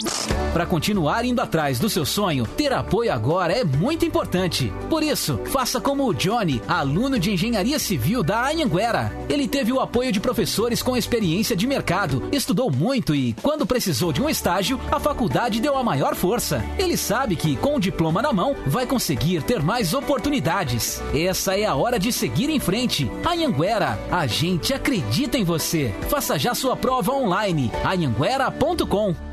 Para 0.53 0.65
continuar 0.65 1.25
indo 1.25 1.41
atrás 1.41 1.79
do 1.79 1.89
seu 1.89 2.05
sonho, 2.05 2.45
ter 2.45 2.71
apoio 2.71 3.11
agora 3.11 3.51
é 3.53 3.63
muito 3.63 4.05
importante. 4.05 4.71
Por 4.89 5.01
isso, 5.01 5.39
faça 5.47 5.81
como 5.81 6.07
o 6.07 6.13
Johnny, 6.13 6.61
aluno 6.67 7.19
de 7.19 7.31
engenharia 7.31 7.79
civil 7.79 8.23
da 8.23 8.47
Anhanguera. 8.47 9.11
Ele 9.27 9.47
teve 9.47 9.73
o 9.73 9.79
apoio 9.79 10.11
de 10.11 10.19
professores 10.19 10.81
com 10.81 10.95
experiência 10.95 11.55
de 11.55 11.67
mercado, 11.67 12.29
estudou 12.31 12.71
muito 12.71 13.15
e, 13.15 13.33
quando 13.41 13.65
precisou 13.65 14.13
de 14.13 14.21
um 14.21 14.29
estágio, 14.29 14.79
a 14.91 14.99
faculdade 14.99 15.59
deu 15.59 15.77
a 15.77 15.83
maior 15.83 16.15
força. 16.15 16.63
Ele 16.77 16.95
sabe 16.95 17.35
que, 17.35 17.55
com 17.57 17.75
o 17.75 17.79
diploma 17.79 18.21
na 18.21 18.31
mão, 18.31 18.55
vai 18.67 18.85
conseguir 18.85 19.41
ter 19.43 19.61
mais 19.63 19.93
oportunidades. 19.93 21.01
Essa 21.13 21.57
é 21.57 21.65
a 21.65 21.75
hora 21.75 21.99
de 21.99 22.11
seguir 22.11 22.49
em 22.49 22.59
frente. 22.59 23.09
Anhanguera, 23.25 23.99
a 24.11 24.27
gente 24.27 24.73
acredita 24.73 25.37
em 25.37 25.43
você. 25.43 25.93
Faça 26.09 26.37
já 26.37 26.53
sua 26.53 26.75
prova 26.75 27.13
online. 27.13 27.71
anhanguera.com 27.83 29.29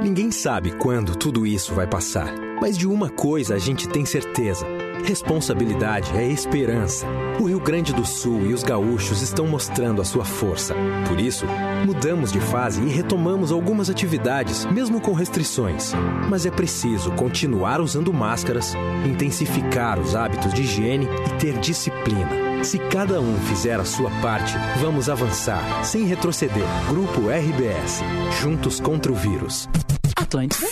Ninguém 0.00 0.30
sabe 0.30 0.72
quando 0.72 1.16
tudo 1.16 1.46
isso 1.46 1.74
vai 1.74 1.86
passar, 1.86 2.32
mas 2.60 2.78
de 2.78 2.86
uma 2.86 3.10
coisa 3.10 3.54
a 3.54 3.58
gente 3.58 3.88
tem 3.88 4.04
certeza: 4.04 4.66
Responsabilidade 5.04 6.16
é 6.16 6.26
esperança. 6.28 7.06
O 7.40 7.44
Rio 7.44 7.58
Grande 7.58 7.92
do 7.92 8.06
Sul 8.06 8.46
e 8.46 8.54
os 8.54 8.62
gaúchos 8.62 9.20
estão 9.20 9.46
mostrando 9.46 10.00
a 10.00 10.04
sua 10.04 10.24
força. 10.24 10.74
Por 11.08 11.20
isso, 11.20 11.44
mudamos 11.84 12.30
de 12.30 12.40
fase 12.40 12.82
e 12.82 12.88
retomamos 12.88 13.50
algumas 13.50 13.90
atividades, 13.90 14.64
mesmo 14.66 15.00
com 15.00 15.12
restrições. 15.12 15.92
Mas 16.30 16.46
é 16.46 16.50
preciso 16.50 17.10
continuar 17.12 17.80
usando 17.80 18.12
máscaras, 18.12 18.74
intensificar 19.04 19.98
os 19.98 20.14
hábitos 20.14 20.54
de 20.54 20.62
higiene 20.62 21.08
e 21.26 21.38
ter 21.38 21.58
disciplina. 21.58 22.51
Se 22.62 22.78
cada 22.78 23.20
um 23.20 23.36
fizer 23.48 23.80
a 23.80 23.84
sua 23.84 24.08
parte, 24.20 24.54
vamos 24.80 25.08
avançar, 25.08 25.84
sem 25.84 26.04
retroceder. 26.04 26.62
Grupo 26.88 27.22
RBS. 27.28 28.00
Juntos 28.40 28.78
contra 28.78 29.10
o 29.10 29.14
vírus. 29.16 29.68
Atlântida. 30.16 30.66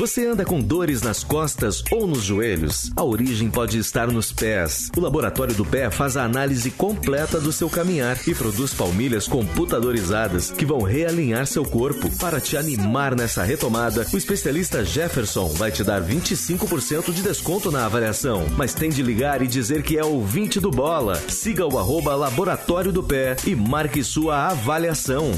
Você 0.00 0.26
anda 0.26 0.46
com 0.46 0.62
dores 0.62 1.02
nas 1.02 1.22
costas 1.22 1.84
ou 1.92 2.06
nos 2.06 2.22
joelhos? 2.22 2.90
A 2.96 3.04
origem 3.04 3.50
pode 3.50 3.76
estar 3.76 4.10
nos 4.10 4.32
pés. 4.32 4.90
O 4.96 5.00
Laboratório 5.00 5.54
do 5.54 5.62
Pé 5.62 5.90
faz 5.90 6.16
a 6.16 6.24
análise 6.24 6.70
completa 6.70 7.38
do 7.38 7.52
seu 7.52 7.68
caminhar 7.68 8.18
e 8.26 8.34
produz 8.34 8.72
palmilhas 8.72 9.28
computadorizadas 9.28 10.52
que 10.52 10.64
vão 10.64 10.80
realinhar 10.80 11.46
seu 11.46 11.66
corpo. 11.66 12.10
Para 12.16 12.40
te 12.40 12.56
animar 12.56 13.14
nessa 13.14 13.42
retomada, 13.42 14.06
o 14.10 14.16
especialista 14.16 14.82
Jefferson 14.82 15.48
vai 15.48 15.70
te 15.70 15.84
dar 15.84 16.00
25% 16.00 17.12
de 17.12 17.20
desconto 17.20 17.70
na 17.70 17.84
avaliação. 17.84 18.46
Mas 18.56 18.72
tem 18.72 18.88
de 18.88 19.02
ligar 19.02 19.42
e 19.42 19.46
dizer 19.46 19.82
que 19.82 19.98
é 19.98 20.02
ouvinte 20.02 20.58
do 20.58 20.70
Bola. 20.70 21.16
Siga 21.28 21.66
o 21.66 21.78
arroba 21.78 22.14
Laboratório 22.14 22.90
do 22.90 23.02
Pé 23.02 23.36
e 23.46 23.54
marque 23.54 24.02
sua 24.02 24.46
avaliação. 24.46 25.30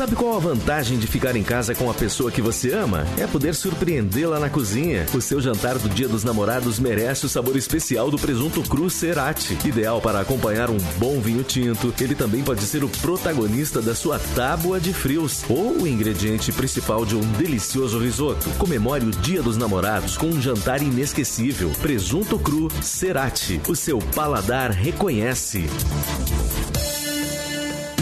Sabe 0.00 0.16
qual 0.16 0.34
a 0.34 0.38
vantagem 0.38 0.98
de 0.98 1.06
ficar 1.06 1.36
em 1.36 1.42
casa 1.42 1.74
com 1.74 1.90
a 1.90 1.92
pessoa 1.92 2.30
que 2.30 2.40
você 2.40 2.72
ama? 2.72 3.04
É 3.18 3.26
poder 3.26 3.54
surpreendê-la 3.54 4.40
na 4.40 4.48
cozinha. 4.48 5.04
O 5.12 5.20
seu 5.20 5.42
jantar 5.42 5.76
do 5.76 5.90
Dia 5.90 6.08
dos 6.08 6.24
Namorados 6.24 6.78
merece 6.78 7.26
o 7.26 7.28
sabor 7.28 7.54
especial 7.54 8.10
do 8.10 8.18
presunto 8.18 8.62
cru 8.62 8.88
Cerati. 8.88 9.58
Ideal 9.62 10.00
para 10.00 10.18
acompanhar 10.18 10.70
um 10.70 10.78
bom 10.96 11.20
vinho 11.20 11.44
tinto, 11.44 11.92
ele 12.00 12.14
também 12.14 12.42
pode 12.42 12.62
ser 12.62 12.82
o 12.82 12.88
protagonista 12.88 13.82
da 13.82 13.94
sua 13.94 14.18
tábua 14.34 14.80
de 14.80 14.94
frios 14.94 15.44
ou 15.50 15.82
o 15.82 15.86
ingrediente 15.86 16.50
principal 16.50 17.04
de 17.04 17.14
um 17.14 17.32
delicioso 17.32 17.98
risoto. 17.98 18.48
Comemore 18.56 19.04
o 19.04 19.10
Dia 19.10 19.42
dos 19.42 19.58
Namorados 19.58 20.16
com 20.16 20.28
um 20.28 20.40
jantar 20.40 20.80
inesquecível. 20.80 21.72
Presunto 21.82 22.38
cru 22.38 22.70
Cerati. 22.80 23.60
O 23.68 23.76
seu 23.76 23.98
paladar 23.98 24.70
reconhece. 24.70 25.68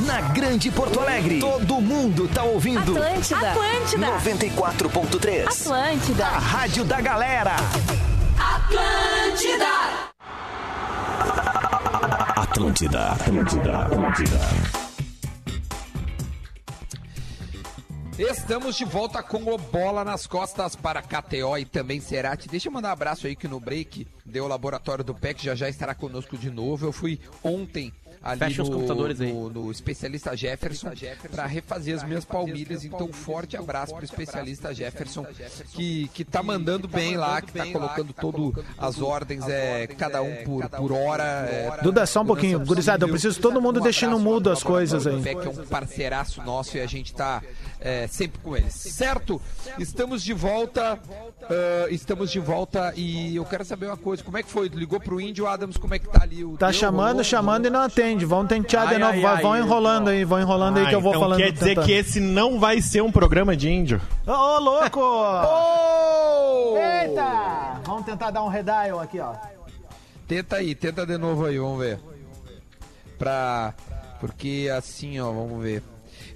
Na 0.08 0.22
Grande 0.22 0.70
Porto 0.70 1.00
Alegre, 1.00 1.38
todo 1.38 1.82
mundo 1.82 2.26
tá 2.28 2.42
ouvindo. 2.42 2.96
Atlântida. 2.96 3.50
Atlântida. 3.50 4.06
94.3. 4.06 5.46
Atlântida. 5.46 6.26
A 6.26 6.38
rádio 6.38 6.82
da 6.82 6.98
galera. 6.98 7.56
Atlântida. 8.38 9.66
Atlântida. 12.36 13.12
Atlântida. 13.12 13.78
Atlântida. 13.82 14.38
Estamos 18.18 18.76
de 18.76 18.86
volta 18.86 19.22
com 19.22 19.52
o 19.52 19.58
Bola 19.58 20.06
nas 20.06 20.26
Costas 20.26 20.74
para 20.74 21.02
KTO 21.02 21.58
e 21.58 21.66
também 21.66 22.00
Cerati. 22.00 22.48
Deixa 22.48 22.68
eu 22.68 22.72
mandar 22.72 22.88
um 22.88 22.92
abraço 22.92 23.26
aí 23.26 23.36
que 23.36 23.46
no 23.46 23.60
break 23.60 24.06
deu 24.24 24.46
o 24.46 24.48
Laboratório 24.48 25.04
do 25.04 25.14
PEC, 25.14 25.44
já 25.44 25.54
já 25.54 25.68
estará 25.68 25.94
conosco 25.94 26.38
de 26.38 26.50
novo. 26.50 26.86
Eu 26.86 26.92
fui 26.92 27.20
ontem 27.44 27.92
ali 28.22 28.38
Fecha 28.38 28.62
os 28.62 28.68
no, 28.68 28.74
computadores 28.76 29.20
aí. 29.20 29.32
no, 29.32 29.50
no 29.50 29.70
especialista 29.70 30.36
Jefferson 30.36 30.90
para 31.30 31.46
refazer 31.46 31.96
as 31.96 32.04
minhas 32.04 32.24
palmilhas. 32.24 32.84
Então, 32.84 33.06
um 33.06 33.12
forte 33.12 33.56
abraço 33.56 33.92
para 33.92 34.02
o 34.02 34.04
especialista 34.04 34.74
Jefferson 34.74 35.26
que, 35.72 36.08
que 36.14 36.24
tá 36.24 36.42
mandando 36.42 36.88
bem 36.88 37.16
lá, 37.16 37.40
que 37.40 37.52
tá 37.52 37.66
colocando 37.66 38.12
todo 38.12 38.64
as 38.76 39.00
ordens, 39.00 39.46
é, 39.48 39.86
cada 39.86 40.22
um 40.22 40.34
por, 40.44 40.68
por 40.68 40.92
hora. 40.92 41.22
É, 41.22 41.80
Duda, 41.82 42.06
só 42.06 42.22
um 42.22 42.26
pouquinho. 42.26 42.64
Gurizada, 42.64 43.04
eu 43.04 43.08
preciso 43.08 43.40
todo 43.40 43.60
mundo 43.60 43.80
deixando 43.80 44.18
mudo 44.18 44.50
as 44.50 44.62
coisas 44.62 45.06
aí. 45.06 45.22
que 45.22 45.28
é 45.28 45.50
um 45.50 45.66
parceiraço 45.66 46.42
nosso 46.42 46.76
e 46.76 46.80
a 46.80 46.86
gente 46.86 47.14
tá 47.14 47.42
é, 47.80 48.06
sempre 48.08 48.40
com 48.40 48.56
eles. 48.56 48.74
Certo? 48.74 49.40
Estamos 49.78 50.22
de 50.22 50.32
volta. 50.32 50.98
ah, 51.42 51.86
estamos 51.90 52.30
de 52.30 52.40
volta 52.40 52.92
e 52.96 53.36
eu 53.36 53.44
quero 53.44 53.64
saber 53.64 53.86
uma 53.86 53.96
coisa. 53.96 54.22
Como 54.24 54.36
é 54.36 54.42
que 54.42 54.50
foi? 54.50 54.68
Ligou 54.68 54.98
pro 55.00 55.20
Índio 55.20 55.46
Adams, 55.46 55.76
como 55.76 55.94
é 55.94 55.98
que 55.98 56.08
tá 56.08 56.22
ali? 56.22 56.44
O 56.44 56.56
Tá 56.56 56.66
teu, 56.66 56.74
chamando, 56.74 57.08
rolou? 57.10 57.24
chamando 57.24 57.66
e 57.66 57.70
não 57.70 57.80
atende. 57.82 58.24
Vão 58.24 58.46
tentear 58.46 58.88
de 58.88 58.94
Ai, 58.94 58.98
novo. 59.00 59.26
ai, 59.26 59.34
ai, 59.36 59.42
vão 59.42 59.56
eu- 59.56 59.64
enrolando 59.64 60.08
aí, 60.08 60.24
vão 60.24 60.40
enrolando 60.40 60.78
aí 60.78 60.86
que 60.88 60.94
eu 60.94 61.00
vou 61.00 61.10
então 61.12 61.20
falando. 61.22 61.38
quer 61.38 61.52
dizer 61.52 61.66
tentando. 61.70 61.86
que 61.86 61.92
esse 61.92 62.20
não 62.20 62.58
vai 62.58 62.80
ser 62.80 63.02
um 63.02 63.12
programa 63.12 63.56
de 63.56 63.68
índio. 63.70 64.00
Ô, 64.26 64.30
ô, 64.32 64.58
louco! 64.58 65.00
Eita! 66.78 67.80
Vamos 67.84 68.04
tentar 68.04 68.30
dar 68.30 68.42
um 68.42 68.48
redial 68.48 69.00
aqui, 69.00 69.18
ó. 69.20 69.34
Tenta 70.26 70.56
aí, 70.56 70.74
tenta 70.74 71.06
de 71.06 71.16
novo 71.16 71.46
aí, 71.46 71.58
vamos 71.58 71.78
ver. 71.78 71.98
Pra. 73.18 73.74
Porque 74.20 74.68
assim, 74.76 75.18
ó, 75.20 75.26
vamos 75.32 75.62
ver. 75.62 75.82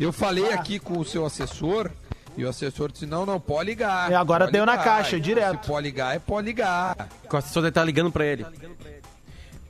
Eu 0.03 0.13
falei 0.13 0.53
aqui 0.53 0.79
com 0.79 0.99
o 0.99 1.05
seu 1.05 1.25
assessor 1.25 1.91
e 2.37 2.45
o 2.45 2.49
assessor 2.49 2.91
disse: 2.91 3.07
não, 3.07 3.25
não, 3.27 3.39
pode 3.41 3.71
ligar. 3.71 4.11
E 4.11 4.15
agora 4.15 4.45
pode 4.45 4.53
deu 4.53 4.65
na 4.67 4.73
ligar. 4.73 4.85
caixa, 4.85 5.17
E 5.17 5.21
direto. 5.21 5.63
Se 5.65 5.69
pode 5.71 5.87
ligar, 5.87 6.17
é 6.17 6.19
pode 6.19 6.47
ligar. 6.47 7.09
O 7.31 7.37
assessor 7.37 7.63
deve 7.63 7.71
estar 7.71 7.85
ligando 7.85 8.11
pra 8.11 8.25
ele. 8.25 8.47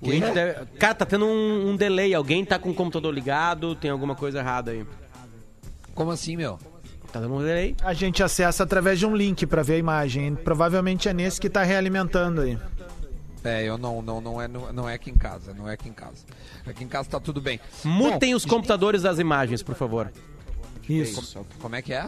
Índio 0.02 0.34
deve- 0.34 0.66
Cara, 0.78 0.94
tá 0.94 1.06
tendo 1.06 1.26
um, 1.26 1.70
um 1.70 1.76
delay. 1.76 2.12
Alguém 2.14 2.44
tá 2.44 2.58
com 2.58 2.70
o 2.70 2.74
computador 2.74 3.14
ligado, 3.14 3.74
tem 3.76 3.90
alguma 3.90 4.14
coisa 4.16 4.40
errada 4.40 4.72
aí. 4.72 4.84
Como 5.94 6.10
assim, 6.10 6.36
meu? 6.36 6.58
Tá 7.12 7.20
dando 7.20 7.34
um 7.34 7.38
delay. 7.40 7.76
A 7.84 7.92
gente 7.92 8.22
acessa 8.22 8.62
através 8.64 8.98
de 8.98 9.06
um 9.06 9.14
link 9.14 9.46
pra 9.46 9.62
ver 9.62 9.74
a 9.74 9.78
imagem. 9.78 10.34
Provavelmente 10.34 11.08
é 11.08 11.12
nesse 11.12 11.40
que 11.40 11.48
tá 11.50 11.62
realimentando 11.62 12.40
aí. 12.40 12.58
É, 13.44 13.64
eu 13.64 13.76
não, 13.76 14.00
não, 14.00 14.20
não 14.20 14.40
é, 14.40 14.48
não, 14.48 14.88
é 14.88 14.94
aqui 14.94 15.10
em 15.10 15.16
casa, 15.16 15.52
não 15.52 15.68
é 15.68 15.74
aqui 15.74 15.88
em 15.88 15.92
casa. 15.92 16.24
Aqui 16.66 16.84
em 16.84 16.88
casa 16.88 17.08
tá 17.08 17.18
tudo 17.18 17.40
bem. 17.40 17.58
Mutem 17.84 18.30
Bom, 18.30 18.36
os 18.36 18.44
computadores 18.44 19.02
das 19.02 19.18
imagens, 19.18 19.62
por 19.62 19.74
favor. 19.74 20.12
Isso. 20.88 21.34
Como, 21.34 21.46
como 21.60 21.76
é 21.76 21.82
que 21.82 21.92
é? 21.92 22.06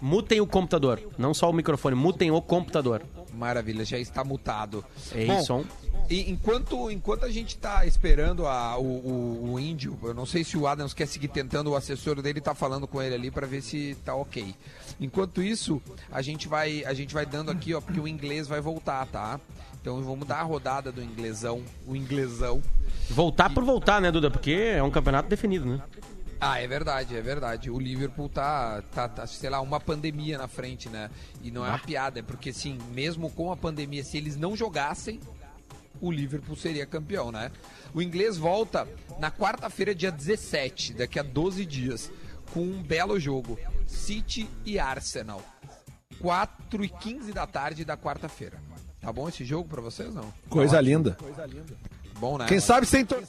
Mutem 0.00 0.40
o 0.40 0.46
computador. 0.46 1.00
Não 1.16 1.32
só 1.32 1.48
o 1.48 1.52
microfone, 1.52 1.94
mutem 1.94 2.30
o 2.30 2.42
computador. 2.42 3.02
Maravilha, 3.32 3.84
já 3.84 3.98
está 3.98 4.22
mutado. 4.22 4.84
Ei, 5.14 5.26
Bom, 5.26 5.42
som. 5.42 5.64
E 6.10 6.30
enquanto, 6.30 6.90
enquanto 6.90 7.24
a 7.24 7.30
gente 7.30 7.56
tá 7.56 7.86
esperando 7.86 8.46
a, 8.46 8.76
o, 8.76 8.82
o, 8.82 9.52
o 9.54 9.60
índio, 9.60 9.98
eu 10.02 10.12
não 10.12 10.26
sei 10.26 10.44
se 10.44 10.56
o 10.56 10.66
Adams 10.66 10.92
quer 10.92 11.06
seguir 11.06 11.28
tentando, 11.28 11.70
o 11.70 11.76
assessor 11.76 12.20
dele 12.20 12.40
tá 12.40 12.54
falando 12.54 12.86
com 12.86 13.00
ele 13.00 13.14
ali 13.14 13.30
para 13.30 13.46
ver 13.46 13.62
se 13.62 13.96
tá 14.04 14.14
ok. 14.14 14.54
Enquanto 15.00 15.42
isso, 15.42 15.80
a 16.12 16.20
gente 16.20 16.46
vai, 16.46 16.84
a 16.84 16.92
gente 16.92 17.14
vai 17.14 17.24
dando 17.24 17.50
aqui, 17.50 17.72
ó, 17.72 17.80
porque 17.80 17.98
o 17.98 18.06
inglês 18.06 18.46
vai 18.46 18.60
voltar, 18.60 19.06
tá? 19.06 19.40
Então 19.84 20.00
vamos 20.00 20.26
dar 20.26 20.38
a 20.38 20.42
rodada 20.42 20.90
do 20.90 21.02
inglesão, 21.02 21.62
o 21.86 21.94
inglesão. 21.94 22.62
Voltar 23.10 23.52
por 23.52 23.62
voltar, 23.62 24.00
né, 24.00 24.10
Duda? 24.10 24.30
Porque 24.30 24.50
é 24.50 24.82
um 24.82 24.90
campeonato 24.90 25.28
definido, 25.28 25.66
né? 25.66 25.82
Ah, 26.40 26.58
é 26.58 26.66
verdade, 26.66 27.14
é 27.14 27.20
verdade. 27.20 27.70
O 27.70 27.78
Liverpool 27.78 28.30
tá, 28.30 28.80
tá, 28.94 29.06
tá, 29.06 29.26
sei 29.26 29.50
lá, 29.50 29.60
uma 29.60 29.78
pandemia 29.78 30.38
na 30.38 30.48
frente, 30.48 30.88
né? 30.88 31.10
E 31.42 31.50
não 31.50 31.66
é 31.66 31.68
uma 31.68 31.78
piada, 31.78 32.20
é 32.20 32.22
porque, 32.22 32.48
assim, 32.48 32.78
mesmo 32.94 33.28
com 33.28 33.52
a 33.52 33.58
pandemia, 33.58 34.02
se 34.02 34.16
eles 34.16 34.38
não 34.38 34.56
jogassem, 34.56 35.20
o 36.00 36.10
Liverpool 36.10 36.56
seria 36.56 36.86
campeão, 36.86 37.30
né? 37.30 37.50
O 37.92 38.00
inglês 38.00 38.38
volta 38.38 38.88
na 39.18 39.30
quarta-feira, 39.30 39.94
dia 39.94 40.10
17, 40.10 40.94
daqui 40.94 41.18
a 41.18 41.22
12 41.22 41.66
dias, 41.66 42.10
com 42.54 42.62
um 42.62 42.82
belo 42.82 43.20
jogo: 43.20 43.58
City 43.86 44.48
e 44.64 44.78
Arsenal. 44.78 45.42
4 46.20 46.82
e 46.82 46.88
15 46.88 47.34
da 47.34 47.46
tarde 47.46 47.84
da 47.84 47.98
quarta-feira. 47.98 48.58
Tá 49.04 49.12
bom 49.12 49.28
esse 49.28 49.44
jogo 49.44 49.68
pra 49.68 49.80
vocês, 49.82 50.14
não? 50.14 50.24
Coisa 50.48 50.76
Tá 50.76 50.80
linda. 50.80 51.16
Bom, 52.20 52.38
né? 52.38 52.46
Quem 52.46 52.60
sabe 52.60 52.86
sem 52.86 53.04
tor- 53.04 53.20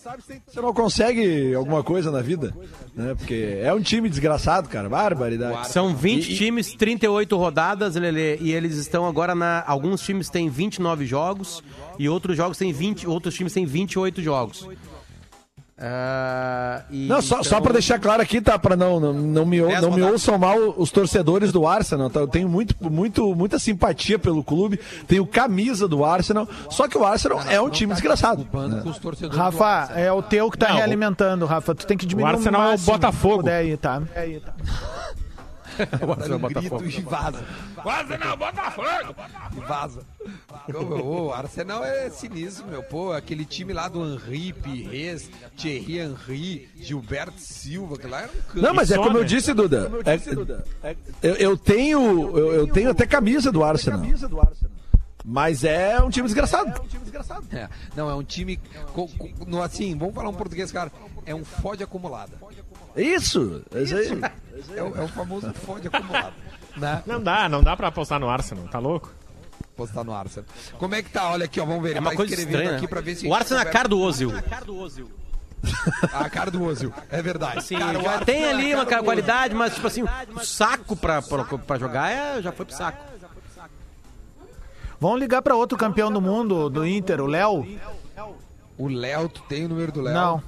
você 0.48 0.62
não 0.62 0.72
consegue 0.74 1.54
alguma 1.56 1.84
coisa 1.84 2.12
na 2.12 2.22
vida, 2.22 2.56
né? 2.96 3.16
Porque 3.16 3.58
é 3.62 3.74
um 3.74 3.82
time 3.82 4.08
desgraçado, 4.08 4.70
cara, 4.70 4.88
barbaridade. 4.88 5.70
São 5.70 5.94
20 5.96 6.32
E- 6.32 6.36
times, 6.38 6.74
38 6.76 7.36
rodadas, 7.36 7.96
Lelê, 7.96 8.38
e 8.38 8.54
eles 8.54 8.76
estão 8.78 9.06
agora 9.08 9.34
na. 9.34 9.64
Alguns 9.68 10.02
times 10.02 10.30
têm 10.30 10.50
29 10.50 11.06
jogos 11.06 11.64
e 11.98 12.08
outros 12.08 12.38
jogos 12.38 12.58
têm 12.60 12.72
20. 12.72 13.08
Outros 13.08 13.34
times 13.34 13.52
têm 13.54 13.66
28 13.66 14.22
jogos. 14.22 14.70
Ah, 15.78 16.84
e 16.90 17.06
Não, 17.08 17.22
só, 17.22 17.44
só 17.44 17.50
então- 17.50 17.62
pra 17.62 17.74
deixar 17.74 18.00
claro 18.00 18.22
aqui, 18.22 18.40
tá? 18.40 18.58
Pra 18.58 18.78
não, 18.78 18.98
não, 18.98 19.12
não, 19.14 19.46
me, 19.46 19.60
não 19.60 19.92
me 19.92 20.02
ouçam 20.04 20.38
mal 20.38 20.58
os 20.78 20.90
torcedores 20.90 21.52
do 21.52 21.68
Arsenal, 21.68 22.10
tá? 22.10 22.22
Eu 22.22 22.28
tenho 22.30 22.48
muito, 22.48 22.74
muito, 22.90 23.36
muita 23.36 23.60
simpatia 23.60 24.18
pelo 24.18 24.42
clube, 24.42 24.80
tenho 25.06 25.26
camisa 25.28 25.86
do 25.86 26.06
Arsenal, 26.06 26.48
só 26.70 26.88
que 26.88 26.98
o 26.98 27.04
Arsenal 27.06 27.42
é 27.50 27.60
um 27.60 27.70
time 27.70 27.92
desgraçado. 27.94 28.48
né? 28.54 28.80
Com 28.84 28.90
os 28.90 28.98
torcedores 29.00 29.36
do 29.38 29.42
Rafa, 29.44 29.66
Arsenal. 29.66 30.02
é 30.04 30.12
o 30.14 30.22
teu 30.22 30.50
que 30.50 30.58
tá 30.58 30.70
Não, 30.70 30.76
o- 30.76 30.78
realimentando, 30.78 31.46
Rafa. 31.46 31.76
Tu 31.76 31.86
tem 31.86 31.98
que 31.98 32.06
diminuir 32.06 32.32
Arsenal 32.36 32.62
é 32.62 32.66
o 32.68 32.70
máximo 32.72 32.86
que 32.86 32.92
Botafogo. 32.94 33.38
puder 33.40 33.58
aí, 33.58 33.76
tá? 33.76 34.02
É 34.16 34.22
aí, 34.22 34.40
tá. 34.40 34.54
O 36.06 36.12
Arsenal, 36.12 36.40
Botafogo. 36.40 36.78
grito 36.80 37.00
e 37.00 37.02
vaza. 37.04 37.44
O 37.84 37.90
Arsenal, 37.90 38.38
Botafogo! 38.38 39.16
E 39.56 39.60
vaza. 39.62 40.02
O 41.04 41.32
Arsenal 41.34 41.84
é 41.84 42.10
sinistro, 42.10 42.66
meu. 42.68 42.82
Pô, 42.84 43.12
aquele 43.12 43.46
time 43.46 43.74
lá 43.74 43.88
do 43.88 44.04
Henri, 44.06 44.54
Pires, 44.54 45.30
Thierry 45.58 46.00
Henry, 46.00 46.70
Gilberto 46.78 47.40
Silva, 47.40 47.98
que 47.98 48.08
lá 48.08 48.22
era 48.22 48.32
um 48.32 48.42
canto. 48.52 48.62
Não, 48.62 48.74
mas 48.74 48.92
é 48.92 48.96
só, 48.96 49.04
como 49.04 49.18
eu 49.18 49.22
né? 49.22 49.28
disse, 49.28 49.54
Duda. 49.54 49.92
É- 50.84 50.96
eu, 51.22 51.36
eu 51.36 51.58
tenho, 51.58 52.38
eu, 52.38 52.54
eu 52.54 52.68
tenho 52.68 52.90
até 52.92 53.06
camisa 53.06 53.52
do 53.52 53.64
Arsenal. 53.64 54.02
Mas 55.28 55.64
é 55.64 56.00
um 56.04 56.10
time 56.10 56.28
desgraçado. 56.28 56.72
É, 57.52 57.68
não, 57.96 58.08
é 58.10 58.14
um 58.14 58.24
time. 58.24 58.58
co- 58.94 59.08
co- 59.08 59.30
no, 59.48 59.62
assim, 59.62 59.98
vamos 59.98 60.14
falar 60.14 60.30
um 60.30 60.34
português, 60.34 60.72
cara. 60.72 60.92
É 61.26 61.34
um 61.34 61.44
fode 61.44 61.84
acumulada. 61.84 62.34
Isso, 62.96 63.62
é 63.74 63.82
isso 63.82 63.96
aí. 63.96 64.22
É, 64.76 64.82
o- 64.84 64.96
é 64.98 65.04
o 65.04 65.08
famoso 65.08 65.54
fode 65.54 65.88
acumulado. 65.88 66.34
Né? 66.78 67.04
Não 67.06 67.22
dá, 67.22 67.48
não 67.50 67.64
dá 67.64 67.76
pra 67.76 67.88
apostar 67.88 68.20
no 68.20 68.30
Arsenal, 68.30 68.68
tá 68.68 68.80
louco? 68.80 69.12
Postar 69.76 70.04
no 70.04 70.14
Arsenal. 70.14 70.46
Como 70.78 70.96
é 70.96 71.02
que 71.02 71.10
tá? 71.10 71.30
Olha 71.32 71.46
aqui, 71.46 71.60
ó, 71.60 71.66
vamos 71.66 71.84
ver. 71.84 71.96
É 71.98 72.00
uma 72.00 72.12
tá 72.12 72.16
coisa 72.16 72.34
estranha. 72.34 72.78
aqui 72.78 72.88
pra 72.88 73.02
ver 73.02 73.16
se. 73.16 73.28
o 73.28 73.34
Arsenal 73.34 73.64
é 73.64 73.68
a 73.68 73.72
cara 73.72 73.88
do 73.90 74.00
Ozil. 74.00 74.32
A 76.14 76.30
cara 76.30 76.52
do 76.52 76.64
Ozil. 76.64 76.94
É 77.10 77.22
verdade. 77.24 77.64
Sim, 77.64 77.80
Cara, 77.80 77.94
já 77.94 77.98
Arsenal 78.00 78.26
tem 78.26 78.44
é 78.44 78.50
ali 78.52 78.76
uma 78.76 78.86
qualidade, 78.86 79.56
mas 79.56 79.74
tipo 79.74 79.88
assim, 79.88 80.04
o 80.04 80.40
saco 80.46 80.96
pra, 80.96 81.22
pra, 81.24 81.44
pra 81.44 81.78
jogar 81.80 82.12
é, 82.12 82.40
já 82.42 82.52
foi 82.52 82.66
pro 82.68 82.76
saco. 82.76 83.04
Vamos 85.00 85.20
ligar 85.20 85.42
pra 85.42 85.56
outro 85.56 85.78
campeão 85.78 86.12
do 86.12 86.22
mundo, 86.22 86.70
do 86.70 86.86
Inter, 86.86 87.20
o 87.20 87.26
Léo? 87.26 87.66
O 88.78 88.88
Léo, 88.88 89.28
tu 89.30 89.42
tem 89.44 89.66
o 89.66 89.70
número 89.70 89.92
do 89.92 90.02
Léo? 90.02 90.14
Não, 90.14 90.44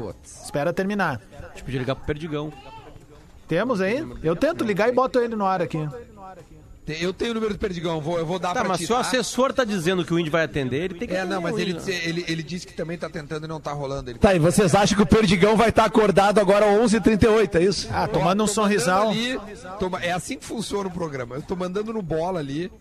Putz. 0.00 0.44
espera 0.44 0.72
terminar. 0.72 1.20
Tipo, 1.54 1.64
podia 1.66 1.80
ligar 1.80 1.94
pro 1.96 2.04
Perdigão. 2.06 2.52
Temos 3.46 3.80
aí? 3.80 4.06
Eu 4.22 4.36
tento 4.36 4.62
ligar 4.64 4.88
e 4.88 4.92
boto 4.92 5.18
ele 5.18 5.34
no 5.34 5.46
ar 5.46 5.62
aqui. 5.62 5.78
Eu 6.86 7.12
tenho 7.12 7.32
o 7.32 7.34
número 7.34 7.52
do 7.52 7.58
Perdigão, 7.58 8.00
vou, 8.00 8.18
eu 8.18 8.24
vou 8.24 8.38
dar 8.38 8.54
Tá, 8.54 8.60
pra 8.60 8.68
mas 8.70 8.78
ti, 8.78 8.86
se 8.86 8.92
o 8.92 8.94
tá? 8.94 9.02
assessor 9.02 9.52
tá 9.52 9.62
dizendo 9.62 10.06
que 10.06 10.14
o 10.14 10.18
Indy 10.18 10.30
vai 10.30 10.44
atender, 10.44 10.84
ele 10.84 10.94
tem 10.94 11.06
que 11.06 11.14
É, 11.14 11.22
não, 11.22 11.42
mas 11.42 11.58
ele, 11.58 11.74
né? 11.74 11.80
ele, 11.86 12.24
ele 12.26 12.42
disse 12.42 12.66
que 12.66 12.72
também 12.72 12.96
tá 12.96 13.10
tentando 13.10 13.44
e 13.44 13.46
não 13.48 13.60
tá 13.60 13.72
rolando. 13.74 14.08
Ele 14.08 14.18
Tá, 14.18 14.34
e 14.34 14.38
vocês 14.38 14.74
acham 14.74 14.96
que 14.96 15.02
o 15.02 15.06
Perdigão 15.06 15.54
vai 15.54 15.68
estar 15.68 15.84
acordado 15.84 16.38
agora 16.40 16.64
às 16.64 16.80
11h38, 16.92 17.56
é 17.56 17.62
isso? 17.62 17.88
Ah, 17.92 18.08
tomando 18.08 18.42
um 18.42 18.46
Tô 18.46 18.52
sorrisal. 18.54 19.10
ali, 19.10 19.38
é 20.00 20.12
assim 20.12 20.38
que 20.38 20.46
funciona 20.46 20.88
o 20.88 20.90
programa. 20.90 21.34
Eu 21.34 21.42
tô 21.42 21.54
mandando 21.54 21.92
no 21.92 22.00
bola 22.00 22.40
ali, 22.40 22.72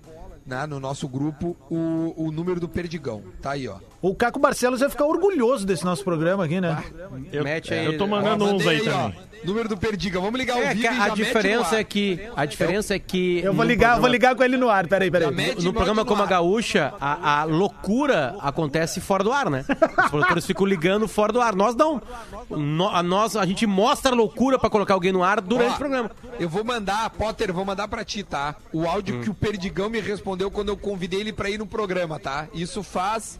né, 0.45 0.65
no 0.65 0.79
nosso 0.79 1.05
grupo, 1.05 1.57
o, 1.69 2.13
o 2.15 2.31
número 2.31 2.61
do 2.61 2.69
Perdigão. 2.69 3.21
Tá 3.41 3.51
aí, 3.51 3.67
ó. 3.67 3.75
O 4.01 4.13
Caco 4.15 4.39
Barcelos 4.39 4.79
vai 4.79 4.89
ficar 4.89 5.05
orgulhoso 5.05 5.65
desse 5.65 5.83
nosso 5.83 6.03
programa 6.03 6.45
aqui, 6.45 6.61
né? 6.61 6.83
Eu, 7.31 7.43
Mete 7.43 7.73
aí. 7.73 7.85
eu 7.85 7.97
tô 7.97 8.03
Ó, 8.03 8.07
mandando 8.07 8.45
uns 8.45 8.51
mandei 8.63 8.67
aí 8.69 8.79
também. 8.83 9.15
ó. 9.23 9.27
Número 9.43 9.69
do 9.69 9.77
Perdigão. 9.77 10.21
Vamos 10.23 10.39
ligar 10.39 10.57
o 10.57 10.61
É, 10.61 10.73
e 10.75 10.81
já 10.81 10.89
a 10.89 10.93
mete 10.93 11.09
no 11.09 11.15
diferença 11.15 11.75
ar. 11.75 11.79
é 11.81 11.83
que 11.83 12.19
a 12.35 12.45
diferença 12.45 12.95
é 12.95 12.99
que 12.99 13.37
Eu 13.39 13.53
vou 13.53 13.63
no 13.63 13.69
ligar, 13.69 13.89
vou 13.91 14.01
programa- 14.01 14.09
ligar 14.11 14.35
com 14.35 14.43
ele 14.43 14.57
no 14.57 14.69
ar. 14.69 14.87
Peraí, 14.87 15.09
peraí. 15.11 15.31
No 15.61 15.69
e 15.69 15.73
programa 15.73 16.03
como 16.05 16.21
a. 16.23 16.25
Gaúcha, 16.25 16.93
a, 16.99 17.41
a 17.41 17.43
loucura 17.43 18.35
acontece 18.39 18.99
fora 18.99 19.23
do 19.23 19.31
ar, 19.31 19.49
né? 19.49 19.63
Os 20.05 20.09
produtores 20.09 20.45
ficam 20.45 20.65
ligando 20.65 21.07
fora 21.07 21.31
do 21.31 21.39
ar. 21.41 21.55
Nós 21.55 21.75
não. 21.75 22.01
No- 22.49 22.89
a, 22.89 23.01
nós, 23.03 23.35
a 23.35 23.45
gente 23.45 23.65
mostra 23.67 24.11
a 24.11 24.15
loucura 24.15 24.57
pra 24.59 24.69
colocar 24.69 24.93
alguém 24.95 25.11
no 25.11 25.23
ar 25.23 25.39
durante 25.41 25.71
Ó, 25.71 25.75
o 25.75 25.77
programa. 25.77 26.11
Eu 26.39 26.49
vou 26.49 26.63
mandar, 26.63 27.09
Potter, 27.11 27.53
vou 27.53 27.63
mandar 27.65 27.87
pra 27.87 28.03
ti, 28.03 28.23
tá? 28.23 28.55
O 28.73 28.87
áudio 28.87 29.21
que 29.21 29.29
o 29.29 29.33
Perdigão 29.33 29.89
me 29.89 29.99
respondeu 29.99 30.49
quando 30.51 30.69
eu 30.69 30.77
convidei 30.77 31.19
ele 31.19 31.33
pra 31.33 31.49
ir 31.49 31.57
no 31.59 31.65
programa, 31.67 32.19
tá? 32.19 32.47
Isso 32.53 32.81
faz 32.83 33.39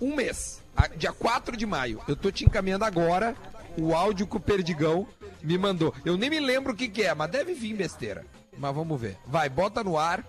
um 0.00 0.14
mês, 0.14 0.60
dia 0.96 1.12
4 1.12 1.56
de 1.56 1.66
maio. 1.66 2.00
Eu 2.06 2.16
tô 2.16 2.30
te 2.30 2.44
encaminhando 2.44 2.84
agora 2.84 3.36
o 3.76 3.94
áudio 3.94 4.26
que 4.26 4.36
o 4.36 4.40
Perdigão 4.40 5.06
me 5.42 5.58
mandou. 5.58 5.94
Eu 6.04 6.16
nem 6.16 6.30
me 6.30 6.40
lembro 6.40 6.72
o 6.72 6.76
que 6.76 6.88
que 6.88 7.02
é, 7.02 7.14
mas 7.14 7.30
deve 7.30 7.54
vir 7.54 7.74
besteira. 7.74 8.24
Mas 8.56 8.74
vamos 8.74 9.00
ver. 9.00 9.16
Vai, 9.26 9.48
bota 9.48 9.82
no 9.82 9.98
ar 9.98 10.24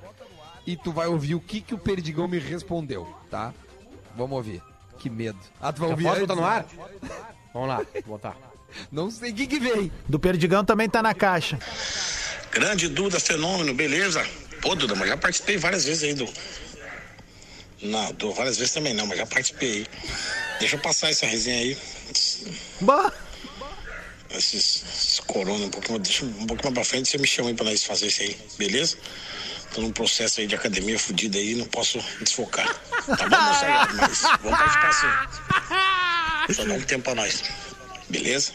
e 0.66 0.76
tu 0.76 0.92
vai 0.92 1.08
ouvir 1.08 1.36
o 1.36 1.40
que 1.40 1.62
que 1.62 1.74
o 1.74 1.78
Perdigão 1.78 2.28
me 2.28 2.40
respondeu, 2.40 3.08
tá? 3.30 3.54
Vamos 4.16 4.36
ouvir. 4.36 4.62
Que 4.98 5.10
medo. 5.10 5.40
Ah, 5.62 5.72
tu 5.72 5.82
vai 5.82 5.90
ouvir 5.92 6.04
posso 6.04 6.22
botar 6.22 6.36
no 6.36 6.42
né? 6.42 6.48
ar? 6.48 6.66
Vamos 7.54 7.70
lá, 7.70 7.78
vou 7.78 8.18
botar. 8.18 8.36
Não 8.92 9.12
sei 9.12 9.32
o 9.32 9.36
que 9.36 9.48
que 9.48 9.60
vem. 9.60 9.92
Do 10.08 10.20
Perdigão 10.20 10.66
também 10.66 10.90
tá 10.90 11.02
na 11.02 11.14
caixa. 11.14 11.60
Grande 12.52 12.88
Duda 12.88 13.20
Fenômeno, 13.20 13.74
beleza? 13.74 14.26
Pô, 14.62 14.76
Duda, 14.76 14.96
mas 14.96 15.10
já 15.10 15.18
participei 15.18 15.58
várias 15.58 15.86
vezes 15.86 16.04
aí 16.04 16.14
do. 16.14 16.26
Não, 17.82 18.12
do 18.14 18.32
várias 18.34 18.58
vezes 18.58 18.74
também 18.74 18.94
não, 18.94 19.06
mas 19.06 19.18
já 19.18 19.26
participei. 19.26 19.86
Deixa 20.60 20.76
eu 20.76 20.80
passar 20.80 21.10
essa 21.10 21.26
resenha 21.26 21.60
aí. 21.62 21.78
Bah! 22.82 23.12
Esses, 24.32 24.84
esses 24.84 25.20
corona 25.22 25.66
um 25.66 25.70
pouquinho, 25.70 26.00
deixa 26.00 26.26
um 26.26 26.46
pouquinho 26.48 26.64
mais 26.64 26.74
pra 26.74 26.84
frente, 26.84 27.10
você 27.10 27.18
me 27.18 27.28
chama 27.28 27.50
aí 27.50 27.56
pra 27.56 27.66
nós 27.66 27.84
fazer 27.84 28.08
isso 28.08 28.22
aí, 28.22 28.38
beleza? 28.58 28.98
Tô 29.74 29.82
num 29.82 29.92
processo 29.92 30.40
aí 30.40 30.48
de 30.48 30.56
academia 30.56 30.98
fudido 30.98 31.38
aí, 31.38 31.56
não 31.56 31.66
posso 31.66 32.00
desfocar. 32.20 32.68
Tá 33.18 33.28
bom, 33.30 33.42
meu 33.44 33.54
sagrado, 33.54 33.96
mas 33.98 34.22
vamos 34.42 34.58
participar 34.60 34.94
sim. 36.48 36.54
Só 36.54 36.64
dá 36.66 36.74
um 36.74 36.82
tempo 36.82 37.04
pra 37.04 37.16
nós. 37.16 37.44
Beleza? 38.10 38.52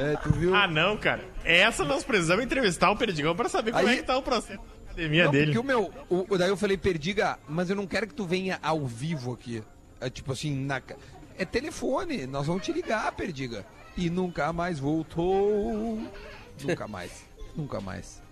É, 0.00 0.16
tu 0.22 0.32
viu? 0.32 0.54
Ah, 0.54 0.66
não, 0.66 0.96
cara. 0.96 1.24
Essa 1.44 1.84
nós 1.84 2.04
precisamos 2.04 2.44
entrevistar 2.44 2.90
o 2.90 2.96
Perdigão 2.96 3.34
pra 3.36 3.48
saber 3.48 3.72
como 3.72 3.86
Aí- 3.86 3.94
é 3.94 3.96
que 3.98 4.02
tá 4.06 4.16
o 4.16 4.22
processo 4.22 4.60
academia 4.92 5.24
Não, 5.24 5.32
dele. 5.32 5.46
porque 5.46 5.58
o 5.58 5.64
meu. 5.64 5.92
O, 6.08 6.38
daí 6.38 6.48
eu 6.48 6.56
falei, 6.56 6.76
perdiga, 6.76 7.38
mas 7.48 7.68
eu 7.70 7.76
não 7.76 7.86
quero 7.86 8.06
que 8.06 8.14
tu 8.14 8.24
venha 8.24 8.58
ao 8.62 8.86
vivo 8.86 9.32
aqui. 9.32 9.62
É 10.00 10.08
tipo 10.08 10.32
assim, 10.32 10.54
na. 10.64 10.80
É 11.38 11.44
telefone, 11.44 12.26
nós 12.26 12.46
vamos 12.46 12.62
te 12.64 12.72
ligar, 12.72 13.10
perdiga. 13.12 13.64
E 13.96 14.08
nunca 14.08 14.52
mais 14.52 14.78
voltou. 14.78 16.00
nunca 16.62 16.86
mais. 16.88 17.24
Nunca 17.54 17.82
mais. 17.82 18.22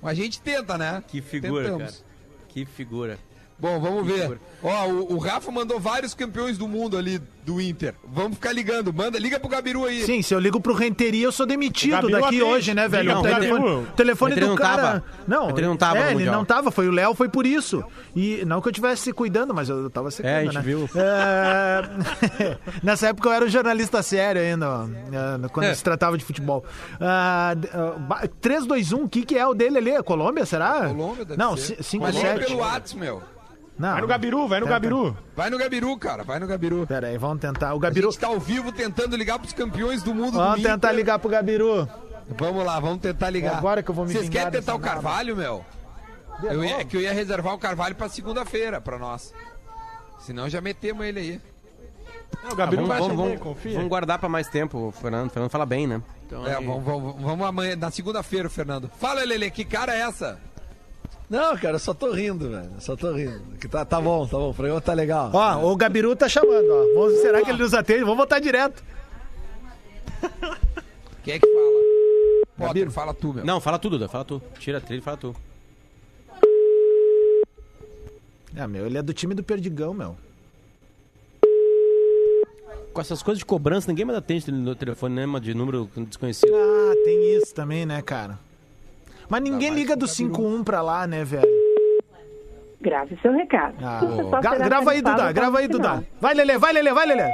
Mas 0.00 0.12
a 0.12 0.14
gente 0.22 0.40
tenta, 0.40 0.78
né? 0.78 1.04
Que 1.06 1.20
figura, 1.20 1.64
Tentamos. 1.64 1.92
cara. 1.96 2.04
Que 2.48 2.64
figura. 2.64 3.18
Bom, 3.58 3.78
vamos 3.78 4.06
ver. 4.06 4.22
figura. 4.22 4.40
Ó, 4.62 4.86
o, 4.88 5.12
o 5.14 5.18
Rafa 5.18 5.50
mandou 5.50 5.78
vários 5.78 6.14
campeões 6.14 6.56
do 6.56 6.66
mundo 6.66 6.96
ali 6.96 7.20
do 7.44 7.60
Inter. 7.60 7.94
Vamos 8.12 8.34
ficar 8.34 8.52
ligando. 8.52 8.92
Manda, 8.92 9.18
liga 9.18 9.38
pro 9.40 9.48
Gabiru 9.48 9.84
aí. 9.84 10.02
Sim, 10.04 10.22
se 10.22 10.32
eu 10.34 10.38
ligo 10.38 10.60
pro 10.60 10.74
Renteria, 10.74 11.24
eu 11.24 11.32
sou 11.32 11.44
demitido 11.44 12.08
daqui 12.08 12.24
atende. 12.26 12.42
hoje, 12.42 12.74
né, 12.74 12.86
velho? 12.88 13.12
Não, 13.14 13.20
o 13.20 13.24
telefone, 13.24 13.64
o 13.68 13.86
telefone 13.96 14.34
do 14.36 14.46
não 14.46 14.54
cara. 14.56 14.82
tava. 14.82 15.04
Não, 15.26 15.46
Renteria 15.48 15.68
não 15.68 15.76
tava 15.76 15.98
é, 15.98 16.04
ele 16.06 16.14
Mundial. 16.14 16.34
não 16.34 16.44
tava, 16.44 16.70
foi 16.70 16.86
o 16.88 16.92
Léo, 16.92 17.14
foi 17.14 17.28
por 17.28 17.44
isso. 17.46 17.82
E 18.14 18.44
não 18.46 18.60
que 18.60 18.68
eu 18.68 18.70
estivesse 18.70 19.02
se 19.02 19.12
cuidando, 19.12 19.52
mas 19.52 19.68
eu 19.68 19.90
tava 19.90 20.10
secando, 20.10 20.30
É, 20.32 20.38
a 20.38 20.44
gente 20.44 20.54
né? 20.54 20.60
viu. 20.62 20.88
É, 20.94 22.58
Nessa 22.82 23.08
época 23.08 23.28
eu 23.28 23.32
era 23.32 23.44
um 23.44 23.48
jornalista 23.48 24.02
sério 24.02 24.40
ainda, 24.40 24.68
ó, 24.68 24.84
é, 24.84 25.48
quando 25.48 25.66
É. 25.66 25.74
se 25.74 25.82
tratava 25.82 26.16
de 26.16 26.24
futebol. 26.24 26.64
Ba- 28.08 28.28
3, 28.40 28.66
2, 28.66 28.92
1, 28.92 29.04
o 29.04 29.08
que, 29.08 29.24
que 29.24 29.36
é 29.36 29.46
o 29.46 29.54
dele 29.54 29.78
ali? 29.78 29.90
É 29.90 30.02
Colômbia, 30.02 30.44
será? 30.46 30.88
Colômbia 30.88 31.24
deve 31.24 31.38
Não, 31.38 31.56
ser. 31.56 31.82
5, 31.82 32.04
Mas 32.04 32.14
liga 32.14 32.28
7. 32.28 32.46
pelo 32.46 32.58
Whats, 32.60 32.94
meu. 32.94 33.22
Não, 33.78 33.92
Vai 33.92 34.00
no 34.02 34.06
Gabiru, 34.06 34.48
vai 34.48 34.60
no 34.60 34.66
Tenta. 34.66 34.74
Gabiru. 34.78 35.16
Vai 35.34 35.50
no 35.50 35.58
Gabiru, 35.58 35.96
cara. 35.96 36.22
Vai 36.22 36.38
no 36.38 36.46
Gabiru. 36.46 36.86
Pera 36.86 37.08
aí, 37.08 37.18
vamos 37.18 37.40
tentar. 37.40 37.74
O 37.74 37.78
A 37.78 37.80
Gabiru. 37.80 38.10
gente 38.10 38.20
tá 38.20 38.26
ao 38.28 38.38
vivo 38.38 38.70
tentando 38.70 39.16
ligar 39.16 39.38
pros 39.38 39.52
campeões 39.52 40.02
do 40.02 40.14
mundo 40.14 40.32
Vamos 40.38 40.56
do 40.60 40.62
tentar 40.62 40.88
Inter. 40.88 40.92
ligar 40.96 41.18
pro 41.18 41.30
Gabiru. 41.30 41.88
Vamos 42.38 42.64
lá, 42.64 42.78
vamos 42.78 43.00
tentar 43.00 43.30
ligar. 43.30 43.54
É 43.54 43.56
agora 43.56 43.82
que 43.82 43.90
eu 43.90 43.94
vou 43.94 44.04
me 44.06 44.12
Vocês 44.12 44.28
querem 44.28 44.50
tentar 44.52 44.74
o 44.74 44.78
Carvalho, 44.78 45.36
meu? 45.36 45.64
Eu 46.42 46.64
ia, 46.64 46.80
é 46.80 46.84
que 46.84 46.96
eu 46.96 47.00
ia 47.00 47.12
reservar 47.12 47.54
o 47.54 47.58
Carvalho 47.58 47.94
pra 47.94 48.08
segunda-feira 48.08 48.80
pra 48.80 48.98
nós. 48.98 49.32
Senão 50.20 50.48
já 50.48 50.60
metemos 50.60 51.04
ele 51.04 51.18
aí. 51.20 51.40
Não, 52.42 52.50
o 52.50 52.52
Ah, 52.52 52.56
Gabiru 52.56 52.82
vamos, 52.82 52.88
vai 52.88 53.00
vamos, 53.00 53.16
vamos, 53.16 53.40
confia. 53.40 53.74
vamos 53.74 53.88
guardar 53.88 54.18
pra 54.18 54.28
mais 54.28 54.48
tempo, 54.48 54.88
o 54.88 54.92
Fernando. 54.92 55.26
O 55.28 55.30
Fernando 55.30 55.50
fala 55.50 55.66
bem, 55.66 55.86
né? 55.86 56.00
Então, 56.26 56.46
É, 56.46 56.56
aí- 56.56 56.64
vamos, 56.64 56.84
vamos, 56.84 57.20
vamos 57.20 57.46
amanhã, 57.46 57.76
na 57.76 57.90
segunda-feira, 57.90 58.48
Fernando. 58.48 58.90
Fala, 58.98 59.22
Lele, 59.24 59.50
que 59.50 59.64
cara 59.64 59.94
é 59.94 60.00
essa? 60.00 60.38
Não, 61.32 61.56
cara, 61.56 61.76
eu 61.76 61.78
só 61.78 61.94
tô 61.94 62.12
rindo, 62.12 62.50
velho. 62.50 62.70
Só 62.78 62.94
tô 62.94 63.10
rindo. 63.12 63.56
Que 63.58 63.66
tá, 63.66 63.86
tá 63.86 63.98
bom, 63.98 64.26
tá 64.26 64.36
bom. 64.36 64.50
O 64.50 64.54
programa 64.54 64.82
tá 64.82 64.92
legal. 64.92 65.30
Ó, 65.32 65.72
o 65.72 65.74
Gabiru 65.74 66.14
tá 66.14 66.28
chamando, 66.28 66.68
ó. 66.70 66.92
Vamos- 66.92 67.20
será 67.22 67.42
que 67.42 67.48
ele 67.48 67.62
nos 67.62 67.72
atende? 67.72 68.00
Vamos 68.00 68.18
voltar 68.18 68.38
direto. 68.38 68.84
Quem 71.24 71.32
é 71.32 71.38
que 71.38 71.46
fala? 71.46 72.68
Potter, 72.68 72.90
fala 72.90 73.14
tu, 73.14 73.32
meu. 73.32 73.46
Não, 73.46 73.62
fala 73.62 73.78
tudo, 73.78 73.96
Duda, 73.98 74.10
fala 74.10 74.26
tu. 74.26 74.42
Tira 74.58 74.76
a 74.76 74.80
trilha 74.82 74.98
e 74.98 75.02
fala 75.02 75.16
tu. 75.16 75.34
É, 78.54 78.66
meu, 78.66 78.84
ele 78.84 78.98
é 78.98 79.02
do 79.02 79.14
time 79.14 79.34
do 79.34 79.42
Perdigão, 79.42 79.94
meu. 79.94 80.14
Com 82.92 83.00
essas 83.00 83.22
coisas 83.22 83.38
de 83.38 83.46
cobrança, 83.46 83.88
ninguém 83.88 84.04
mais 84.04 84.18
atende 84.18 84.52
no 84.52 84.74
telefone, 84.74 85.14
né? 85.26 85.40
De 85.40 85.54
número 85.54 85.88
desconhecido. 85.96 86.52
Ah, 86.54 86.92
tem 87.04 87.36
isso 87.38 87.54
também, 87.54 87.86
né, 87.86 88.02
cara? 88.02 88.38
Mas 89.32 89.42
ninguém 89.42 89.70
mais 89.70 89.80
liga 89.80 89.94
com 89.94 90.00
do 90.00 90.04
o 90.04 90.08
Gabiru. 90.08 90.34
51 90.34 90.62
pra 90.64 90.82
lá, 90.82 91.06
né, 91.06 91.24
velho? 91.24 91.48
Grave 92.82 93.18
seu 93.22 93.32
recado. 93.32 93.74
Ah, 93.82 94.00
só 94.00 94.40
gra- 94.40 94.50
será 94.52 94.64
grava 94.66 94.90
aí, 94.90 95.00
tarifado 95.02 95.16
Duda, 95.22 95.32
grava 95.32 95.58
aí, 95.58 95.64
após 95.64 95.76
o 95.76 95.78
Duda. 95.78 95.88
final. 95.90 96.04
Vai, 96.20 96.34
Lelê, 96.34 96.58
vai, 96.58 96.72
Lelê, 96.74 96.92
vai, 96.92 97.06
Lelê. 97.06 97.32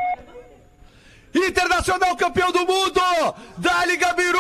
Internacional 1.34 2.16
campeão 2.16 2.52
do 2.52 2.60
mundo! 2.60 3.00
Dali 3.56 3.96
Gabiru! 3.96 4.38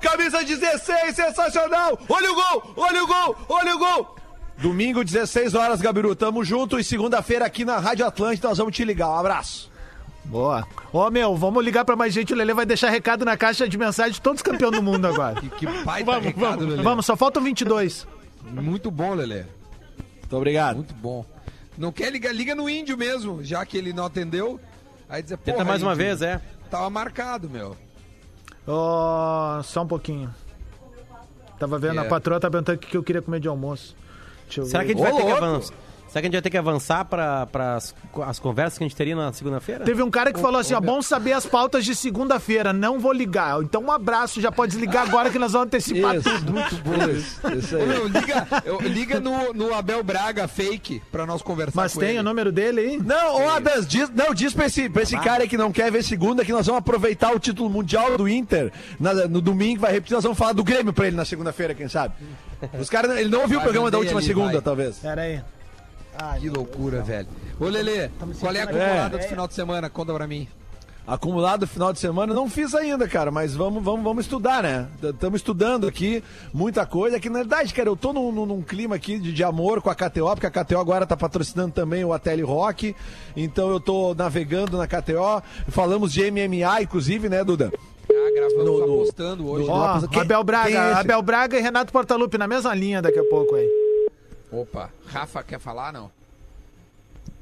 Camisa 0.00 0.44
16, 0.44 1.14
sensacional! 1.16 1.98
Olha 2.08 2.30
o 2.32 2.34
gol! 2.34 2.74
Olha 2.76 3.02
o 3.02 3.06
gol! 3.06 3.36
Olha 3.48 3.74
o 3.74 3.78
gol! 3.78 4.16
Domingo, 4.58 5.04
16 5.04 5.54
horas, 5.54 5.80
Gabiru. 5.80 6.14
Tamo 6.16 6.44
junto 6.44 6.78
e 6.78 6.84
segunda-feira 6.84 7.44
aqui 7.46 7.64
na 7.64 7.78
Rádio 7.78 8.06
Atlântida 8.06 8.48
nós 8.48 8.58
vamos 8.58 8.74
te 8.74 8.84
ligar. 8.84 9.08
Um 9.08 9.14
abraço. 9.18 9.70
Boa. 10.28 10.66
Ô, 10.92 11.10
meu, 11.10 11.34
vamos 11.36 11.64
ligar 11.64 11.84
pra 11.84 11.96
mais 11.96 12.12
gente. 12.12 12.32
O 12.32 12.36
Lelê 12.36 12.52
vai 12.52 12.66
deixar 12.66 12.90
recado 12.90 13.24
na 13.24 13.36
caixa 13.36 13.66
de 13.68 13.78
mensagem 13.78 14.12
de 14.12 14.20
todos 14.20 14.38
os 14.40 14.42
campeões 14.42 14.72
do 14.76 14.82
mundo 14.82 15.06
agora. 15.06 15.40
Que 15.56 15.66
baita 15.66 16.04
Vamos, 16.12 16.24
recado, 16.26 16.40
vamos. 16.58 16.64
Lelê. 16.66 16.82
Vamos, 16.82 17.06
só 17.06 17.16
faltam 17.16 17.42
22. 17.42 18.06
Muito 18.44 18.90
bom, 18.90 19.14
Lelê. 19.14 19.44
Muito 20.20 20.36
obrigado. 20.36 20.76
Muito 20.76 20.94
bom. 20.94 21.24
Não 21.78 21.90
quer 21.92 22.12
ligar? 22.12 22.34
Liga 22.34 22.54
no 22.54 22.68
índio 22.68 22.96
mesmo, 22.98 23.42
já 23.42 23.64
que 23.64 23.76
ele 23.78 23.92
não 23.92 24.04
atendeu. 24.04 24.60
Aí 25.08 25.22
dizer, 25.22 25.38
Tenta 25.38 25.64
mais 25.64 25.82
uma 25.82 25.92
índio, 25.94 26.04
vez, 26.04 26.20
é. 26.22 26.40
Tava 26.70 26.90
marcado, 26.90 27.48
meu. 27.48 27.74
Ó, 28.66 29.62
só 29.62 29.82
um 29.82 29.86
pouquinho. 29.86 30.32
Tava 31.58 31.78
vendo, 31.78 32.00
É. 32.00 32.06
a 32.06 32.08
patroa 32.08 32.38
tá 32.38 32.50
perguntando 32.50 32.76
o 32.76 32.80
que 32.80 32.88
que 32.88 32.96
eu 32.96 33.02
queria 33.02 33.22
comer 33.22 33.40
de 33.40 33.48
almoço. 33.48 33.96
Deixa 34.44 34.60
eu 34.60 34.66
Será 34.66 34.84
que 34.84 34.94
ver. 34.94 35.02
a 35.02 35.06
gente 35.06 35.12
vai 35.12 35.12
Ô, 35.12 35.16
ter 35.16 35.22
que 35.22 35.28
louco! 35.30 35.44
avançar? 35.44 35.74
Será 36.08 36.12
que 36.14 36.18
a 36.18 36.22
gente 36.22 36.32
vai 36.32 36.42
ter 36.42 36.50
que 36.50 36.56
avançar 36.58 37.04
para 37.04 37.46
as, 37.76 37.94
as 38.26 38.38
conversas 38.38 38.78
que 38.78 38.84
a 38.84 38.86
gente 38.88 38.96
teria 38.96 39.14
na 39.14 39.32
segunda-feira? 39.32 39.84
Teve 39.84 40.02
um 40.02 40.10
cara 40.10 40.32
que 40.32 40.40
falou 40.40 40.58
assim, 40.60 40.72
ó, 40.74 40.80
bom 40.80 41.02
saber 41.02 41.32
as 41.34 41.44
pautas 41.44 41.84
de 41.84 41.94
segunda-feira, 41.94 42.72
não 42.72 42.98
vou 42.98 43.12
ligar. 43.12 43.60
Então 43.62 43.82
um 43.82 43.92
abraço, 43.92 44.40
já 44.40 44.50
pode 44.50 44.72
desligar 44.72 45.06
agora 45.06 45.28
que 45.30 45.38
nós 45.38 45.52
vamos 45.52 45.66
antecipar 45.66 46.16
Isso, 46.16 46.30
tudo. 46.30 46.52
muito 46.52 46.76
bom 46.76 47.10
isso. 47.10 47.40
Isso 47.58 47.76
aí. 47.76 47.86
meu, 47.86 48.08
liga 48.08 48.46
eu- 48.64 48.80
liga 48.80 49.20
no, 49.20 49.52
no 49.52 49.74
Abel 49.74 50.02
Braga 50.02 50.48
fake 50.48 51.02
pra 51.12 51.26
nós 51.26 51.42
conversar 51.42 51.72
Mas 51.82 51.92
com 51.92 52.00
tem 52.00 52.10
ele. 52.10 52.20
o 52.20 52.22
número 52.22 52.50
dele 52.50 52.80
aí? 52.80 52.96
Não, 53.04 53.42
ô 53.44 53.50
Adas, 53.50 53.86
diz, 53.86 54.10
não, 54.10 54.32
diz 54.32 54.54
pra 54.54 54.66
esse, 54.66 54.88
pra 54.88 55.02
esse 55.02 55.16
cara 55.18 55.42
aí 55.42 55.48
que 55.48 55.56
não 55.58 55.70
quer 55.70 55.92
ver 55.92 56.02
segunda 56.02 56.44
que 56.44 56.52
nós 56.52 56.66
vamos 56.66 56.78
aproveitar 56.80 57.34
o 57.34 57.38
título 57.38 57.68
mundial 57.68 58.16
do 58.16 58.26
Inter 58.28 58.72
na- 58.98 59.12
no 59.28 59.40
domingo, 59.42 59.80
vai 59.82 59.92
repetir, 59.92 60.14
nós 60.14 60.22
vamos 60.24 60.38
falar 60.38 60.52
do 60.54 60.64
Grêmio 60.64 60.92
pra 60.92 61.06
ele 61.06 61.16
na 61.16 61.24
segunda-feira, 61.24 61.74
quem 61.74 61.88
sabe. 61.88 62.14
Os 62.80 62.88
caras, 62.90 63.16
ele 63.18 63.28
não 63.28 63.42
ouviu 63.42 63.58
o 63.58 63.62
programa 63.62 63.90
da 63.90 63.98
última 63.98 64.18
ali, 64.18 64.26
segunda, 64.26 64.52
vai. 64.54 64.62
talvez. 64.62 64.96
Pera 64.96 65.22
aí. 65.22 65.40
Que 66.40 66.48
loucura, 66.48 67.02
velho. 67.02 67.26
Ô, 67.60 67.66
Lelê, 67.66 68.08
qual 68.40 68.54
é 68.54 68.60
a 68.60 68.64
acumulada 68.64 69.18
do 69.18 69.24
final 69.24 69.48
de 69.48 69.54
semana? 69.54 69.90
Conta 69.90 70.12
pra 70.14 70.26
mim. 70.26 70.48
Acumulado 71.06 71.66
final 71.66 71.90
de 71.90 71.98
semana, 71.98 72.34
não 72.34 72.50
fiz 72.50 72.74
ainda, 72.74 73.08
cara, 73.08 73.30
mas 73.30 73.54
vamos, 73.56 73.82
vamos, 73.82 74.04
vamos 74.04 74.24
estudar, 74.26 74.62
né? 74.62 74.86
Estamos 75.02 75.40
estudando 75.40 75.86
aqui 75.88 76.22
muita 76.52 76.84
coisa. 76.84 77.18
Que 77.18 77.30
na 77.30 77.38
verdade, 77.38 77.72
cara, 77.72 77.88
eu 77.88 77.96
tô 77.96 78.12
num, 78.12 78.30
num- 78.30 78.44
num 78.44 78.60
clima 78.60 78.96
aqui 78.96 79.18
de, 79.18 79.32
de 79.32 79.42
amor 79.42 79.80
com 79.80 79.88
a 79.88 79.94
KTO, 79.94 80.26
porque 80.34 80.46
a 80.46 80.50
KTO 80.50 80.78
agora 80.78 81.06
tá 81.06 81.16
patrocinando 81.16 81.72
também 81.72 82.04
o 82.04 82.12
Ateli 82.12 82.42
Rock. 82.42 82.94
Então 83.34 83.70
eu 83.70 83.80
tô 83.80 84.14
navegando 84.14 84.76
na 84.76 84.86
KTO. 84.86 85.42
Falamos 85.68 86.12
de 86.12 86.30
MMA, 86.30 86.82
inclusive, 86.82 87.26
né, 87.30 87.42
Duda? 87.42 87.72
Ah, 88.10 88.30
gravamos 88.34 88.64
No- 88.66 88.86
no- 88.86 88.94
apostando 89.02 89.48
hoje. 89.50 89.66
no- 89.66 90.08
Quem- 90.10 90.20
Abel 90.20 90.44
Braga, 90.44 90.70
é? 90.78 90.92
Abel 90.92 91.22
Braga 91.22 91.58
e 91.58 91.62
Renato 91.62 91.90
Portaluppi 91.90 92.36
na 92.36 92.46
mesma 92.46 92.74
linha 92.74 93.00
daqui 93.00 93.18
a 93.18 93.24
pouco 93.24 93.54
aí. 93.54 93.66
Opa, 94.50 94.90
Rafa 95.06 95.42
quer 95.42 95.58
falar, 95.58 95.92
não? 95.92 96.10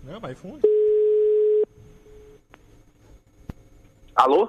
Não, 0.03 0.21
vai 0.21 0.35
fundo. 0.35 0.61
Alô? 4.15 4.49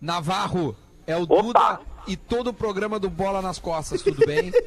Navarro, 0.00 0.76
é 1.06 1.16
o 1.16 1.26
Duda 1.26 1.80
e 2.06 2.16
todo 2.16 2.48
o 2.48 2.54
programa 2.54 2.98
do 2.98 3.10
Bola 3.10 3.42
nas 3.42 3.58
Costas, 3.58 4.02
tudo 4.02 4.24
bem? 4.26 4.52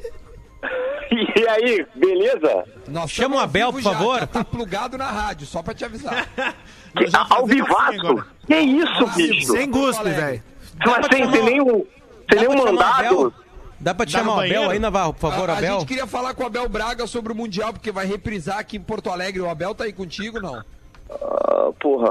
E 1.12 1.48
aí, 1.48 1.84
beleza? 1.96 2.64
Nós 2.86 3.10
Chama 3.10 3.36
o 3.36 3.38
Abel, 3.40 3.72
por 3.72 3.82
já, 3.82 3.92
favor. 3.92 4.20
já 4.20 4.26
tá 4.28 4.44
plugado 4.44 4.96
na 4.96 5.10
rádio, 5.10 5.44
só 5.44 5.60
pra 5.60 5.74
te 5.74 5.84
avisar. 5.84 6.28
Que, 6.96 7.06
ao 7.14 7.46
vivaço? 7.46 8.24
Que 8.46 8.56
isso, 8.58 9.06
bicho? 9.14 9.52
Sem 9.52 9.70
guspe, 9.70 10.10
velho. 10.10 10.42
Mas 10.84 11.06
sem, 11.06 11.30
sem 11.30 11.42
nenhum, 11.44 11.86
sem 12.28 12.40
nenhum 12.40 12.64
mandado? 12.64 13.32
Dá 13.80 13.94
pra 13.94 14.04
te 14.04 14.12
Dá 14.12 14.18
chamar 14.18 14.36
o 14.36 14.40
Abel 14.40 14.70
aí, 14.70 14.78
Navarro, 14.78 15.14
por 15.14 15.30
favor, 15.30 15.48
a, 15.48 15.54
a 15.54 15.58
Abel? 15.58 15.78
gente 15.80 15.88
queria 15.88 16.06
falar 16.06 16.34
com 16.34 16.42
o 16.42 16.46
Abel 16.46 16.68
Braga 16.68 17.06
sobre 17.06 17.32
o 17.32 17.36
Mundial, 17.36 17.72
porque 17.72 17.90
vai 17.90 18.04
reprisar 18.06 18.58
aqui 18.58 18.76
em 18.76 18.82
Porto 18.82 19.10
Alegre. 19.10 19.40
O 19.40 19.48
Abel 19.48 19.74
tá 19.74 19.84
aí 19.84 19.92
contigo, 19.92 20.38
não? 20.40 20.62
Ah, 21.10 21.70
porra, 21.80 22.10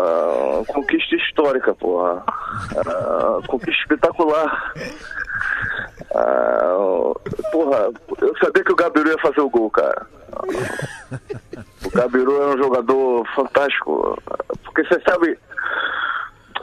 conquista 0.67 1.15
histórica, 1.15 1.73
porra. 1.75 2.23
Ah, 2.75 3.39
conquista 3.47 3.81
espetacular. 3.83 4.73
Ah, 6.15 7.13
porra, 7.51 7.89
eu 8.21 8.35
sabia 8.43 8.63
que 8.63 8.71
o 8.73 8.75
Gabiru 8.75 9.09
ia 9.09 9.17
fazer 9.19 9.41
o 9.41 9.49
gol, 9.49 9.69
cara. 9.69 10.07
O 11.85 11.89
Gabiru 11.91 12.41
é 12.41 12.55
um 12.55 12.57
jogador 12.57 13.25
fantástico. 13.35 14.17
Porque 14.63 14.83
você 14.85 14.99
sabe, 15.07 15.37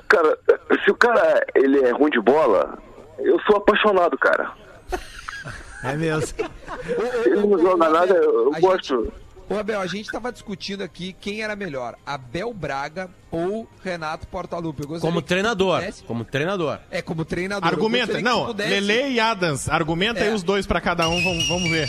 cara, 0.09 0.37
se 0.85 0.91
o 0.91 0.95
cara 0.97 1.45
ele 1.55 1.81
é 1.85 1.93
ruim 1.93 2.11
de 2.11 2.21
bola, 2.21 2.77
eu 3.21 3.39
sou 3.43 3.57
apaixonado, 3.57 4.19
cara. 4.19 4.51
É 5.83 5.95
mesmo. 5.97 6.37
Ele 7.25 7.37
não 7.47 7.59
joga 7.59 7.89
nada, 7.91 8.15
eu 8.15 8.51
gosto. 8.61 9.13
Ô, 9.49 9.55
Abel, 9.55 9.81
a 9.81 9.87
gente 9.87 10.11
tava 10.11 10.33
discutindo 10.33 10.83
aqui 10.83 11.15
quem 11.21 11.41
era 11.41 11.55
melhor, 11.55 11.95
Abel 12.05 12.53
Braga 12.53 13.09
ou 13.31 13.69
Renato 13.85 14.27
Portaluppi. 14.27 14.85
Como 15.01 15.23
treinador. 15.23 15.83
Como 16.05 16.25
treinador. 16.25 16.79
É, 16.91 17.01
como 17.01 17.25
treinador. 17.25 17.69
Argumenta. 17.69 18.21
Não, 18.21 18.53
Lele 18.53 19.11
e 19.11 19.21
Adams. 19.21 19.69
Argumenta 19.69 20.21
aí 20.21 20.31
É. 20.31 20.35
os 20.35 20.43
dois 20.43 20.67
pra 20.67 20.81
cada 20.81 21.09
um, 21.09 21.23
vamos, 21.23 21.47
vamos 21.49 21.71
ver. 21.71 21.89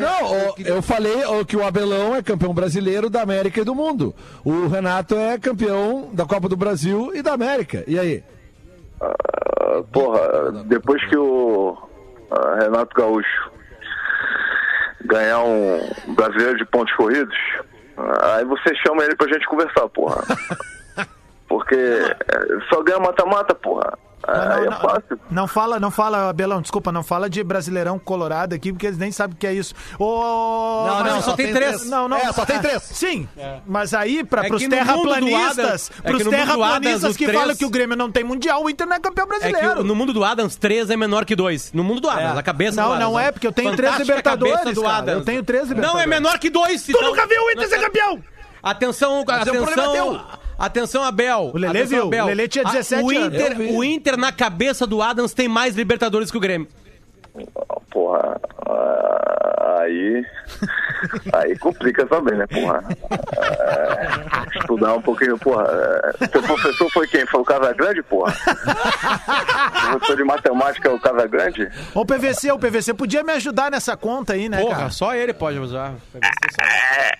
Não, 0.00 0.54
eu 0.64 0.80
falei 0.80 1.12
que 1.46 1.56
o 1.56 1.64
Abelão 1.66 2.14
é 2.14 2.22
campeão 2.22 2.54
brasileiro 2.54 3.10
da 3.10 3.20
América 3.20 3.60
e 3.60 3.64
do 3.64 3.74
mundo. 3.74 4.14
O 4.44 4.68
Renato 4.68 5.16
é 5.16 5.36
campeão 5.38 6.08
da 6.12 6.24
Copa 6.24 6.48
do 6.48 6.56
Brasil 6.56 7.10
e 7.14 7.20
da 7.20 7.32
América. 7.32 7.82
E 7.88 7.98
aí? 7.98 8.22
Ah, 9.00 9.82
porra, 9.92 10.52
depois 10.66 11.02
que 11.10 11.16
o 11.16 11.76
Renato 12.58 12.94
Gaúcho 12.94 13.52
ganhar 15.04 15.40
um 15.40 15.80
brasileiro 16.14 16.56
de 16.56 16.64
pontos 16.64 16.94
corridos, 16.94 17.36
ah, 17.96 18.36
aí 18.36 18.44
você 18.44 18.74
chama 18.76 19.04
ele 19.04 19.16
pra 19.16 19.28
gente 19.28 19.46
conversar, 19.46 19.88
porra. 19.88 20.22
Porque 21.48 21.74
eh, 21.74 22.58
só 22.68 22.82
ganha 22.82 22.98
mata-mata, 22.98 23.54
porra. 23.54 23.98
Aí 24.26 24.66
é 24.66 24.70
fácil. 24.70 25.20
Não 25.30 25.46
fala, 25.48 25.80
não 25.80 25.90
fala, 25.90 26.28
Abelão, 26.30 26.60
desculpa, 26.62 26.92
não 26.92 27.02
fala 27.02 27.28
de 27.28 27.42
Brasileirão 27.42 27.98
Colorado 27.98 28.54
aqui, 28.54 28.72
porque 28.72 28.86
eles 28.86 28.98
nem 28.98 29.10
sabem 29.10 29.34
o 29.34 29.38
que 29.38 29.46
é 29.46 29.52
isso. 29.52 29.74
Ô, 29.98 30.84
Não, 30.86 31.00
mas- 31.00 31.12
não, 31.14 31.22
só 31.22 31.34
tem 31.36 31.52
três. 31.52 31.88
Não, 31.88 32.08
não. 32.08 32.16
É, 32.16 32.32
só 32.32 32.44
tem 32.46 32.58
três. 32.60 32.82
Sim, 32.82 33.28
mas 33.66 33.94
aí, 33.94 34.22
pra, 34.24 34.44
É 34.44 34.48
pros 34.48 34.62
que 34.62 34.68
terraplanistas, 34.68 35.58
Adams- 35.58 35.90
é 36.04 36.08
pros 36.10 36.22
que 36.22 36.28
terraplanistas 36.30 37.04
Adams, 37.04 37.16
que 37.16 37.24
três- 37.26 37.40
falam 37.40 37.56
que 37.56 37.64
o 37.64 37.70
Grêmio 37.70 37.96
não 37.96 38.10
tem 38.10 38.24
mundial, 38.24 38.62
o 38.64 38.70
Inter 38.70 38.86
não 38.86 38.96
é 38.96 39.00
campeão 39.00 39.24
É 39.26 39.34
que 39.34 39.38
brasileiro. 39.50 39.80
o- 39.80 39.84
no 39.84 39.94
mundo 39.94 40.12
do 40.12 40.24
Adams, 40.24 40.56
3 40.56 40.90
é 40.90 40.96
menor 40.96 41.24
que 41.24 41.34
2. 41.36 41.72
No 41.72 41.82
mundo 41.82 42.00
do 42.00 42.08
Adams, 42.08 42.36
É. 42.36 42.38
a 42.38 42.42
cabeça 42.42 42.80
Não, 42.80 42.88
do 42.88 42.94
Adams. 42.94 43.10
não 43.12 43.18
é, 43.20 43.32
porque 43.32 43.46
eu 43.46 43.52
tenho 43.52 43.74
três 43.76 43.96
Libertadores, 43.98 44.78
cara. 44.78 45.12
Eu 45.12 45.24
tenho 45.24 45.42
três 45.42 45.64
Não, 45.64 45.70
é 45.70 45.74
Libertadores. 45.74 46.08
menor 46.08 46.38
que 46.38 46.50
2. 46.50 46.82
Tu 46.84 47.00
nunca 47.02 47.26
viu 47.26 47.42
o 47.42 47.50
Inter 47.50 47.68
ser 47.68 47.80
campeão! 47.80 48.22
Atenção, 48.62 49.24
é 49.28 49.32
atenção, 49.32 50.24
atenção, 50.66 51.02
Abel. 51.02 51.50
O 51.54 51.58
Lelê 51.58 51.80
Atenção, 51.80 52.10
viu, 52.10 52.22
o 52.22 52.26
Lelê 52.26 52.48
tinha 52.48 52.64
Ah, 52.66 52.72
17 52.72 53.02
o 53.04 53.10
anos. 53.10 53.34
Inter, 53.34 53.56
vi. 53.56 53.64
o 53.72 53.84
Inter, 53.84 54.16
na 54.16 54.32
cabeça 54.32 54.86
do 54.86 55.02
Adams, 55.02 55.32
tem 55.34 55.48
mais 55.48 55.74
Libertadores 55.76 56.30
que 56.30 56.36
o 56.36 56.40
Grêmio. 56.40 56.68
Porra, 57.90 58.40
aí. 59.80 60.24
Aí 61.34 61.58
complica 61.58 62.06
também, 62.06 62.36
né, 62.36 62.46
porra? 62.46 62.82
É, 63.10 64.58
estudar 64.58 64.94
um 64.94 65.02
pouquinho, 65.02 65.36
porra. 65.38 65.64
é, 66.20 66.26
Seu 66.28 66.42
professor 66.42 66.90
foi 66.90 67.06
quem? 67.08 67.26
Foi 67.26 67.40
o 67.40 67.44
Casagrande, 67.44 68.02
porra? 68.02 68.32
O 68.32 69.90
professor 69.90 70.16
de 70.16 70.24
matemática 70.24 70.88
é 70.88 70.92
o 70.92 71.00
Casagrande? 71.00 71.68
Ô, 71.94 72.04
PVC, 72.04 72.52
o 72.52 72.58
PVC 72.58 72.94
podia 72.94 73.22
me 73.24 73.32
ajudar 73.32 73.70
nessa 73.70 73.96
conta 73.96 74.34
aí, 74.34 74.48
né, 74.48 74.60
Porra, 74.60 74.76
cara? 74.76 74.90
só 74.90 75.14
ele 75.14 75.32
pode 75.34 75.58
usar. 75.58 75.94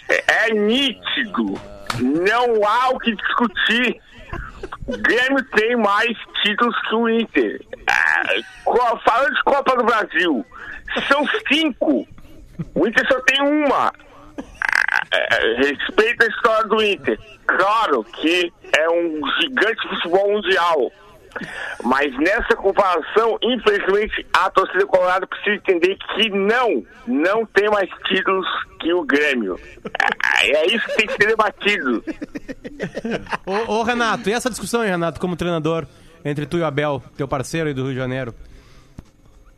É, 0.09 0.47
é 0.47 0.55
nítido. 0.55 1.61
Não 2.01 2.67
há 2.67 2.91
o 2.91 2.99
que 2.99 3.15
discutir. 3.15 4.01
Grêmio 4.87 5.45
tem 5.57 5.77
mais 5.77 6.17
títulos 6.43 6.75
que 6.89 6.95
o 6.95 7.09
Inter. 7.09 7.61
Ah, 7.89 8.23
Falando 9.05 9.35
de 9.35 9.43
Copa 9.43 9.77
do 9.77 9.85
Brasil, 9.85 10.47
são 11.09 11.27
cinco. 11.53 12.07
O 12.75 12.87
Inter 12.87 13.07
só 13.09 13.21
tem 13.21 13.41
uma. 13.43 13.93
Ah, 14.39 15.03
é, 15.13 15.55
Respeita 15.57 16.25
a 16.25 16.29
história 16.29 16.69
do 16.69 16.83
Inter. 16.83 17.19
Claro 17.47 18.05
que 18.05 18.53
é 18.79 18.89
um 18.91 19.21
gigante 19.41 19.89
futebol 19.89 20.33
mundial. 20.33 20.91
Mas 21.85 22.17
nessa 22.19 22.55
comparação, 22.57 23.39
infelizmente, 23.43 24.27
a 24.33 24.51
torcida 24.51 24.87
colorada 24.87 25.27
precisa 25.27 25.57
entender 25.57 25.97
que 26.15 26.31
não, 26.31 26.85
não 27.07 27.47
tem 27.47 27.69
mais 27.71 27.89
títulos 28.07 28.47
que 28.81 28.93
o 28.93 29.05
Grêmio. 29.05 29.59
Ah, 30.25 30.45
É 30.47 30.67
isso 30.67 30.87
que 30.89 30.97
tem 30.97 31.07
que 31.07 31.13
ser 31.15 31.29
debatido. 31.29 32.05
Ô, 33.47 33.75
ô, 33.75 33.83
Renato, 33.83 34.29
e 34.29 34.33
essa 34.33 34.51
discussão 34.51 34.81
aí, 34.83 34.89
Renato, 34.91 35.21
como 35.21 35.37
treinador, 35.37 35.87
entre 36.25 36.47
tu 36.47 36.59
e 36.59 36.61
o 36.61 36.67
Abel, 36.67 37.03
teu 37.17 37.27
parceiro 37.29 37.69
aí 37.69 37.75
do 37.75 37.83
Rio 37.85 37.93
de 37.93 37.99
Janeiro? 37.99 38.35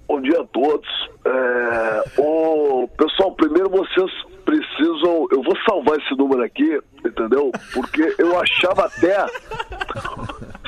Bom 0.07 0.20
dia 0.20 0.41
a 0.41 0.45
todos. 0.47 0.89
É, 1.27 2.20
ô, 2.20 2.87
pessoal, 2.97 3.33
primeiro 3.33 3.70
vocês 3.70 4.11
precisam. 4.45 5.27
Eu 5.33 5.43
vou 5.43 5.57
salvar 5.66 5.99
esse 5.99 6.14
número 6.16 6.43
aqui, 6.43 6.79
entendeu? 7.05 7.51
Porque 7.72 8.14
eu 8.18 8.39
achava 8.39 8.85
até. 8.85 9.25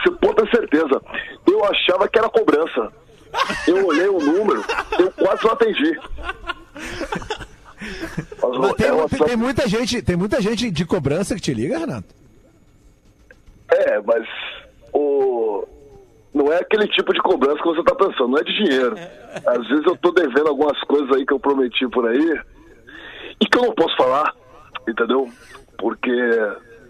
Você 0.06 0.10
pode 0.16 0.36
ter 0.36 0.50
certeza. 0.56 1.02
Eu 1.46 1.64
achava 1.64 2.08
que 2.08 2.18
era 2.18 2.28
cobrança. 2.28 2.92
Eu 3.66 3.86
olhei 3.86 4.08
o 4.08 4.18
número, 4.20 4.64
eu 4.98 5.10
quase 5.12 5.44
não 5.44 5.52
atendi. 5.52 5.98
Mas, 8.58 8.74
tem, 8.74 8.86
é 8.86 9.08
tem- 9.08 9.26
tem 9.26 9.36
muita 9.36 9.68
gente, 9.68 10.02
tem 10.02 10.16
muita 10.16 10.40
gente 10.40 10.70
de 10.70 10.84
cobrança 10.86 11.34
que 11.34 11.40
te 11.40 11.52
liga, 11.54 11.78
Renato? 11.78 12.08
É, 13.70 14.00
mas 14.00 14.26
o. 14.92 15.66
Não 16.32 16.52
é 16.52 16.58
aquele 16.58 16.86
tipo 16.88 17.12
de 17.14 17.20
cobrança 17.20 17.56
que 17.62 17.68
você 17.68 17.82
tá 17.82 17.94
pensando, 17.94 18.28
não 18.28 18.38
é 18.38 18.44
de 18.44 18.52
dinheiro. 18.64 18.94
Às 19.46 19.66
vezes 19.68 19.86
eu 19.86 19.96
tô 19.96 20.10
devendo 20.12 20.48
algumas 20.48 20.78
coisas 20.82 21.10
aí 21.16 21.24
que 21.24 21.32
eu 21.32 21.40
prometi 21.40 21.88
por 21.88 22.06
aí 22.06 22.40
e 23.40 23.46
que 23.46 23.58
eu 23.58 23.62
não 23.62 23.72
posso 23.74 23.96
falar, 23.96 24.34
entendeu? 24.86 25.30
Porque 25.78 26.10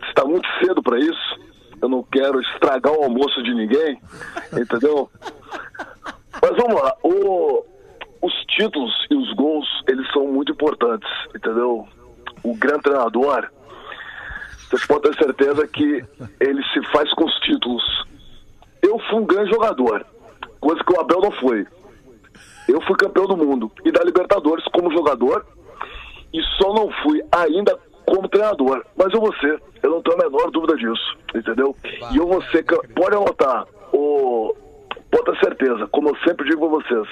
está 0.09 0.25
muito 0.25 0.47
cedo 0.61 0.83
para 0.83 0.99
isso. 0.99 1.41
Eu 1.81 1.89
não 1.89 2.03
quero 2.03 2.41
estragar 2.41 2.93
o 2.93 3.05
almoço 3.05 3.43
de 3.43 3.55
ninguém, 3.55 4.01
entendeu? 4.53 5.11
Mas 6.43 6.51
vamos 6.57 6.83
lá, 6.83 6.95
o- 7.03 7.65
os 8.23 8.33
títulos 8.57 8.93
e 9.11 9.15
os 9.15 9.33
gols, 9.35 9.67
eles 9.89 10.11
são 10.13 10.27
muito 10.27 10.53
importantes, 10.53 11.09
entendeu? 11.35 11.87
O 12.43 12.55
grande 12.57 12.83
treinador, 12.83 13.49
vocês 14.69 14.87
podem 14.87 15.13
ter 15.13 15.25
certeza 15.25 15.67
que 15.69 16.05
ele 16.41 16.63
se 16.73 16.83
faz 16.93 17.13
com 17.15 17.25
os 17.25 17.35
títulos. 17.41 17.83
Eu 18.83 18.99
fui 19.01 19.21
um 19.21 19.27
grande 19.27 19.51
jogador, 19.51 20.05
coisa 20.61 20.83
que 20.83 20.93
o 20.93 21.01
Abel 21.01 21.21
não 21.21 21.33
foi. 21.33 21.67
Eu 22.69 22.81
fui 22.83 22.97
campeão 22.97 23.27
do 23.27 23.37
mundo 23.37 23.71
e 23.85 23.93
da 23.93 24.03
Libertadores 24.03 24.65
como 24.73 24.91
jogador 24.93 25.47
e 26.33 26.43
só 26.61 26.75
não 26.75 26.91
fui 27.03 27.23
ainda 27.33 27.79
como 28.07 28.29
treinador. 28.29 28.85
Mas 28.97 29.13
eu 29.13 29.21
vou 29.21 29.35
ser, 29.37 29.61
eu 29.83 29.91
não 29.91 30.03
tenho 30.03 30.17
a 30.17 30.25
menor 30.25 30.51
dúvida 30.51 30.77
disso, 30.77 31.19
entendeu? 31.35 31.77
E 32.13 32.17
eu 32.17 32.27
vou 32.27 32.43
ser, 32.45 32.65
pode 32.65 33.17
anotar, 33.17 33.67
o, 33.93 34.55
pode 35.11 35.25
ter 35.25 35.39
certeza, 35.41 35.87
como 35.89 36.11
eu 36.11 36.17
sempre 36.19 36.49
digo 36.49 36.69
pra 36.69 36.79
vocês, 36.79 37.09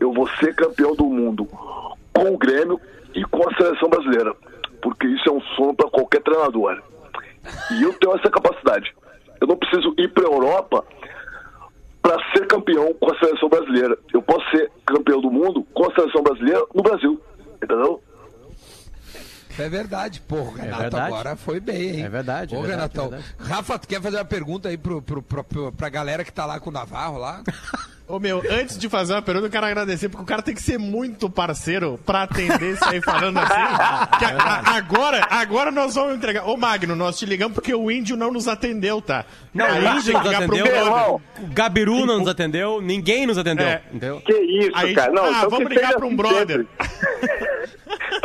eu 0.00 0.12
vou 0.12 0.28
ser 0.28 0.54
campeão 0.54 0.94
do 0.94 1.04
mundo 1.04 1.46
com 2.12 2.34
o 2.34 2.38
Grêmio 2.38 2.80
e 3.14 3.24
com 3.24 3.48
a 3.48 3.54
seleção 3.54 3.88
brasileira, 3.88 4.34
porque 4.80 5.06
isso 5.06 5.28
é 5.28 5.32
um 5.32 5.40
sonho 5.40 5.74
para 5.74 5.90
qualquer 5.90 6.22
treinador. 6.22 6.82
E 7.72 7.82
eu 7.82 7.92
tenho 7.94 8.16
essa 8.16 8.30
capacidade. 8.30 8.94
Eu 9.40 9.46
não 9.46 9.56
preciso 9.56 9.94
ir 9.98 10.08
para 10.08 10.24
Europa 10.24 10.84
para 12.02 12.18
ser 12.32 12.46
campeão 12.46 12.92
com 12.94 13.12
a 13.12 13.18
seleção 13.18 13.48
brasileira. 13.48 13.98
Eu 14.12 14.22
posso 14.22 14.48
ser 14.50 14.70
campeão 14.84 15.20
do 15.20 15.30
mundo 15.30 15.66
com 15.74 15.90
a 15.90 15.94
seleção 15.94 16.22
brasileira 16.22 16.64
no 16.74 16.82
Brasil, 16.82 17.20
entendeu? 17.62 18.00
É 19.58 19.68
verdade, 19.68 20.20
pô, 20.20 20.36
o 20.36 20.52
Renato 20.52 20.82
verdade. 20.82 21.06
agora 21.06 21.36
foi 21.36 21.60
bem, 21.60 21.96
hein? 21.96 22.04
É 22.04 22.08
verdade, 22.08 22.54
Ô, 22.54 22.58
é 22.58 22.66
verdade, 22.66 22.92
Renatão. 22.98 23.18
é. 23.18 23.22
Rafa, 23.48 23.78
tu 23.78 23.88
quer 23.88 24.00
fazer 24.02 24.16
uma 24.16 24.24
pergunta 24.24 24.68
aí 24.68 24.76
pro, 24.76 25.00
pro, 25.00 25.22
pro, 25.22 25.42
pro- 25.44 25.72
pra 25.72 25.88
galera 25.88 26.24
que 26.24 26.32
tá 26.32 26.44
lá 26.46 26.60
com 26.60 26.70
o 26.70 26.72
Navarro 26.72 27.18
lá? 27.18 27.42
Ô 28.08 28.20
meu, 28.20 28.40
antes 28.48 28.78
de 28.78 28.88
fazer 28.88 29.14
uma 29.14 29.22
pergunta, 29.22 29.48
eu 29.48 29.50
quero 29.50 29.66
agradecer, 29.66 30.08
porque 30.08 30.22
o 30.22 30.26
cara 30.26 30.40
tem 30.40 30.54
que 30.54 30.62
ser 30.62 30.78
muito 30.78 31.28
parceiro 31.28 31.98
pra 32.06 32.22
atender 32.22 32.74
isso 32.74 32.84
aí 32.84 33.00
falando 33.02 33.36
assim. 33.38 33.48
que 34.20 34.24
a- 34.24 34.38
a- 34.38 34.76
agora, 34.76 35.26
agora 35.28 35.72
nós 35.72 35.96
vamos 35.96 36.14
entregar. 36.16 36.44
Ô 36.46 36.56
Magno, 36.56 36.94
nós 36.94 37.18
te 37.18 37.26
ligamos 37.26 37.54
porque 37.54 37.74
o 37.74 37.90
índio 37.90 38.16
não 38.16 38.30
nos 38.32 38.46
atendeu, 38.46 39.02
tá? 39.02 39.24
Não, 39.52 39.66
Aí 39.66 39.84
o 39.84 39.88
Índio 39.98 40.04
tem 40.04 40.12
nos 40.14 40.22
que 40.22 40.28
ligar 40.28 40.46
pro 40.46 40.54
atendeu, 40.56 40.84
brother. 40.84 41.14
o 41.14 41.20
Gabiru 41.52 42.06
não 42.06 42.18
nos 42.20 42.28
atendeu, 42.28 42.80
ninguém 42.80 43.26
nos 43.26 43.38
atendeu. 43.38 43.66
É. 43.66 43.82
Entendeu? 43.90 44.20
Que 44.20 44.34
isso, 44.34 44.70
Aí, 44.74 44.94
cara. 44.94 45.10
Não, 45.12 45.24
ah, 45.24 45.30
então 45.38 45.50
vamos 45.50 45.68
ligar 45.70 45.94
pra 45.94 46.04
um 46.04 46.08
assim 46.08 46.16
brother. 46.16 46.66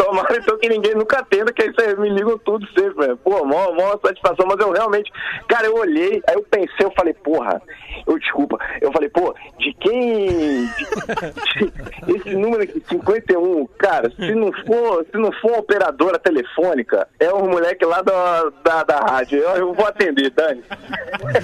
Tomara 0.04 0.36
então 0.38 0.58
que 0.58 0.68
ninguém 0.68 0.96
nunca 0.96 1.20
atenda, 1.20 1.54
que 1.54 1.62
aí 1.62 1.72
vocês 1.72 1.98
me 2.00 2.10
ligam 2.10 2.38
tudo 2.40 2.66
sempre, 2.78 3.08
né? 3.08 3.16
Pô, 3.24 3.46
mó, 3.46 3.72
mó 3.72 3.98
satisfação, 4.04 4.48
mas 4.48 4.60
eu 4.60 4.72
realmente, 4.72 5.12
cara, 5.48 5.68
eu 5.68 5.76
olhei, 5.76 6.22
aí 6.28 6.36
eu 6.36 6.44
pensei, 6.50 6.86
eu 6.86 6.92
falei, 6.98 7.14
porra, 7.14 7.62
eu 8.08 8.18
desculpa, 8.18 8.58
eu 8.82 8.92
falei, 8.92 9.10
pô, 9.10 9.36
de 9.60 9.74
quem. 9.76 10.66
de- 10.66 12.16
esse 12.16 12.36
número 12.36 12.64
aqui, 12.64 12.82
51, 12.90 13.68
cara, 13.78 14.10
se 14.12 14.34
não 14.34 14.52
for, 14.66 15.06
se 15.12 15.18
não 15.18 15.32
for 15.34 15.52
uma 15.52 15.60
operadora 15.60 16.18
telefônica, 16.18 17.08
é 17.20 17.32
um 17.34 17.48
moleque 17.50 17.86
lá 17.86 18.02
da, 18.02 18.50
da, 18.64 18.84
da 18.84 19.00
rádio. 19.02 19.38
Eu, 19.40 19.50
eu 19.58 19.74
vou 19.74 19.86
atender, 19.86 20.32
Dani. 20.32 20.64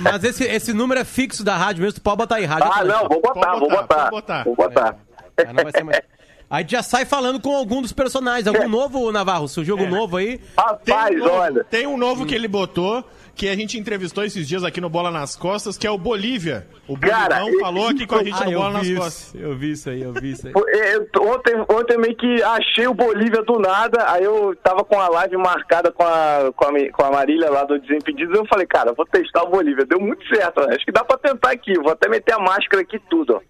Mas 0.01 0.23
esse, 0.23 0.43
esse 0.43 0.73
número 0.73 0.99
é 0.99 1.05
fixo 1.05 1.43
da 1.43 1.55
rádio 1.55 1.83
mesmo, 1.83 1.99
tu 1.99 2.03
pode 2.03 2.17
botar 2.17 2.37
aí, 2.37 2.45
rádio. 2.45 2.69
Ah, 2.73 2.83
não, 2.83 3.07
vou 3.07 3.21
botar, 3.21 3.55
vou 3.55 3.69
botar. 3.69 4.43
Vou 4.43 4.55
botar. 4.55 4.95
Aí 5.37 5.45
não 5.53 5.63
vai 5.63 5.71
ser 5.71 5.83
mais- 5.83 6.01
Aí 6.49 6.65
já 6.67 6.81
sai 6.81 7.05
falando 7.05 7.41
com 7.41 7.53
algum 7.55 7.81
dos 7.81 7.91
personagens. 7.91 8.47
Algum 8.47 8.69
novo, 8.69 9.11
Navarro? 9.11 9.47
Surgiu 9.49 9.77
algum 9.77 9.89
novo 9.89 10.15
aí? 10.15 10.39
Tem 10.85 10.95
um 10.95 11.17
novo, 11.25 11.63
Tem 11.65 11.87
um 11.87 11.97
novo 11.97 12.25
que 12.25 12.33
ele 12.33 12.47
botou, 12.47 13.03
que 13.35 13.49
a 13.49 13.55
gente 13.55 13.77
entrevistou 13.77 14.23
esses 14.23 14.47
dias 14.47 14.63
aqui 14.63 14.79
no 14.79 14.89
Bola 14.89 15.11
nas 15.11 15.35
Costas, 15.35 15.77
que 15.77 15.85
é 15.85 15.91
o 15.91 15.97
Bolívia. 15.97 16.65
O 16.87 16.97
Cara, 16.97 17.39
Bolivão 17.41 17.59
falou 17.59 17.87
aqui 17.89 18.07
com 18.07 18.15
a 18.15 18.23
gente 18.23 18.41
Ah, 18.41 18.45
no 18.45 18.51
Bola 18.53 18.71
nas 18.75 18.87
vi 18.87 18.95
Costas. 18.95 19.27
isso, 19.27 19.37
eu 19.37 19.57
vi 19.57 19.71
isso 19.73 19.89
aí, 19.89 20.01
eu 20.01 20.13
vi 20.13 20.31
isso 20.31 20.47
aí. 20.47 20.53
É, 20.69 20.95
eu- 20.95 21.07
Ontem, 21.21 21.53
ontem 21.69 21.97
meio 21.97 22.15
que 22.15 22.41
achei 22.41 22.87
o 22.87 22.93
Bolívia 22.93 23.43
do 23.43 23.59
nada, 23.59 24.09
aí 24.09 24.23
eu 24.23 24.55
tava 24.63 24.85
com 24.85 24.97
a 24.97 25.09
live 25.09 25.35
marcada 25.35 25.91
com 25.91 26.03
a, 26.03 26.49
com 26.55 26.63
a, 26.65 26.91
com 26.93 27.03
a 27.03 27.11
Marília 27.11 27.51
lá 27.51 27.65
do 27.65 27.77
Desimpedidos, 27.77 28.37
eu 28.37 28.45
falei, 28.47 28.65
cara, 28.65 28.93
vou 28.93 29.05
testar 29.05 29.43
o 29.43 29.49
Bolívia. 29.49 29.85
Deu 29.85 29.99
muito 29.99 30.25
certo, 30.33 30.61
né? 30.65 30.75
acho 30.75 30.85
que 30.85 30.93
dá 30.93 31.03
pra 31.03 31.17
tentar 31.17 31.51
aqui, 31.51 31.73
vou 31.77 31.91
até 31.91 32.07
meter 32.07 32.35
a 32.35 32.39
máscara 32.39 32.81
aqui 32.83 32.95
e 32.95 32.99
tudo, 33.09 33.35
ó. 33.35 33.41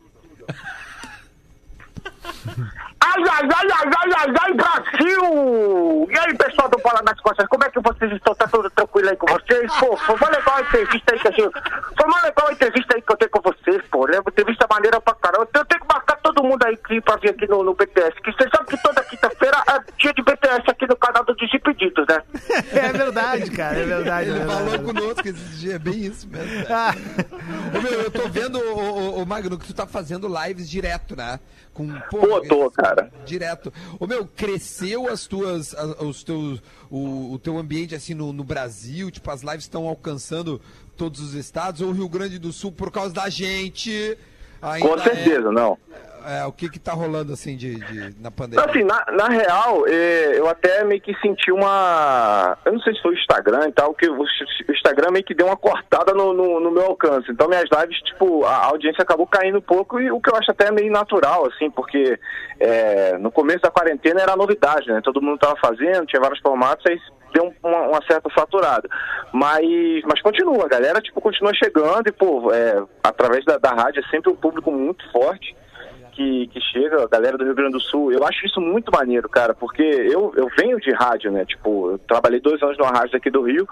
Ai, 3.07 3.23
ai, 3.23 3.49
ai, 3.55 3.67
ai, 3.71 3.89
ai, 3.95 4.11
ai, 4.17 4.33
ai, 4.41 4.53
Brasil! 4.53 6.07
E 6.11 6.19
aí, 6.19 6.37
pessoal 6.37 6.67
do 6.67 6.77
Bola 6.79 7.01
nas 7.03 7.19
Costas, 7.21 7.47
como 7.47 7.63
é 7.63 7.69
que 7.69 7.79
vocês 7.79 8.11
estão? 8.11 8.35
Tá 8.35 8.47
tudo 8.47 8.69
tranquilo 8.71 9.09
aí 9.09 9.15
com 9.15 9.27
vocês? 9.27 9.71
Pô, 9.79 9.95
foi 9.95 10.15
uma 10.15 10.29
legal 10.29 10.55
a 10.57 10.61
entrevista 10.61 11.13
aí 11.13 11.19
que 11.19 11.31
gente... 11.31 11.51
Foi 11.51 12.05
uma 12.05 12.21
legal 12.21 12.47
a 12.49 12.51
entrevista 12.51 12.95
aí 12.95 13.01
que 13.01 13.11
eu 13.11 13.17
tenho 13.17 13.31
com 13.31 13.41
vocês, 13.41 13.81
pô. 13.89 14.07
Né? 14.07 14.17
Entrevista 14.17 14.67
maneira 14.69 14.99
pra 14.99 15.15
caramba. 15.15 15.47
Eu 15.53 15.65
tenho 15.65 15.81
que 15.81 15.93
marcar 15.93 16.06
todo 16.37 16.47
mundo 16.47 16.63
aí 16.65 16.73
aqui 16.75 17.01
pra 17.01 17.15
vir 17.17 17.29
aqui 17.31 17.47
no, 17.47 17.63
no 17.63 17.73
BTS. 17.73 18.21
Que 18.21 18.31
vocês 18.31 18.49
sabem 18.55 18.67
que 18.67 18.83
toda 18.83 19.03
quinta-feira 19.03 19.63
é 19.67 19.91
dia 19.99 20.13
de 20.13 20.21
BTS 20.21 20.69
aqui 20.69 20.87
no 20.87 20.95
canal 20.95 21.25
do 21.25 21.35
Desimpedidos, 21.35 22.05
né? 22.07 22.21
É 22.77 22.93
verdade, 22.93 23.49
cara, 23.51 23.77
é 23.77 23.85
verdade. 23.85 24.29
Ele 24.29 24.39
é 24.39 24.45
verdade. 24.45 24.69
falou 24.69 24.93
conosco 24.93 25.27
esse 25.27 25.43
dia, 25.57 25.75
é 25.75 25.79
bem 25.79 26.05
isso 26.05 26.27
mesmo. 26.27 26.65
Ah. 26.69 26.93
Ô, 27.75 27.81
meu, 27.81 27.91
eu 28.01 28.11
tô 28.11 28.27
vendo, 28.29 28.59
ô, 28.59 28.77
ô, 28.77 29.21
ô, 29.21 29.25
Magno, 29.25 29.57
que 29.57 29.65
tu 29.65 29.73
tá 29.73 29.87
fazendo 29.87 30.27
lives 30.27 30.69
direto, 30.69 31.15
né? 31.15 31.39
Com, 31.73 31.87
pô, 32.09 32.19
Pô, 32.19 32.41
tô, 32.41 32.71
cara. 32.71 33.11
Direto. 33.25 33.73
Ô, 33.99 34.05
meu, 34.07 34.25
cresceu 34.27 35.07
as 35.07 35.25
tuas, 35.27 35.73
a- 35.75 36.03
os 36.03 36.23
teus, 36.23 36.61
o, 36.89 37.33
o 37.33 37.39
teu 37.39 37.57
ambiente, 37.57 37.95
assim, 37.95 38.13
no, 38.13 38.31
no 38.31 38.43
Brasil? 38.43 39.09
Tipo, 39.09 39.31
as 39.31 39.41
lives 39.41 39.63
estão 39.63 39.87
alcançando 39.87 40.61
todos 40.95 41.19
os 41.19 41.33
estados? 41.33 41.81
Ou 41.81 41.89
o 41.89 41.93
Rio 41.93 42.09
Grande 42.09 42.37
do 42.37 42.51
Sul, 42.51 42.71
por 42.71 42.91
causa 42.91 43.13
da 43.13 43.29
gente... 43.29 44.17
ainda 44.61 44.87
Com 44.87 44.97
certeza, 44.97 45.49
é- 45.49 45.51
não. 45.51 45.77
É, 46.29 46.45
o 46.45 46.51
que 46.51 46.67
que 46.69 46.77
tá 46.77 46.91
rolando, 46.91 47.31
assim, 47.31 47.55
de, 47.55 47.75
de- 47.75 48.21
na 48.21 48.29
pandemia? 48.29 48.65
Assim, 48.65 48.83
na, 48.83 49.05
na 49.13 49.29
real, 49.29 49.87
eh, 49.87 50.33
eu 50.37 50.49
até 50.49 50.83
meio 50.83 50.99
que 50.99 51.15
senti 51.21 51.53
uma. 51.53 52.57
Eu 52.65 52.73
não 52.73 52.81
sei 52.81 52.93
se 52.93 53.01
foi 53.01 53.11
o 53.11 53.17
Instagram 53.17 53.69
e 53.69 53.71
tal, 53.71 53.93
que 53.93 54.09
o 54.09 54.25
Instagram 54.69 55.11
meio 55.11 55.23
que 55.23 55.33
deu 55.33 55.45
uma 55.45 55.55
cortada 55.55 56.13
no, 56.13 56.33
no, 56.33 56.59
no 56.59 56.69
meu 56.69 56.83
alcance. 56.83 57.31
Então, 57.31 57.47
minhas 57.47 57.69
lives, 57.71 57.97
tipo, 58.01 58.43
a 58.43 58.65
audiência 58.65 59.03
acabou 59.03 59.25
caindo 59.25 59.59
um 59.59 59.61
pouco, 59.61 60.01
e 60.01 60.11
o 60.11 60.19
que 60.19 60.29
eu 60.29 60.35
acho 60.35 60.51
até 60.51 60.69
meio 60.69 60.91
natural, 60.91 61.45
assim, 61.47 61.71
porque 61.71 62.19
eh, 62.59 63.17
no 63.19 63.31
começo 63.31 63.61
da 63.61 63.71
quarentena 63.71 64.19
era 64.21 64.35
novidade, 64.35 64.87
né? 64.89 64.99
Todo 65.01 65.21
mundo 65.21 65.39
tava 65.39 65.55
fazendo, 65.61 66.07
tinha 66.07 66.21
vários 66.21 66.41
formatos, 66.41 66.85
aí 66.87 66.99
deu 67.33 67.45
um- 67.45 67.53
uma, 67.69 67.81
uma 67.89 68.01
certa 68.05 68.29
saturada. 68.33 68.87
Mas, 69.31 69.65
mas 70.05 70.21
continua, 70.21 70.65
a 70.65 70.69
galera, 70.69 71.01
tipo, 71.01 71.19
continua 71.21 71.53
chegando 71.53 72.07
e, 72.07 72.11
pô, 72.11 72.51
eh, 72.53 72.83
através 73.03 73.43
da, 73.45 73.57
da 73.57 73.69
rádio 73.71 74.03
é 74.05 74.09
sempre 74.09 74.31
um 74.31 74.35
público 74.35 74.71
muito 74.71 75.09
forte 75.11 75.55
que, 76.13 76.47
que 76.47 76.59
chega, 76.59 77.03
a 77.03 77.07
galera 77.07 77.37
do 77.37 77.43
Rio 77.43 77.53
Grande 77.53 77.73
do 77.73 77.79
Sul. 77.79 78.11
Eu 78.11 78.23
acho 78.25 78.43
isso 78.45 78.59
muito 78.59 78.91
maneiro, 78.91 79.29
cara, 79.29 79.53
porque 79.53 79.83
eu, 79.83 80.33
eu 80.35 80.47
venho 80.57 80.79
de 80.79 80.91
rádio, 80.91 81.31
né? 81.31 81.45
Tipo, 81.45 81.91
eu 81.91 81.99
trabalhei 81.99 82.39
dois 82.39 82.59
anos 82.63 82.75
numa 82.77 82.89
rádio 82.89 83.17
aqui 83.17 83.29
do 83.29 83.43
Rio 83.43 83.67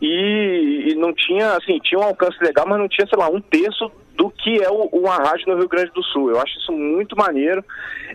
e, 0.00 0.90
e 0.90 0.94
não 0.96 1.12
tinha, 1.14 1.52
assim, 1.56 1.78
tinha 1.78 1.98
um 2.00 2.04
alcance 2.04 2.36
legal, 2.42 2.66
mas 2.68 2.78
não 2.78 2.88
tinha, 2.88 3.06
sei 3.06 3.18
lá, 3.18 3.28
um 3.30 3.40
terço 3.40 3.90
do 4.14 4.28
que 4.30 4.62
é 4.62 4.68
o- 4.68 4.88
uma 4.92 5.16
rádio 5.16 5.46
no 5.48 5.56
Rio 5.58 5.68
Grande 5.68 5.92
do 5.92 6.02
Sul. 6.02 6.30
Eu 6.30 6.40
acho 6.40 6.58
isso 6.58 6.72
muito 6.72 7.16
maneiro, 7.16 7.64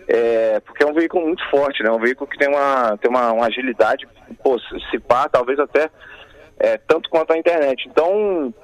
é, 0.06 0.60
porque 0.60 0.84
é 0.84 0.86
um 0.86 0.92
veículo 0.94 1.26
muito 1.26 1.42
forte, 1.50 1.82
né? 1.82 1.90
Um 1.90 1.98
veículo 1.98 2.28
que 2.30 2.38
tem 2.38 2.48
uma, 2.48 2.96
tem 2.98 3.10
uma, 3.10 3.32
uma 3.32 3.46
agilidade, 3.46 4.06
pô, 4.44 4.58
se 4.60 4.78
se 4.90 4.98
pá, 5.00 5.28
talvez 5.28 5.58
até 5.58 5.90
é, 6.60 6.76
tanto 6.86 7.10
quanto 7.10 7.32
a 7.32 7.38
internet. 7.38 7.88
Então, 7.90 8.54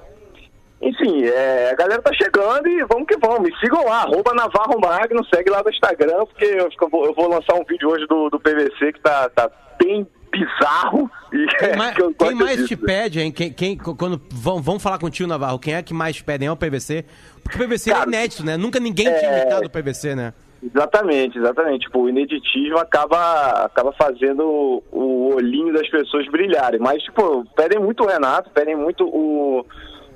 enfim, 0.81 1.25
é, 1.25 1.71
a 1.71 1.75
galera 1.75 2.01
tá 2.01 2.11
chegando 2.13 2.67
e 2.67 2.83
vamos 2.85 3.05
que 3.07 3.17
vamos. 3.17 3.39
Me 3.41 3.55
sigam 3.59 3.83
lá, 3.85 4.03
arroba 4.03 4.33
Navarro 4.33 4.79
Magno, 4.79 5.25
segue 5.25 5.49
lá 5.49 5.61
no 5.61 5.69
Instagram, 5.69 6.25
porque 6.25 6.45
eu, 6.45 6.69
eu 6.81 6.89
vou, 6.89 7.05
eu 7.05 7.13
vou 7.13 7.27
lançar 7.27 7.55
um 7.55 7.63
vídeo 7.65 7.89
hoje 7.89 8.05
do, 8.07 8.29
do 8.29 8.39
PVC 8.39 8.93
que 8.93 8.99
tá, 9.01 9.27
tá 9.29 9.49
bem 9.77 10.07
bizarro. 10.31 11.11
E 11.33 11.45
Quem 11.57 11.75
mais, 11.77 11.95
que 11.95 12.13
quem 12.13 12.35
mais 12.35 12.67
te 12.67 12.75
pede, 12.75 13.19
hein? 13.19 13.31
Quem, 13.31 13.51
quem- 13.51 13.77
quando 13.77 14.21
vão, 14.31 14.61
vão 14.61 14.79
falar 14.79 14.97
contigo, 14.97 15.27
Navarro, 15.27 15.59
quem 15.59 15.75
é 15.75 15.83
que 15.83 15.93
mais 15.93 16.15
te 16.15 16.23
pedem? 16.23 16.47
É 16.47 16.51
o 16.51 16.55
PVC? 16.57 17.05
Porque 17.43 17.57
o 17.61 17.67
PVC 17.67 17.91
é 17.93 18.03
inédito, 18.03 18.45
né? 18.45 18.55
Nunca 18.57 18.79
ninguém 18.79 19.05
tinha 19.05 19.29
é- 19.29 19.41
imitado 19.41 19.67
o 19.67 19.69
PVC, 19.69 20.15
né? 20.15 20.33
Exatamente, 20.63 21.37
exatamente. 21.37 21.85
Tipo, 21.85 22.01
o 22.01 22.09
ineditismo 22.09 22.77
acaba, 22.77 23.65
acaba 23.65 23.91
fazendo 23.93 24.43
o, 24.45 24.83
o 24.91 25.35
olhinho 25.35 25.73
das 25.73 25.89
pessoas 25.89 26.27
brilharem. 26.27 26.79
Mas, 26.79 27.01
tipo, 27.03 27.45
pedem 27.55 27.79
muito 27.79 28.03
o 28.03 28.07
Renato, 28.07 28.49
pedem 28.51 28.75
muito 28.75 29.05
o, 29.07 29.65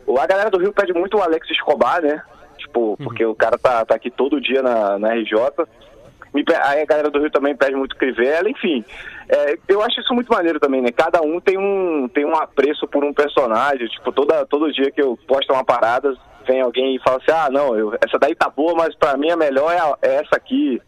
o- 0.05 0.19
A 0.19 0.27
galera 0.27 0.51
do 0.51 0.59
Rio 0.59 0.71
pede 0.71 0.93
muito 0.93 1.17
o 1.17 1.21
Alex 1.23 1.49
Escobar, 1.49 2.01
né? 2.01 2.21
Tipo, 2.57 2.95
porque 3.03 3.25
o 3.25 3.35
cara 3.35 3.57
tá, 3.57 3.83
tá 3.85 3.95
aqui 3.95 4.09
todo 4.11 4.39
dia 4.39 4.61
na, 4.61 4.99
na 4.99 5.13
RJ. 5.15 5.33
me 6.33 6.43
aí 6.63 6.81
a 6.81 6.85
galera 6.85 7.09
do 7.09 7.19
Rio 7.19 7.31
também 7.31 7.55
pede 7.55 7.75
muito 7.75 7.95
Crivella, 7.95 8.49
enfim. 8.49 8.83
É, 9.27 9.57
eu 9.67 9.81
acho 9.81 9.99
isso 9.99 10.13
muito 10.13 10.31
maneiro 10.31 10.59
também, 10.59 10.81
né? 10.81 10.91
Cada 10.91 11.21
um 11.21 11.39
tem 11.39 11.57
um, 11.57 12.07
tem 12.07 12.23
um 12.23 12.35
apreço 12.35 12.87
por 12.87 13.03
um 13.03 13.13
personagem. 13.13 13.87
Tipo, 13.87 14.11
toda, 14.11 14.45
todo 14.45 14.71
dia 14.71 14.91
que 14.91 15.01
eu 15.01 15.17
posto 15.27 15.51
uma 15.51 15.63
parada, 15.65 16.15
vem 16.45 16.61
alguém 16.61 16.95
e 16.95 16.99
fala 16.99 17.17
assim, 17.17 17.31
ah, 17.31 17.49
não, 17.51 17.75
eu- 17.77 17.93
essa 18.05 18.17
daí 18.19 18.33
tá 18.35 18.49
boa, 18.49 18.73
mas 18.75 18.95
pra 18.95 19.17
mim 19.17 19.29
a 19.31 19.35
melhor 19.37 19.71
é, 19.71 19.79
a- 19.79 19.97
é 20.01 20.15
essa 20.15 20.35
aqui. 20.35 20.81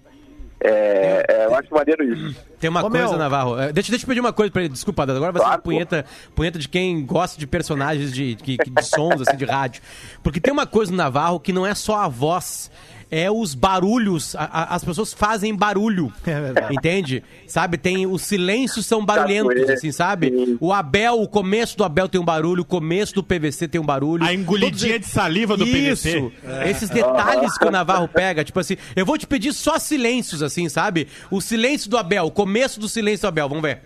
É, 0.60 1.24
é, 1.30 1.46
eu 1.46 1.56
acho 1.56 1.72
maneiro 1.72 2.04
isso. 2.04 2.36
Tem 2.60 2.68
uma 2.68 2.84
Ô, 2.84 2.90
coisa, 2.90 3.10
meu. 3.10 3.18
Navarro. 3.20 3.60
é, 3.60 3.72
Deixa, 3.72 3.92
deixa 3.92 4.06
eu 4.06 4.08
pedir 4.08 4.20
uma 4.20 4.34
coisa 4.34 4.52
pra 4.52 4.64
ele. 4.64 4.70
Desculpa, 4.74 5.06
Dado, 5.06 5.18
agora 5.18 5.32
vai 5.32 5.42
ser 5.44 5.48
uma 5.50 5.58
punheta, 5.60 6.04
punheta 6.34 6.58
de 6.58 6.68
quem 6.68 7.06
gosta 7.06 7.40
de 7.40 7.46
personagens 7.46 8.12
de, 8.12 8.34
de, 8.34 8.58
de 8.58 8.84
sons, 8.84 9.22
assim, 9.22 9.38
de 9.38 9.46
rádio. 9.46 9.84
Porque 10.24 10.40
tem 10.42 10.52
uma 10.52 10.66
coisa 10.66 10.92
no 10.92 10.98
Navarro 10.98 11.40
que 11.40 11.54
não 11.54 11.64
é 11.66 11.76
só 11.76 11.98
a 11.98 12.08
voz. 12.08 12.72
É 13.10 13.32
os 13.32 13.56
barulhos, 13.56 14.36
a- 14.36 14.50
a- 14.52 14.76
as 14.76 14.84
pessoas 14.84 15.14
fazem 15.14 15.56
barulho, 15.56 16.12
É 16.28 16.42
verdade. 16.42 16.76
entende? 16.76 17.24
Sabe, 17.48 17.78
tem, 17.78 18.06
os 18.06 18.22
silêncios 18.24 18.86
são 18.86 19.06
barulhentos, 19.06 19.70
assim, 19.70 19.94
sabe? 19.94 20.58
O 20.60 20.74
Abel, 20.74 21.22
o 21.22 21.28
começo 21.28 21.78
do 21.78 21.86
Abel 21.86 22.10
tem 22.10 22.20
um 22.20 22.26
barulho, 22.26 22.64
o 22.64 22.66
começo 22.66 23.16
do 23.16 23.24
PVC 23.24 23.66
tem 23.68 23.80
um 23.80 23.86
barulho. 23.86 24.26
A 24.26 24.34
engolidinha 24.34 24.94
Todos- 24.96 25.08
de 25.08 25.14
saliva 25.14 25.56
do 25.56 25.64
Isso, 25.66 26.04
PVC. 26.04 26.32
esses 26.70 26.90
detalhes 26.90 27.58
que 27.58 27.66
o 27.66 27.72
Navarro 27.72 28.10
pega, 28.10 28.44
tipo 28.44 28.60
assim, 28.60 28.76
eu 28.94 29.06
vou 29.06 29.18
te 29.18 29.26
pedir 29.26 29.54
só 29.54 29.80
silêncios, 29.80 30.44
assim, 30.44 30.68
sabe? 30.68 31.08
O 31.32 31.40
silêncio 31.40 31.90
do 31.90 31.98
Abel, 31.98 32.26
o 32.26 32.32
começo 32.32 32.78
do 32.78 32.90
silêncio 32.90 33.22
do 33.22 33.28
Abel, 33.30 33.48
vamos 33.48 33.64
ver. 33.64 33.80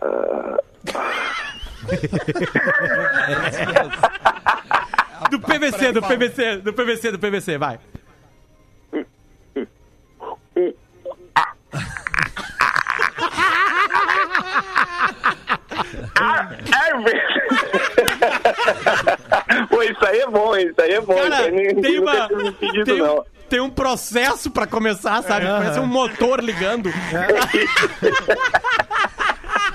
Do 5.30 5.40
PVC, 5.40 5.92
do 5.92 6.02
PVC, 6.02 6.56
do 6.58 6.72
PVC, 6.72 7.12
do 7.12 7.18
PVC, 7.18 7.58
vai. 7.58 7.78
É 15.70 16.94
mesmo. 16.94 17.20
Pô, 19.68 19.82
isso 19.82 20.04
aí 20.06 20.20
é 20.20 20.26
bom, 20.26 20.56
isso 20.56 20.80
aí 20.80 20.92
é 20.92 21.00
bom. 21.00 21.14
Cara, 21.14 21.36
aí 21.38 21.74
tem 21.74 21.98
uma. 22.00 22.28
pedido, 22.52 22.84
Tem, 22.84 22.98
não. 22.98 23.18
um- 23.18 23.22
tem 23.48 23.60
um 23.60 23.70
processo 23.70 24.50
pra 24.50 24.66
começar, 24.66 25.22
sabe? 25.22 25.46
Parece 25.46 25.80
um 25.80 25.86
motor 25.86 26.40
ligando. 26.42 26.90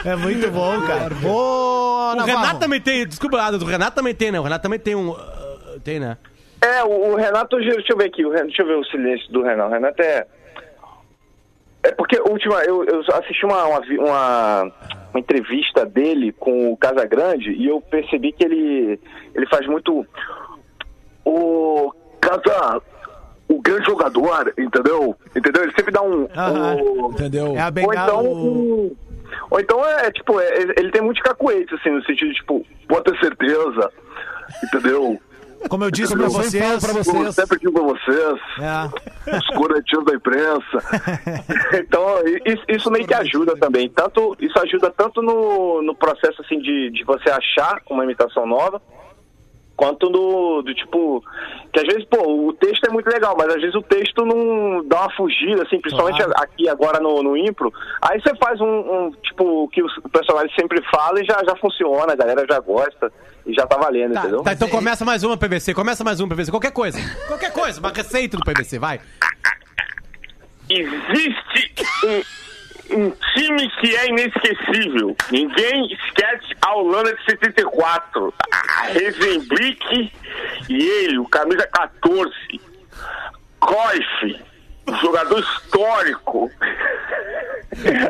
É 0.05 0.15
muito 0.15 0.49
bom, 0.51 0.81
cara. 0.81 1.13
Ô, 1.27 2.11
O 2.11 2.15
Navarro. 2.15 2.39
Renato 2.39 2.59
também 2.59 2.79
tem, 2.79 3.05
desculpa, 3.07 3.37
o 3.37 3.65
Renato 3.65 3.95
também 3.95 4.13
tem, 4.15 4.31
né? 4.31 4.39
O 4.39 4.43
Renato 4.43 4.63
também 4.63 4.79
tem 4.79 4.95
um. 4.95 5.15
Tem, 5.83 5.99
né? 5.99 6.17
É, 6.61 6.83
o, 6.83 7.11
o 7.11 7.15
Renato, 7.15 7.57
deixa 7.57 7.93
eu 7.93 7.97
ver 7.97 8.05
aqui, 8.05 8.25
o 8.25 8.29
Renato, 8.29 8.47
deixa 8.47 8.61
eu 8.63 8.67
ver 8.67 8.75
o 8.75 8.83
silêncio 8.85 9.31
do 9.31 9.43
Renato. 9.43 9.69
O 9.69 9.73
Renato 9.73 10.01
é. 10.01 10.25
É 11.83 11.91
porque 11.91 12.19
última, 12.19 12.63
eu, 12.63 12.83
eu 12.85 12.99
assisti 13.13 13.45
uma, 13.45 13.63
uma, 13.65 13.79
uma, 13.79 14.63
uma 15.11 15.19
entrevista 15.19 15.85
dele 15.85 16.31
com 16.31 16.71
o 16.71 16.77
Casagrande 16.77 17.51
e 17.51 17.67
eu 17.67 17.79
percebi 17.79 18.31
que 18.31 18.43
ele, 18.43 18.99
ele 19.35 19.45
faz 19.47 19.67
muito. 19.67 20.05
O 21.23 21.93
Casa, 22.19 22.81
o 23.47 23.61
grande 23.61 23.85
jogador, 23.85 24.51
entendeu? 24.57 25.15
Entendeu? 25.35 25.63
Ele 25.63 25.73
sempre 25.75 25.91
dá 25.91 26.01
um. 26.01 26.27
Aham. 26.35 26.75
o- 26.81 27.11
Entendeu? 27.11 27.55
É 27.55 27.61
a 27.61 27.71
Ou 27.85 27.93
então. 27.93 28.25
o- 28.25 28.97
Ou 29.51 29.59
então 29.59 29.85
é, 29.87 30.11
tipo, 30.11 30.39
é- 30.39 30.61
ele 30.77 30.91
tem 30.91 31.01
muitos 31.01 31.21
cacuetes, 31.21 31.73
assim, 31.79 31.89
no 31.91 32.03
sentido 32.03 32.29
de, 32.29 32.35
tipo, 32.35 32.65
Pode 32.87 33.03
ter 33.11 33.19
certeza, 33.19 33.91
entendeu? 34.63 35.19
Como 35.69 35.83
eu 35.83 35.91
disse 35.91 36.15
falo 36.15 36.29
vocês. 36.29 36.81
pra 36.83 36.91
Eu 36.91 37.03
vocês. 37.03 37.35
sempre 37.35 37.59
digo 37.59 37.73
pra 37.73 37.81
vocês, 37.83 38.39
É. 38.59 39.37
os 39.37 39.47
cornetinhos 39.55 40.05
da 40.05 40.13
imprensa. 40.15 40.77
Então, 41.77 42.05
isso, 42.45 42.63
isso 42.69 42.91
meio 42.91 43.05
que 43.07 43.13
ajuda 43.13 43.55
também. 43.57 43.89
Tanto, 43.89 44.35
isso 44.39 44.57
ajuda 44.59 44.91
tanto 44.95 45.21
no, 45.21 45.81
no 45.81 45.95
processo 45.95 46.41
assim 46.41 46.59
de, 46.59 46.89
de 46.91 47.03
você 47.03 47.29
achar 47.29 47.81
uma 47.89 48.03
imitação 48.03 48.45
nova, 48.45 48.81
quanto 49.75 50.09
no 50.09 50.61
do 50.61 50.73
tipo. 50.73 51.23
Que 51.73 51.81
às 51.81 51.85
vezes, 51.87 52.05
pô, 52.05 52.47
o 52.47 52.53
texto 52.53 52.85
é 52.85 52.89
muito 52.89 53.07
legal, 53.07 53.35
mas 53.37 53.49
às 53.49 53.61
vezes 53.61 53.75
o 53.75 53.81
texto 53.81 54.25
não 54.25 54.85
dá 54.87 55.01
uma 55.01 55.15
fugida, 55.15 55.63
assim, 55.63 55.79
principalmente 55.79 56.21
aqui 56.35 56.69
agora 56.69 56.99
no, 56.99 57.21
no 57.21 57.35
Impro. 57.37 57.71
Aí 58.01 58.19
você 58.21 58.33
faz 58.37 58.59
um, 58.61 58.65
um, 58.65 59.11
tipo 59.23 59.63
o 59.63 59.67
que 59.67 59.83
o 59.83 60.09
personagem 60.09 60.53
sempre 60.57 60.81
fala 60.89 61.21
e 61.21 61.25
já, 61.25 61.41
já 61.45 61.55
funciona, 61.57 62.13
a 62.13 62.15
galera 62.15 62.45
já 62.49 62.59
gosta 62.59 63.11
e 63.45 63.53
já 63.53 63.67
tá 63.67 63.77
valendo, 63.77 64.13
Tá, 64.13 64.19
entendeu? 64.21 64.41
tá, 64.43 64.53
então 64.53 64.69
começa 64.69 65.03
mais 65.03 65.23
uma 65.23 65.37
PVC, 65.37 65.73
começa 65.73 66.03
mais 66.03 66.19
uma 66.19 66.29
PVC, 66.29 66.51
qualquer 66.51 66.71
coisa. 66.71 66.97
Qualquer 67.27 67.51
coisa, 67.51 67.79
uma 67.79 67.91
receita 67.91 68.37
do 68.37 68.43
PVC, 68.43 68.79
vai. 68.79 68.99
Existe 70.69 71.73
um, 72.05 72.21
um 72.91 73.11
time 73.33 73.69
que 73.79 73.95
é 73.95 74.07
inesquecível. 74.09 75.15
Ninguém 75.31 75.91
esquece 75.93 76.55
a 76.61 76.75
Holanda 76.75 77.15
de 77.15 77.25
74. 77.25 78.33
A 78.51 78.83
Rezenblick 78.87 80.11
e 80.69 80.89
ele, 80.89 81.17
o 81.17 81.27
camisa 81.27 81.67
14. 81.67 82.31
Cruyff, 83.59 84.43
um 84.87 84.95
jogador 84.97 85.39
histórico. 85.39 86.51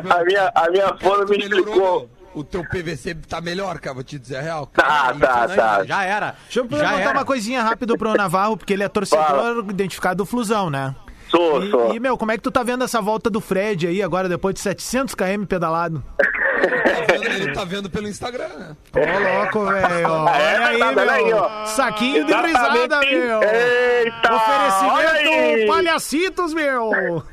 A 0.08 0.22
minha, 0.24 0.52
a 0.54 0.70
minha 0.70 0.96
fã 0.96 1.24
me 1.24 1.38
explicou. 1.38 2.08
O 2.32 2.44
teu 2.44 2.62
PVC 2.62 3.16
tá 3.28 3.40
melhor, 3.40 3.80
cara, 3.80 3.94
vou 3.94 4.04
te 4.04 4.16
dizer 4.18 4.36
a 4.36 4.40
real. 4.42 4.66
Tá, 4.66 5.12
tá, 5.14 5.48
tá. 5.48 5.84
Já 5.84 6.04
era. 6.04 6.36
Deixa 6.44 6.60
eu 6.60 6.64
Já 6.64 6.68
perguntar 6.68 7.00
era. 7.00 7.10
uma 7.12 7.24
coisinha 7.24 7.62
rápido 7.62 7.96
pro 7.96 8.14
Navarro, 8.14 8.56
porque 8.56 8.74
ele 8.74 8.84
é 8.84 8.88
torcedor 8.88 9.64
identificado 9.70 10.18
do 10.18 10.26
Flusão, 10.26 10.70
né? 10.70 10.94
Sou, 11.36 11.62
E, 11.62 11.70
sou. 11.70 11.94
e, 11.94 12.00
meu, 12.00 12.16
como 12.16 12.32
é 12.32 12.36
que 12.36 12.42
tu 12.42 12.50
tá 12.50 12.62
vendo 12.62 12.84
essa 12.84 13.00
volta 13.00 13.28
do 13.28 13.40
Fred 13.40 13.86
aí 13.86 14.02
agora, 14.02 14.28
depois 14.28 14.54
de 14.54 14.60
700 14.60 15.14
km 15.14 15.44
pedalado? 15.46 16.02
Tá 16.16 17.12
vendo- 17.12 17.24
Ele 17.26 17.52
tá 17.52 17.64
vendo 17.64 17.90
pelo 17.90 18.08
Instagram, 18.08 18.48
né? 18.58 18.76
Ô, 18.94 19.40
louco, 19.42 19.66
velho. 19.70 20.08
Olha 20.10 20.66
aí, 20.68 20.78
tá 20.78 20.88
vendo 20.92 21.10
aí, 21.10 21.24
meu. 21.26 21.36
ó. 21.36 21.66
Saquinho 21.66 22.24
de 22.24 22.32
risada, 22.32 23.00
meu. 23.00 23.40
Eita. 23.42 24.34
Oferecimento 24.34 25.66
palhacitos, 25.66 26.54
meu. 26.54 26.90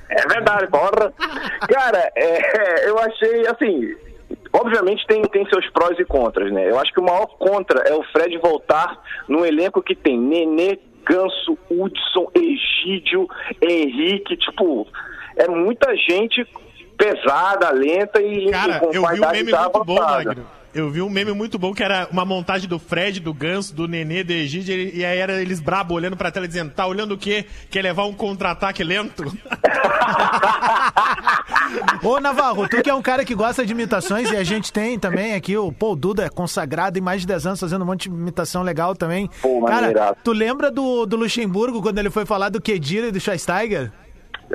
É 0.10 0.28
verdade, 0.28 0.68
porra. 0.68 1.14
Cara, 1.74 2.12
é, 2.16 2.89
eu 2.89 2.99
achei, 2.99 3.47
assim, 3.47 3.95
obviamente 4.51 5.06
tem, 5.08 5.22
tem 5.24 5.47
seus 5.47 5.68
prós 5.72 5.97
e 5.97 6.06
contras, 6.06 6.51
né? 6.51 6.70
Eu 6.70 6.78
acho 6.80 6.91
que 6.93 6.99
o 6.99 7.04
maior 7.04 7.28
contra 7.38 7.80
é 7.88 7.93
o 7.95 8.04
Fred 8.12 8.38
voltar 8.39 8.99
num 9.28 9.45
elenco 9.45 9.82
que 9.82 9.95
tem 9.95 10.20
Nenê, 10.20 10.78
Ganso, 11.06 11.58
Hudson, 11.70 12.32
Egídio, 12.36 13.28
Henrique, 13.62 14.38
tipo, 14.38 14.88
é 15.36 15.47
muita 15.47 15.95
gente 15.95 16.45
pesada, 16.97 17.72
lenta 17.72 18.22
e 18.22 18.49
Cara, 18.51 18.80
com 18.80 18.86
eu 18.88 18.91
vi 18.91 18.99
um 18.99 19.08
meme 19.08 19.51
muito 19.51 19.84
bom. 19.84 19.95
Magno. 19.95 20.62
Eu 20.74 20.90
vi 20.90 21.04
um 21.04 21.10
meme 21.10 21.32
muito 21.34 21.60
bom 21.60 21.72
que 21.72 21.84
era 21.84 22.08
uma 22.12 22.26
montagem 22.26 22.68
do 22.68 22.80
Fred, 22.80 23.20
do 23.20 23.32
Ganso, 23.32 23.76
do 23.76 23.88
Nenê, 23.88 24.24
do 24.24 24.34
Egídio, 24.34 24.76
e 24.76 25.06
aí 25.06 25.20
era 25.20 25.40
eles 25.40 25.60
brabo 25.60 25.94
olhando 25.94 26.18
pra 26.18 26.32
tela 26.32 26.48
dizendo, 26.48 26.72
tá 26.72 26.88
olhando 26.88 27.14
o 27.14 27.18
quê? 27.18 27.46
Quer 27.70 27.84
levar 27.84 28.06
um 28.06 28.14
contra-ataque 28.14 28.84
lento? 28.84 29.24
Ô, 32.04 32.20
Navarro, 32.20 32.68
tu 32.68 32.82
que 32.82 32.90
é 32.90 32.94
um 32.94 33.04
cara 33.04 33.24
que 33.24 33.36
gosta 33.36 33.64
de 33.64 33.72
imitações 33.72 34.32
e 34.32 34.36
a 34.36 34.44
gente 34.44 34.74
tem 34.74 34.98
também 34.98 35.36
aqui, 35.36 35.56
o 35.56 35.72
Paul 35.72 35.96
Duda 35.96 36.26
é 36.26 36.30
consagrado 36.30 36.98
em 36.98 37.02
mais 37.02 37.22
de 37.22 37.28
10 37.28 37.46
anos 37.48 37.60
fazendo 37.60 37.84
um 37.84 37.86
monte 37.86 38.10
de 38.10 38.16
imitação 38.16 38.64
legal 38.64 38.96
também. 38.96 39.30
Pô, 39.42 39.64
cara, 39.66 40.16
tu 40.24 40.32
lembra 40.32 40.72
do, 40.72 41.06
do 41.06 41.16
Luxemburgo 41.16 41.84
quando 41.84 42.00
ele 42.00 42.10
foi 42.10 42.26
falar 42.26 42.50
do 42.50 42.60
Kedira 42.60 43.08
e 43.08 43.12
do 43.12 43.20
Schweinsteiger? 43.20 43.92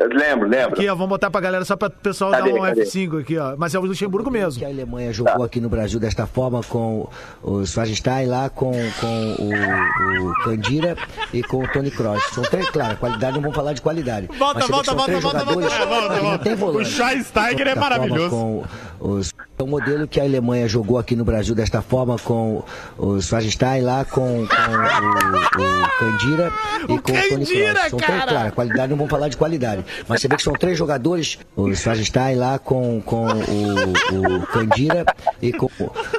Lembro, 0.07 0.49
lembro. 0.49 0.75
Aqui, 0.75 0.89
ó, 0.89 0.95
vamos 0.95 1.09
botar 1.09 1.31
pra 1.31 1.41
galera 1.41 1.65
só 1.65 1.77
pra 1.77 1.89
o 1.89 1.91
pessoal 1.91 2.31
Cadê, 2.31 2.53
dar 2.53 2.59
um 2.59 2.63
cadê? 2.63 2.83
F5 2.85 3.21
aqui, 3.21 3.37
ó. 3.39 3.57
Mas 3.57 3.75
é 3.75 3.79
o 3.79 3.83
Luxemburgo 3.83 4.31
mesmo. 4.31 4.61
que 4.61 4.65
a 4.65 4.69
Alemanha 4.69 5.13
jogou 5.13 5.45
aqui 5.45 5.61
no 5.61 5.69
Brasil 5.69 5.99
desta 5.99 6.27
forma 6.27 6.63
com 6.63 7.09
o 7.43 7.67
Schwarzenstein 7.67 8.27
lá, 8.27 8.49
com, 8.49 8.73
com 9.01 9.37
o, 9.39 10.31
o 10.31 10.35
Candira 10.45 10.97
e 11.33 11.43
com 11.43 11.65
o 11.65 11.69
Tony 11.69 11.91
Kroos. 11.91 12.23
São 12.33 12.45
três, 12.45 12.69
claro, 12.71 12.97
qualidade, 12.97 13.35
não 13.35 13.43
vamos 13.43 13.57
falar 13.57 13.73
de 13.73 13.83
qualidade. 13.83 14.29
Volta, 14.39 14.67
volta, 14.67 14.95
volta, 14.95 15.21
volta, 15.21 15.45
volta, 15.45 15.87
volta, 15.87 16.15
não 16.17 16.23
volta. 16.23 16.39
tem 16.45 16.55
O. 16.55 16.85
Schweinsteiger 16.85 17.67
é 17.67 17.75
maravilhoso. 17.75 18.31
Com 18.31 18.65
os, 19.01 19.33
é 19.59 19.63
um 19.63 19.67
modelo 19.67 20.07
que 20.07 20.21
a 20.21 20.23
Alemanha 20.23 20.69
jogou 20.69 20.99
aqui 20.99 21.17
no 21.17 21.25
Brasil 21.25 21.53
desta 21.53 21.83
forma 21.83 22.17
com 22.19 22.63
o 22.97 23.21
Schwarzenstein 23.21 23.83
lá, 23.83 24.05
com, 24.05 24.47
com 24.47 24.57
o, 24.57 25.85
o 25.85 25.99
Candira 25.99 26.53
e 26.85 26.87
com 26.87 26.95
o 26.95 27.01
Tony 27.01 27.29
Candira, 27.29 27.75
Kroos. 27.75 27.91
São 27.91 27.99
três, 27.99 28.25
claro, 28.25 28.53
qualidade, 28.53 28.91
não 28.91 28.97
vamos 28.97 29.11
falar 29.11 29.29
de 29.29 29.37
qualidade. 29.37 29.85
Mas 30.07 30.21
você 30.21 30.29
vê 30.29 30.37
que 30.37 30.43
são 30.45 30.53
três 30.53 30.79
jogadores, 30.79 31.41
o 31.57 31.75
Schwarzenstein 31.75 32.37
lá 32.37 32.59
com, 32.59 33.03
com 33.05 33.27
o, 33.27 34.43
o 34.43 34.47
Candira 34.47 35.05
e 35.43 35.53
com 35.53 35.69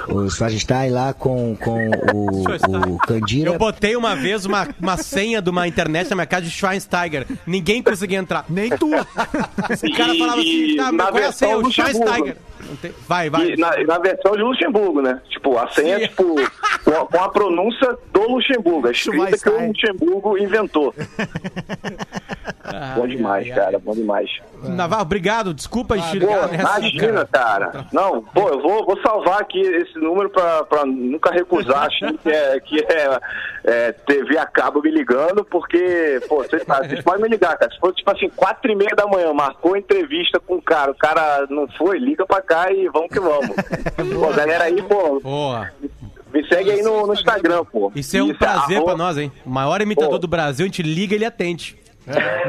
o 0.09 0.29
Schwarzenstein 0.29 0.89
lá 0.89 1.13
com, 1.13 1.55
com 1.55 1.89
o, 2.13 2.93
o 2.93 2.97
Candira. 2.97 3.51
Eu 3.51 3.57
botei 3.57 3.95
uma 3.95 4.17
vez 4.17 4.45
uma, 4.45 4.67
uma 4.81 4.97
senha 4.97 5.41
de 5.41 5.49
uma 5.49 5.65
internet 5.65 6.09
na 6.09 6.15
minha 6.17 6.25
casa 6.25 6.43
de 6.43 6.51
Schweinsteiger. 6.51 7.25
Ninguém 7.47 7.81
conseguia 7.81 8.19
entrar. 8.19 8.43
Nem 8.49 8.69
tu. 8.69 8.89
O 9.69 9.97
cara 9.97 10.15
falava 10.15 10.41
assim, 10.41 10.75
tá, 10.75 10.91
mas 10.91 11.09
qual 11.09 11.23
é 11.23 11.25
a 11.25 11.31
senha? 11.31 11.57
O 11.57 11.61
Luxemburgo. 11.61 11.99
Schweinsteiger. 11.99 12.37
Tem- 12.81 12.93
Vai, 13.07 13.29
vai. 13.29 13.51
E 13.51 13.57
na, 13.57 13.75
na 13.83 13.97
versão 13.99 14.33
de 14.35 14.41
Luxemburgo, 14.43 15.01
né? 15.01 15.21
Tipo, 15.29 15.57
a 15.57 15.67
senha 15.69 15.95
é 15.95 15.99
Sim. 15.99 16.07
tipo, 16.07 16.35
com 16.83 16.91
a, 16.91 17.05
com 17.07 17.19
a 17.23 17.29
pronúncia 17.29 17.97
do 18.13 18.29
Luxemburgo, 18.31 18.87
a 18.87 18.91
escrita 18.91 19.37
que 19.37 19.49
o. 19.49 19.67
Luxemburgo 19.67 20.37
inventou. 20.37 20.93
Bom 22.95 23.07
demais, 23.07 23.47
cara, 23.53 23.79
bom 23.79 23.93
demais. 23.93 24.29
Navarro, 24.67 25.01
obrigado. 25.03 25.53
Desculpa 25.53 25.95
a 25.95 25.97
gente 25.97 26.19
Pô, 26.19 26.27
ligar 26.27 26.47
nessa, 26.49 26.79
imagina, 26.79 27.25
cara. 27.25 27.85
Não, 27.91 28.21
pô, 28.21 28.49
eu 28.49 28.61
vou, 28.61 28.85
vou 28.85 28.99
salvar 29.01 29.41
aqui 29.41 29.59
esse 29.59 29.97
número 29.97 30.29
pra, 30.29 30.63
pra 30.65 30.85
nunca 30.85 31.31
recusar, 31.31 31.83
achando 31.87 32.17
que 32.17 32.29
é, 32.29 32.59
que 32.59 32.79
é, 32.79 33.19
é 33.63 33.91
TV 33.91 34.37
a 34.37 34.45
cabo 34.45 34.81
me 34.81 34.91
ligando, 34.91 35.43
porque, 35.45 36.21
pô, 36.27 36.43
vocês 36.43 36.63
tá, 36.65 36.81
podem 37.03 37.21
me 37.23 37.29
ligar, 37.29 37.57
cara. 37.57 37.71
Se 37.71 37.79
for 37.79 37.93
tipo 37.93 38.11
assim, 38.11 38.29
quatro 38.35 38.71
e 38.71 38.75
meia 38.75 38.95
da 38.95 39.07
manhã, 39.07 39.33
marcou 39.33 39.77
entrevista 39.77 40.39
com 40.39 40.55
o 40.55 40.61
cara, 40.61 40.91
o 40.91 40.95
cara 40.95 41.45
não 41.49 41.67
foi, 41.77 41.99
liga 41.99 42.25
pra 42.25 42.41
cá 42.41 42.71
e 42.71 42.87
vamos 42.89 43.09
que 43.09 43.19
vamos. 43.19 43.55
pô, 44.19 44.33
galera 44.33 44.65
aí, 44.65 44.81
pô, 44.81 45.19
Boa. 45.19 45.69
me 46.33 46.47
segue 46.47 46.71
aí 46.71 46.81
no, 46.81 47.07
no 47.07 47.13
Instagram, 47.13 47.63
pô. 47.65 47.91
Isso 47.95 48.17
é 48.17 48.23
um 48.23 48.33
prazer 48.33 48.77
arroba- 48.77 48.93
pra 48.95 48.97
nós, 48.97 49.17
hein? 49.17 49.31
O 49.45 49.49
maior 49.49 49.81
imitador 49.81 50.11
Pô. 50.11 50.19
do 50.19 50.27
Brasil, 50.27 50.65
a 50.65 50.67
gente 50.67 50.81
liga 50.83 51.13
e 51.13 51.17
ele 51.17 51.25
atende. 51.25 51.77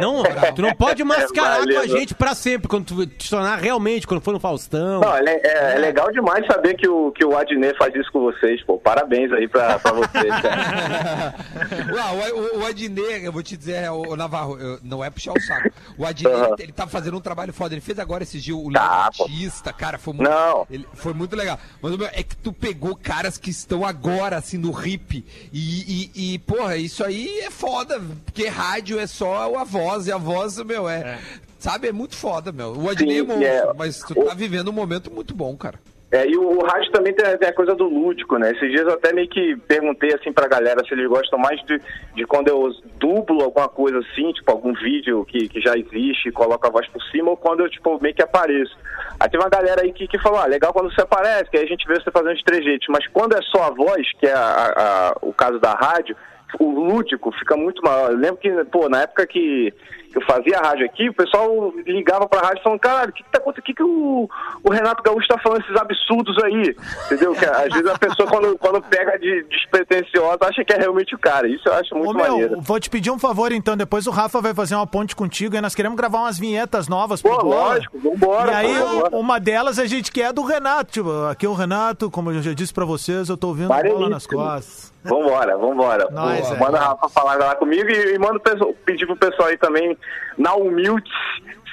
Não, 0.01 0.23
tu 0.55 0.63
não 0.63 0.75
pode 0.75 1.05
mascarar 1.05 1.59
Valeu. 1.59 1.75
com 1.75 1.81
a 1.83 1.87
gente 1.87 2.15
pra 2.15 2.35
sempre, 2.35 2.67
quando 2.69 2.85
tu 2.87 3.07
te 3.07 3.29
tornar 3.29 3.57
realmente, 3.57 4.07
quando 4.07 4.21
for 4.23 4.33
no 4.33 4.41
Faustão. 4.41 5.01
Não, 5.01 5.17
é, 5.17 5.23
é- 5.43 5.75
é 5.75 5.79
legal 5.79 6.11
demais 6.13 6.47
saber 6.47 6.75
que 6.75 6.89
o, 6.89 7.13
que 7.13 7.25
o 7.25 7.37
Adnet 7.37 7.77
faz 7.77 7.95
isso 7.95 8.11
com 8.11 8.21
vocês, 8.21 8.63
pô. 8.65 8.79
Parabéns 8.79 9.31
aí 9.33 9.47
pra, 9.49 9.79
pra 9.79 9.93
vocês, 9.93 10.41
cara. 10.41 11.35
O, 11.91 12.59
o, 12.59 12.63
o 12.63 12.67
Adnet, 12.67 13.25
eu 13.25 13.33
vou 13.33 13.43
te 13.43 13.57
dizer, 13.57 13.91
o, 13.91 14.17
Navarro, 14.17 14.59
eu- 14.59 14.79
não 14.83 15.05
é 15.05 15.11
puxar 15.11 15.33
o 15.33 15.41
saco. 15.41 15.71
O 15.99 16.07
Adnet, 16.07 16.35
Aham. 16.35 16.55
ele 16.59 16.73
tá 16.73 16.87
fazendo 16.87 17.17
um 17.17 17.21
trabalho 17.21 17.53
foda. 17.53 17.75
Ele 17.75 17.81
fez 17.81 17.99
agora 17.99 18.23
esse 18.23 18.39
dia 18.41 18.57
o 18.57 18.71
Tá, 18.73 19.11
Léo 19.19 19.27
Batista, 19.29 19.73
cara, 19.73 19.99
foi 19.99 20.15
muito, 20.15 20.29
Não. 20.31 20.67
ele- 20.71 20.87
foi 20.95 21.13
muito 21.13 21.37
legal. 21.37 21.59
Mas, 21.83 21.97
meu, 21.97 22.07
é 22.07 22.23
que 22.23 22.37
tu 22.37 22.53
pegou 22.53 22.97
caras 22.97 23.37
que 23.37 23.51
estão 23.51 23.85
agora, 23.85 24.37
assim, 24.37 24.57
no 24.59 24.71
hip. 24.87 25.25
E, 25.53 26.11
e, 26.15 26.35
e, 26.35 26.39
porra, 26.41 26.77
isso 26.77 27.05
aí 27.05 27.41
é 27.41 27.51
foda, 27.51 28.01
porque 28.25 28.47
rádio 28.49 28.99
é 28.99 29.07
só 29.07 29.50
a 29.59 29.65
voz, 29.65 30.07
e 30.07 30.13
a 30.13 30.19
voz, 30.19 30.63
meu, 30.65 30.89
é... 30.89 31.19
Sabe, 31.59 31.89
é 31.89 31.93
muito 31.93 32.17
foda, 32.17 32.51
meu. 32.51 32.73
O 32.75 32.89
Adnet 32.89 33.19
é 33.19 33.23
monstro, 33.23 33.45
é. 33.45 33.73
mas 33.77 33.99
tu 33.99 34.15
tá 34.15 34.33
vivendo 34.35 34.69
um 34.69 34.73
momento 34.73 35.11
muito 35.13 35.35
bom, 35.35 35.55
cara. 35.57 35.79
É, 36.11 36.27
e 36.27 36.37
o, 36.37 36.43
o 36.59 36.65
rádio 36.65 36.91
também 36.91 37.13
tem, 37.15 37.37
tem 37.37 37.49
a 37.49 37.55
coisa 37.55 37.73
do 37.75 37.85
lúdico, 37.85 38.37
né? 38.39 38.51
Esses 38.51 38.69
dias 38.71 38.83
eu 38.87 38.95
até 38.95 39.13
meio 39.13 39.29
que 39.29 39.55
perguntei 39.69 40.13
assim 40.13 40.33
pra 40.33 40.49
galera 40.49 40.83
se 40.85 40.93
eles 40.93 41.07
gostam 41.07 41.39
mais 41.39 41.61
de, 41.67 41.79
de 42.17 42.25
quando 42.27 42.49
eu 42.49 42.69
dublo 42.99 43.45
alguma 43.45 43.69
coisa 43.69 43.99
assim, 43.99 44.33
tipo 44.33 44.51
algum 44.51 44.73
vídeo 44.73 45.25
que, 45.27 45.49
que 45.49 45.61
já 45.61 45.77
existe 45.77 46.31
e 46.31 46.33
coloco 46.33 46.67
a 46.67 46.71
voz 46.71 46.89
por 46.89 47.01
cima, 47.13 47.31
ou 47.31 47.37
quando 47.37 47.61
eu, 47.61 47.71
tipo, 47.71 48.01
meio 48.03 48.15
que 48.15 48.23
apareço. 48.23 48.77
Aí 49.21 49.29
tem 49.31 49.39
uma 49.39 49.49
galera 49.51 49.83
aí 49.83 49.93
que, 49.93 50.09
que 50.09 50.19
falou, 50.19 50.41
ah, 50.41 50.47
legal 50.47 50.73
quando 50.73 50.93
você 50.93 51.03
aparece, 51.03 51.49
que 51.51 51.59
aí 51.59 51.65
a 51.65 51.69
gente 51.69 51.87
vê 51.87 51.95
você 51.95 52.11
fazendo 52.11 52.35
de 52.37 52.45
três 52.45 52.65
jeitos, 52.65 52.89
mas 52.91 53.07
quando 53.09 53.37
é 53.37 53.43
só 53.43 53.65
a 53.65 53.71
voz, 53.71 54.11
que 54.19 54.27
é 54.27 54.33
a- 54.33 54.73
a- 54.77 55.17
o 55.23 55.33
caso 55.33 55.61
da 55.61 55.75
rádio, 55.75 56.17
o 56.59 56.71
lúdico 56.71 57.31
fica 57.39 57.57
muito 57.57 57.83
maior. 57.83 58.11
Eu 58.13 58.17
lembro 58.19 58.37
que, 58.39 58.51
pô, 58.67 58.89
na 58.89 59.03
época 59.03 59.27
que 59.27 59.73
eu 60.15 60.21
fazia 60.23 60.59
a 60.59 60.63
rádio 60.69 60.85
aqui, 60.87 61.09
o 61.09 61.15
pessoal 61.15 61.73
ligava 61.87 62.27
pra 62.29 62.41
rádio 62.41 62.63
falando, 62.65 62.81
caralho, 62.81 63.11
o 63.11 63.13
que, 63.13 63.23
que 63.23 63.31
tá 63.31 63.39
acontecendo? 63.39 63.63
O 63.63 63.67
que, 63.67 63.75
que 63.75 63.83
o, 63.83 64.29
o 64.65 64.71
Renato 64.73 65.03
Gaúcho 65.05 65.29
tá 65.29 65.39
falando 65.39 65.61
esses 65.63 65.77
absurdos 65.77 66.37
aí? 66.43 66.75
Entendeu? 67.07 67.33
Que 67.33 67.45
às 67.45 67.73
vezes 67.73 67.87
a 67.87 67.97
pessoa, 67.99 68.29
quando, 68.29 68.59
quando 68.59 68.83
pega 68.83 69.17
de 69.19 69.45
despretensiosa, 69.45 70.39
acha 70.43 70.65
que 70.65 70.73
é 70.73 70.79
realmente 70.79 71.15
o 71.15 71.19
cara. 71.19 71.47
Isso 71.49 71.69
eu 71.69 71.75
acho 71.75 71.95
muito 71.95 72.11
Ô, 72.11 72.15
meu, 72.15 72.29
maneiro. 72.29 72.61
vou 72.61 72.81
te 72.81 72.91
pedir 72.91 73.11
um 73.11 73.19
favor, 73.21 73.53
então. 73.53 73.77
Depois 73.77 74.07
o 74.07 74.11
Rafa 74.11 74.41
vai 74.41 74.53
fazer 74.53 74.75
uma 74.75 74.87
ponte 74.87 75.15
contigo 75.15 75.55
e 75.55 75.61
nós 75.61 75.75
queremos 75.77 75.97
gravar 75.97 76.19
umas 76.21 76.39
vinhetas 76.39 76.89
novas 76.89 77.23
pro 77.23 77.37
Pô, 77.39 77.47
lógico, 77.47 77.99
vambora, 77.99 78.51
E 78.51 78.55
aí, 78.55 78.75
vambora. 78.75 79.17
uma 79.17 79.39
delas 79.39 79.79
a 79.79 79.87
gente 79.87 80.11
quer 80.11 80.33
do 80.33 80.43
Renato. 80.43 80.91
Tipo, 80.91 81.27
aqui 81.31 81.47
é 81.47 81.49
o 81.49 81.55
Renato, 81.55 82.11
como 82.11 82.33
eu 82.33 82.43
já 82.43 82.53
disse 82.53 82.75
pra 82.75 82.85
vocês, 82.85 83.29
eu 83.29 83.37
tô 83.37 83.49
ouvindo 83.49 83.69
bola 83.69 84.09
nas 84.09 84.27
costas. 84.27 84.93
Vambora, 85.03 85.57
vambora. 85.57 86.09
Nós, 86.11 86.47
Pô, 86.49 86.55
é. 86.55 86.59
Manda 86.59 86.79
a 86.79 86.85
Rafa 86.89 87.09
falar 87.09 87.37
lá 87.37 87.55
comigo 87.55 87.89
e, 87.91 88.15
e 88.15 88.19
manda 88.19 88.39
pessoal- 88.39 88.75
pedir 88.85 89.07
pro 89.07 89.17
pessoal 89.17 89.49
aí 89.49 89.57
também, 89.57 89.97
na 90.37 90.55
humilde, 90.55 91.11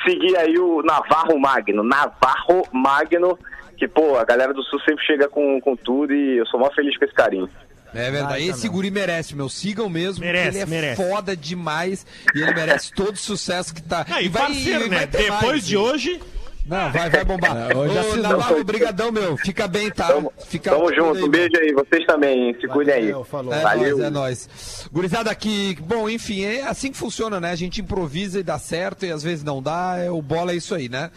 seguir 0.05 0.37
aí 0.37 0.57
o 0.57 0.81
Navarro 0.81 1.37
Magno. 1.39 1.83
Navarro 1.83 2.63
Magno, 2.71 3.37
que, 3.77 3.87
pô, 3.87 4.17
a 4.17 4.23
galera 4.23 4.53
do 4.53 4.63
Sul 4.63 4.79
sempre 4.81 5.03
chega 5.05 5.27
com, 5.27 5.59
com 5.59 5.75
tudo 5.75 6.13
e 6.13 6.37
eu 6.37 6.45
sou 6.47 6.59
mó 6.59 6.69
feliz 6.71 6.97
com 6.97 7.03
esse 7.05 7.13
carinho. 7.13 7.49
É 7.93 8.11
verdade. 8.11 8.47
Esse 8.47 8.67
guri 8.69 8.91
merece, 8.91 9.35
meu. 9.35 9.49
Sigam 9.49 9.89
mesmo, 9.89 10.23
Merece, 10.23 10.49
ele 10.49 10.59
é 10.59 10.65
merece. 10.65 11.01
foda 11.09 11.35
demais 11.35 12.05
e 12.35 12.41
ele 12.41 12.53
merece 12.53 12.91
todo 12.93 13.13
o 13.15 13.17
sucesso 13.17 13.73
que 13.73 13.81
tá. 13.81 14.05
Ah, 14.09 14.21
e 14.21 14.27
vai- 14.27 14.43
parceiro, 14.43 14.85
e 14.85 14.89
né? 14.89 14.97
vai 14.97 15.07
ter 15.07 15.17
Depois 15.23 15.41
mais. 15.41 15.65
de 15.65 15.77
hoje. 15.77 16.21
Não, 16.67 16.91
vai, 16.91 17.09
vai 17.09 17.23
bombar. 17.23 17.47
É, 17.57 17.75
hoje 17.75 17.95
Ô, 17.95 17.99
assinou. 17.99 18.31
Navarro, 18.31 18.63
brigadão, 18.63 19.11
meu. 19.11 19.37
Fica 19.37 19.67
bem, 19.67 19.89
tá? 19.89 20.09
Fica 20.47 20.71
Tamo 20.71 20.93
junto, 20.93 21.17
aí, 21.17 21.23
um 21.23 21.29
beijo 21.29 21.57
aí, 21.57 21.73
vocês 21.73 22.05
também, 22.05 22.55
se 22.59 22.67
cuidem 22.67 22.93
aí. 22.93 23.09
É 23.09 23.61
Valeu. 23.61 23.97
nóis, 23.97 23.99
é 23.99 24.09
nóis. 24.09 24.89
Gurizada 24.91 25.31
aqui, 25.31 25.77
bom, 25.81 26.09
enfim, 26.09 26.43
é 26.43 26.63
assim 26.63 26.91
que 26.91 26.97
funciona, 26.97 27.39
né? 27.39 27.51
A 27.51 27.55
gente 27.55 27.81
improvisa 27.81 28.39
e 28.39 28.43
dá 28.43 28.59
certo 28.59 29.05
e 29.05 29.11
às 29.11 29.23
vezes 29.23 29.43
não 29.43 29.61
dá, 29.61 29.95
é, 29.97 30.11
o 30.11 30.21
bola 30.21 30.51
é 30.51 30.55
isso 30.55 30.75
aí, 30.75 30.87
né? 30.89 31.09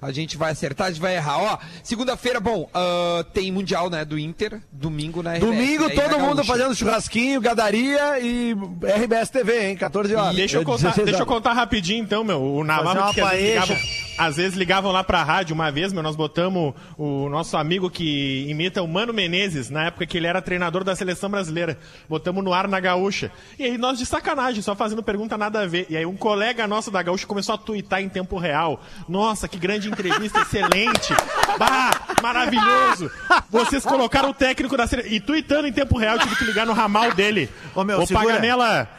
A 0.00 0.12
gente 0.12 0.36
vai 0.36 0.52
acertar, 0.52 0.88
a 0.88 0.90
gente 0.90 1.00
vai 1.00 1.16
errar. 1.16 1.38
Ó, 1.38 1.58
segunda-feira, 1.82 2.38
bom, 2.38 2.68
ah, 2.72 3.24
tem 3.32 3.50
Mundial, 3.50 3.90
né, 3.90 4.04
do 4.04 4.18
Inter, 4.18 4.60
domingo, 4.70 5.22
né? 5.22 5.38
Domingo, 5.38 5.84
RBS, 5.84 5.98
aí 5.98 6.08
todo 6.08 6.18
na 6.18 6.26
mundo 6.26 6.44
fazendo 6.44 6.74
churrasquinho, 6.74 7.40
gadaria 7.40 8.20
e 8.20 8.54
RBS 9.02 9.30
TV, 9.30 9.68
hein? 9.68 9.76
14 9.76 10.14
horas. 10.14 10.36
Deixa 10.36 10.58
eu, 10.58 10.64
contar, 10.64 10.88
16 10.88 11.06
deixa 11.06 11.22
eu 11.22 11.26
contar 11.26 11.52
rapidinho 11.52 12.02
então, 12.02 12.22
meu. 12.22 12.40
O 12.40 12.64
Navarro 12.64 13.12
que 13.12 13.20
às 13.20 13.30
vezes, 13.30 13.48
ligavam, 13.48 13.76
às 14.18 14.36
vezes 14.36 14.58
ligavam 14.58 14.92
lá 14.98 15.04
pra 15.04 15.22
rádio 15.22 15.54
uma 15.54 15.70
vez, 15.70 15.92
meu. 15.92 16.02
Nós 16.02 16.16
botamos 16.16 16.74
o 16.96 17.28
nosso 17.28 17.56
amigo 17.56 17.88
que 17.88 18.46
imita 18.48 18.82
o 18.82 18.88
Mano 18.88 19.12
Menezes, 19.12 19.70
na 19.70 19.84
época 19.86 20.06
que 20.06 20.16
ele 20.16 20.26
era 20.26 20.42
treinador 20.42 20.84
da 20.84 20.94
seleção 20.94 21.30
brasileira. 21.30 21.78
Botamos 22.08 22.44
no 22.44 22.52
ar 22.52 22.68
na 22.68 22.80
gaúcha. 22.80 23.30
E 23.58 23.64
aí 23.64 23.78
nós 23.78 23.98
de 23.98 24.06
sacanagem, 24.06 24.60
só 24.62 24.74
fazendo 24.74 25.02
pergunta 25.02 25.38
nada 25.38 25.60
a 25.60 25.66
ver. 25.66 25.86
E 25.88 25.96
aí 25.96 26.04
um 26.04 26.16
colega 26.16 26.66
nosso 26.66 26.90
da 26.90 27.02
gaúcha 27.02 27.26
começou 27.26 27.54
a 27.54 27.58
tuitar 27.58 28.02
em 28.02 28.08
tempo 28.08 28.36
real. 28.38 28.80
Nossa, 29.08 29.46
que 29.48 29.58
grande 29.58 29.88
entrevista, 29.88 30.40
excelente. 30.40 31.14
Bah, 31.58 31.90
maravilhoso. 32.22 33.10
Vocês 33.50 33.84
colocaram 33.84 34.30
o 34.30 34.34
técnico 34.34 34.76
da 34.76 34.86
seleção. 34.86 35.10
E 35.10 35.18
tuitando 35.18 35.66
em 35.66 35.72
tempo 35.72 35.98
real, 35.98 36.14
eu 36.14 36.20
tive 36.20 36.36
que 36.36 36.44
ligar 36.44 36.64
no 36.64 36.72
ramal 36.72 37.12
dele. 37.12 37.50
Ô, 37.74 37.82
meu, 37.82 38.00
Ô, 38.00 38.06
segura. 38.06 38.26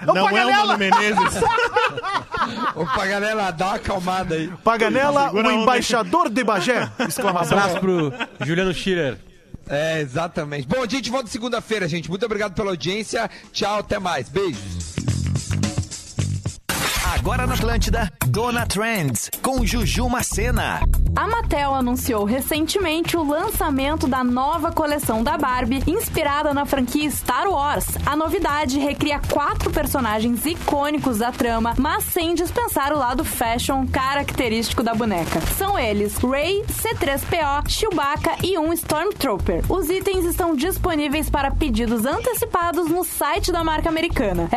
Ô, 0.05 0.13
não 0.13 0.27
é 0.27 0.45
o! 0.45 0.51
Mano 0.51 0.77
Menezes. 0.77 1.41
Ô, 2.75 2.85
Paganela, 2.85 3.51
dá 3.51 3.67
uma 3.67 3.75
acalmada 3.75 4.35
aí. 4.35 4.49
Paganela, 4.61 5.31
o 5.31 5.41
onda. 5.55 5.65
Embaixador 5.89 6.29
de 6.29 6.43
Bagé. 6.43 6.89
Um 6.99 7.05
Exclamação. 7.05 7.57
abraço 7.57 7.79
pro 7.79 8.13
Juliano 8.45 8.73
Schiller. 8.73 9.17
É, 9.67 10.01
exatamente. 10.01 10.67
Bom, 10.67 10.81
a 10.81 10.87
gente 10.87 11.09
volta 11.09 11.29
segunda-feira, 11.29 11.87
gente. 11.87 12.09
Muito 12.09 12.25
obrigado 12.25 12.53
pela 12.53 12.71
audiência. 12.71 13.29
Tchau, 13.51 13.79
até 13.79 13.99
mais. 13.99 14.29
Beijos. 14.29 15.18
Agora 17.19 17.45
na 17.45 17.53
Atlântida, 17.53 18.09
Dona 18.27 18.65
Trends, 18.65 19.29
com 19.41 19.65
Juju 19.65 20.07
Macena. 20.07 20.79
A 21.13 21.27
Mattel 21.27 21.75
anunciou 21.75 22.23
recentemente 22.23 23.17
o 23.17 23.27
lançamento 23.27 24.07
da 24.07 24.23
nova 24.23 24.71
coleção 24.71 25.21
da 25.21 25.37
Barbie, 25.37 25.83
inspirada 25.85 26.53
na 26.53 26.65
franquia 26.65 27.11
Star 27.11 27.49
Wars. 27.49 27.85
A 28.05 28.15
novidade 28.15 28.79
recria 28.79 29.19
quatro 29.19 29.69
personagens 29.69 30.45
icônicos 30.45 31.17
da 31.17 31.29
trama, 31.29 31.73
mas 31.77 32.05
sem 32.05 32.33
dispensar 32.33 32.93
o 32.93 32.97
lado 32.97 33.25
fashion 33.25 33.85
característico 33.87 34.81
da 34.81 34.93
boneca. 34.93 35.41
São 35.57 35.77
eles 35.77 36.17
Rey, 36.19 36.63
C3PO, 36.67 37.67
Chewbacca 37.67 38.37
e 38.41 38.57
um 38.57 38.71
Stormtrooper. 38.71 39.69
Os 39.69 39.89
itens 39.89 40.23
estão 40.23 40.55
disponíveis 40.55 41.29
para 41.29 41.51
pedidos 41.51 42.05
antecipados 42.05 42.89
no 42.89 43.03
site 43.03 43.51
da 43.51 43.61
marca 43.61 43.89
americana. 43.89 44.47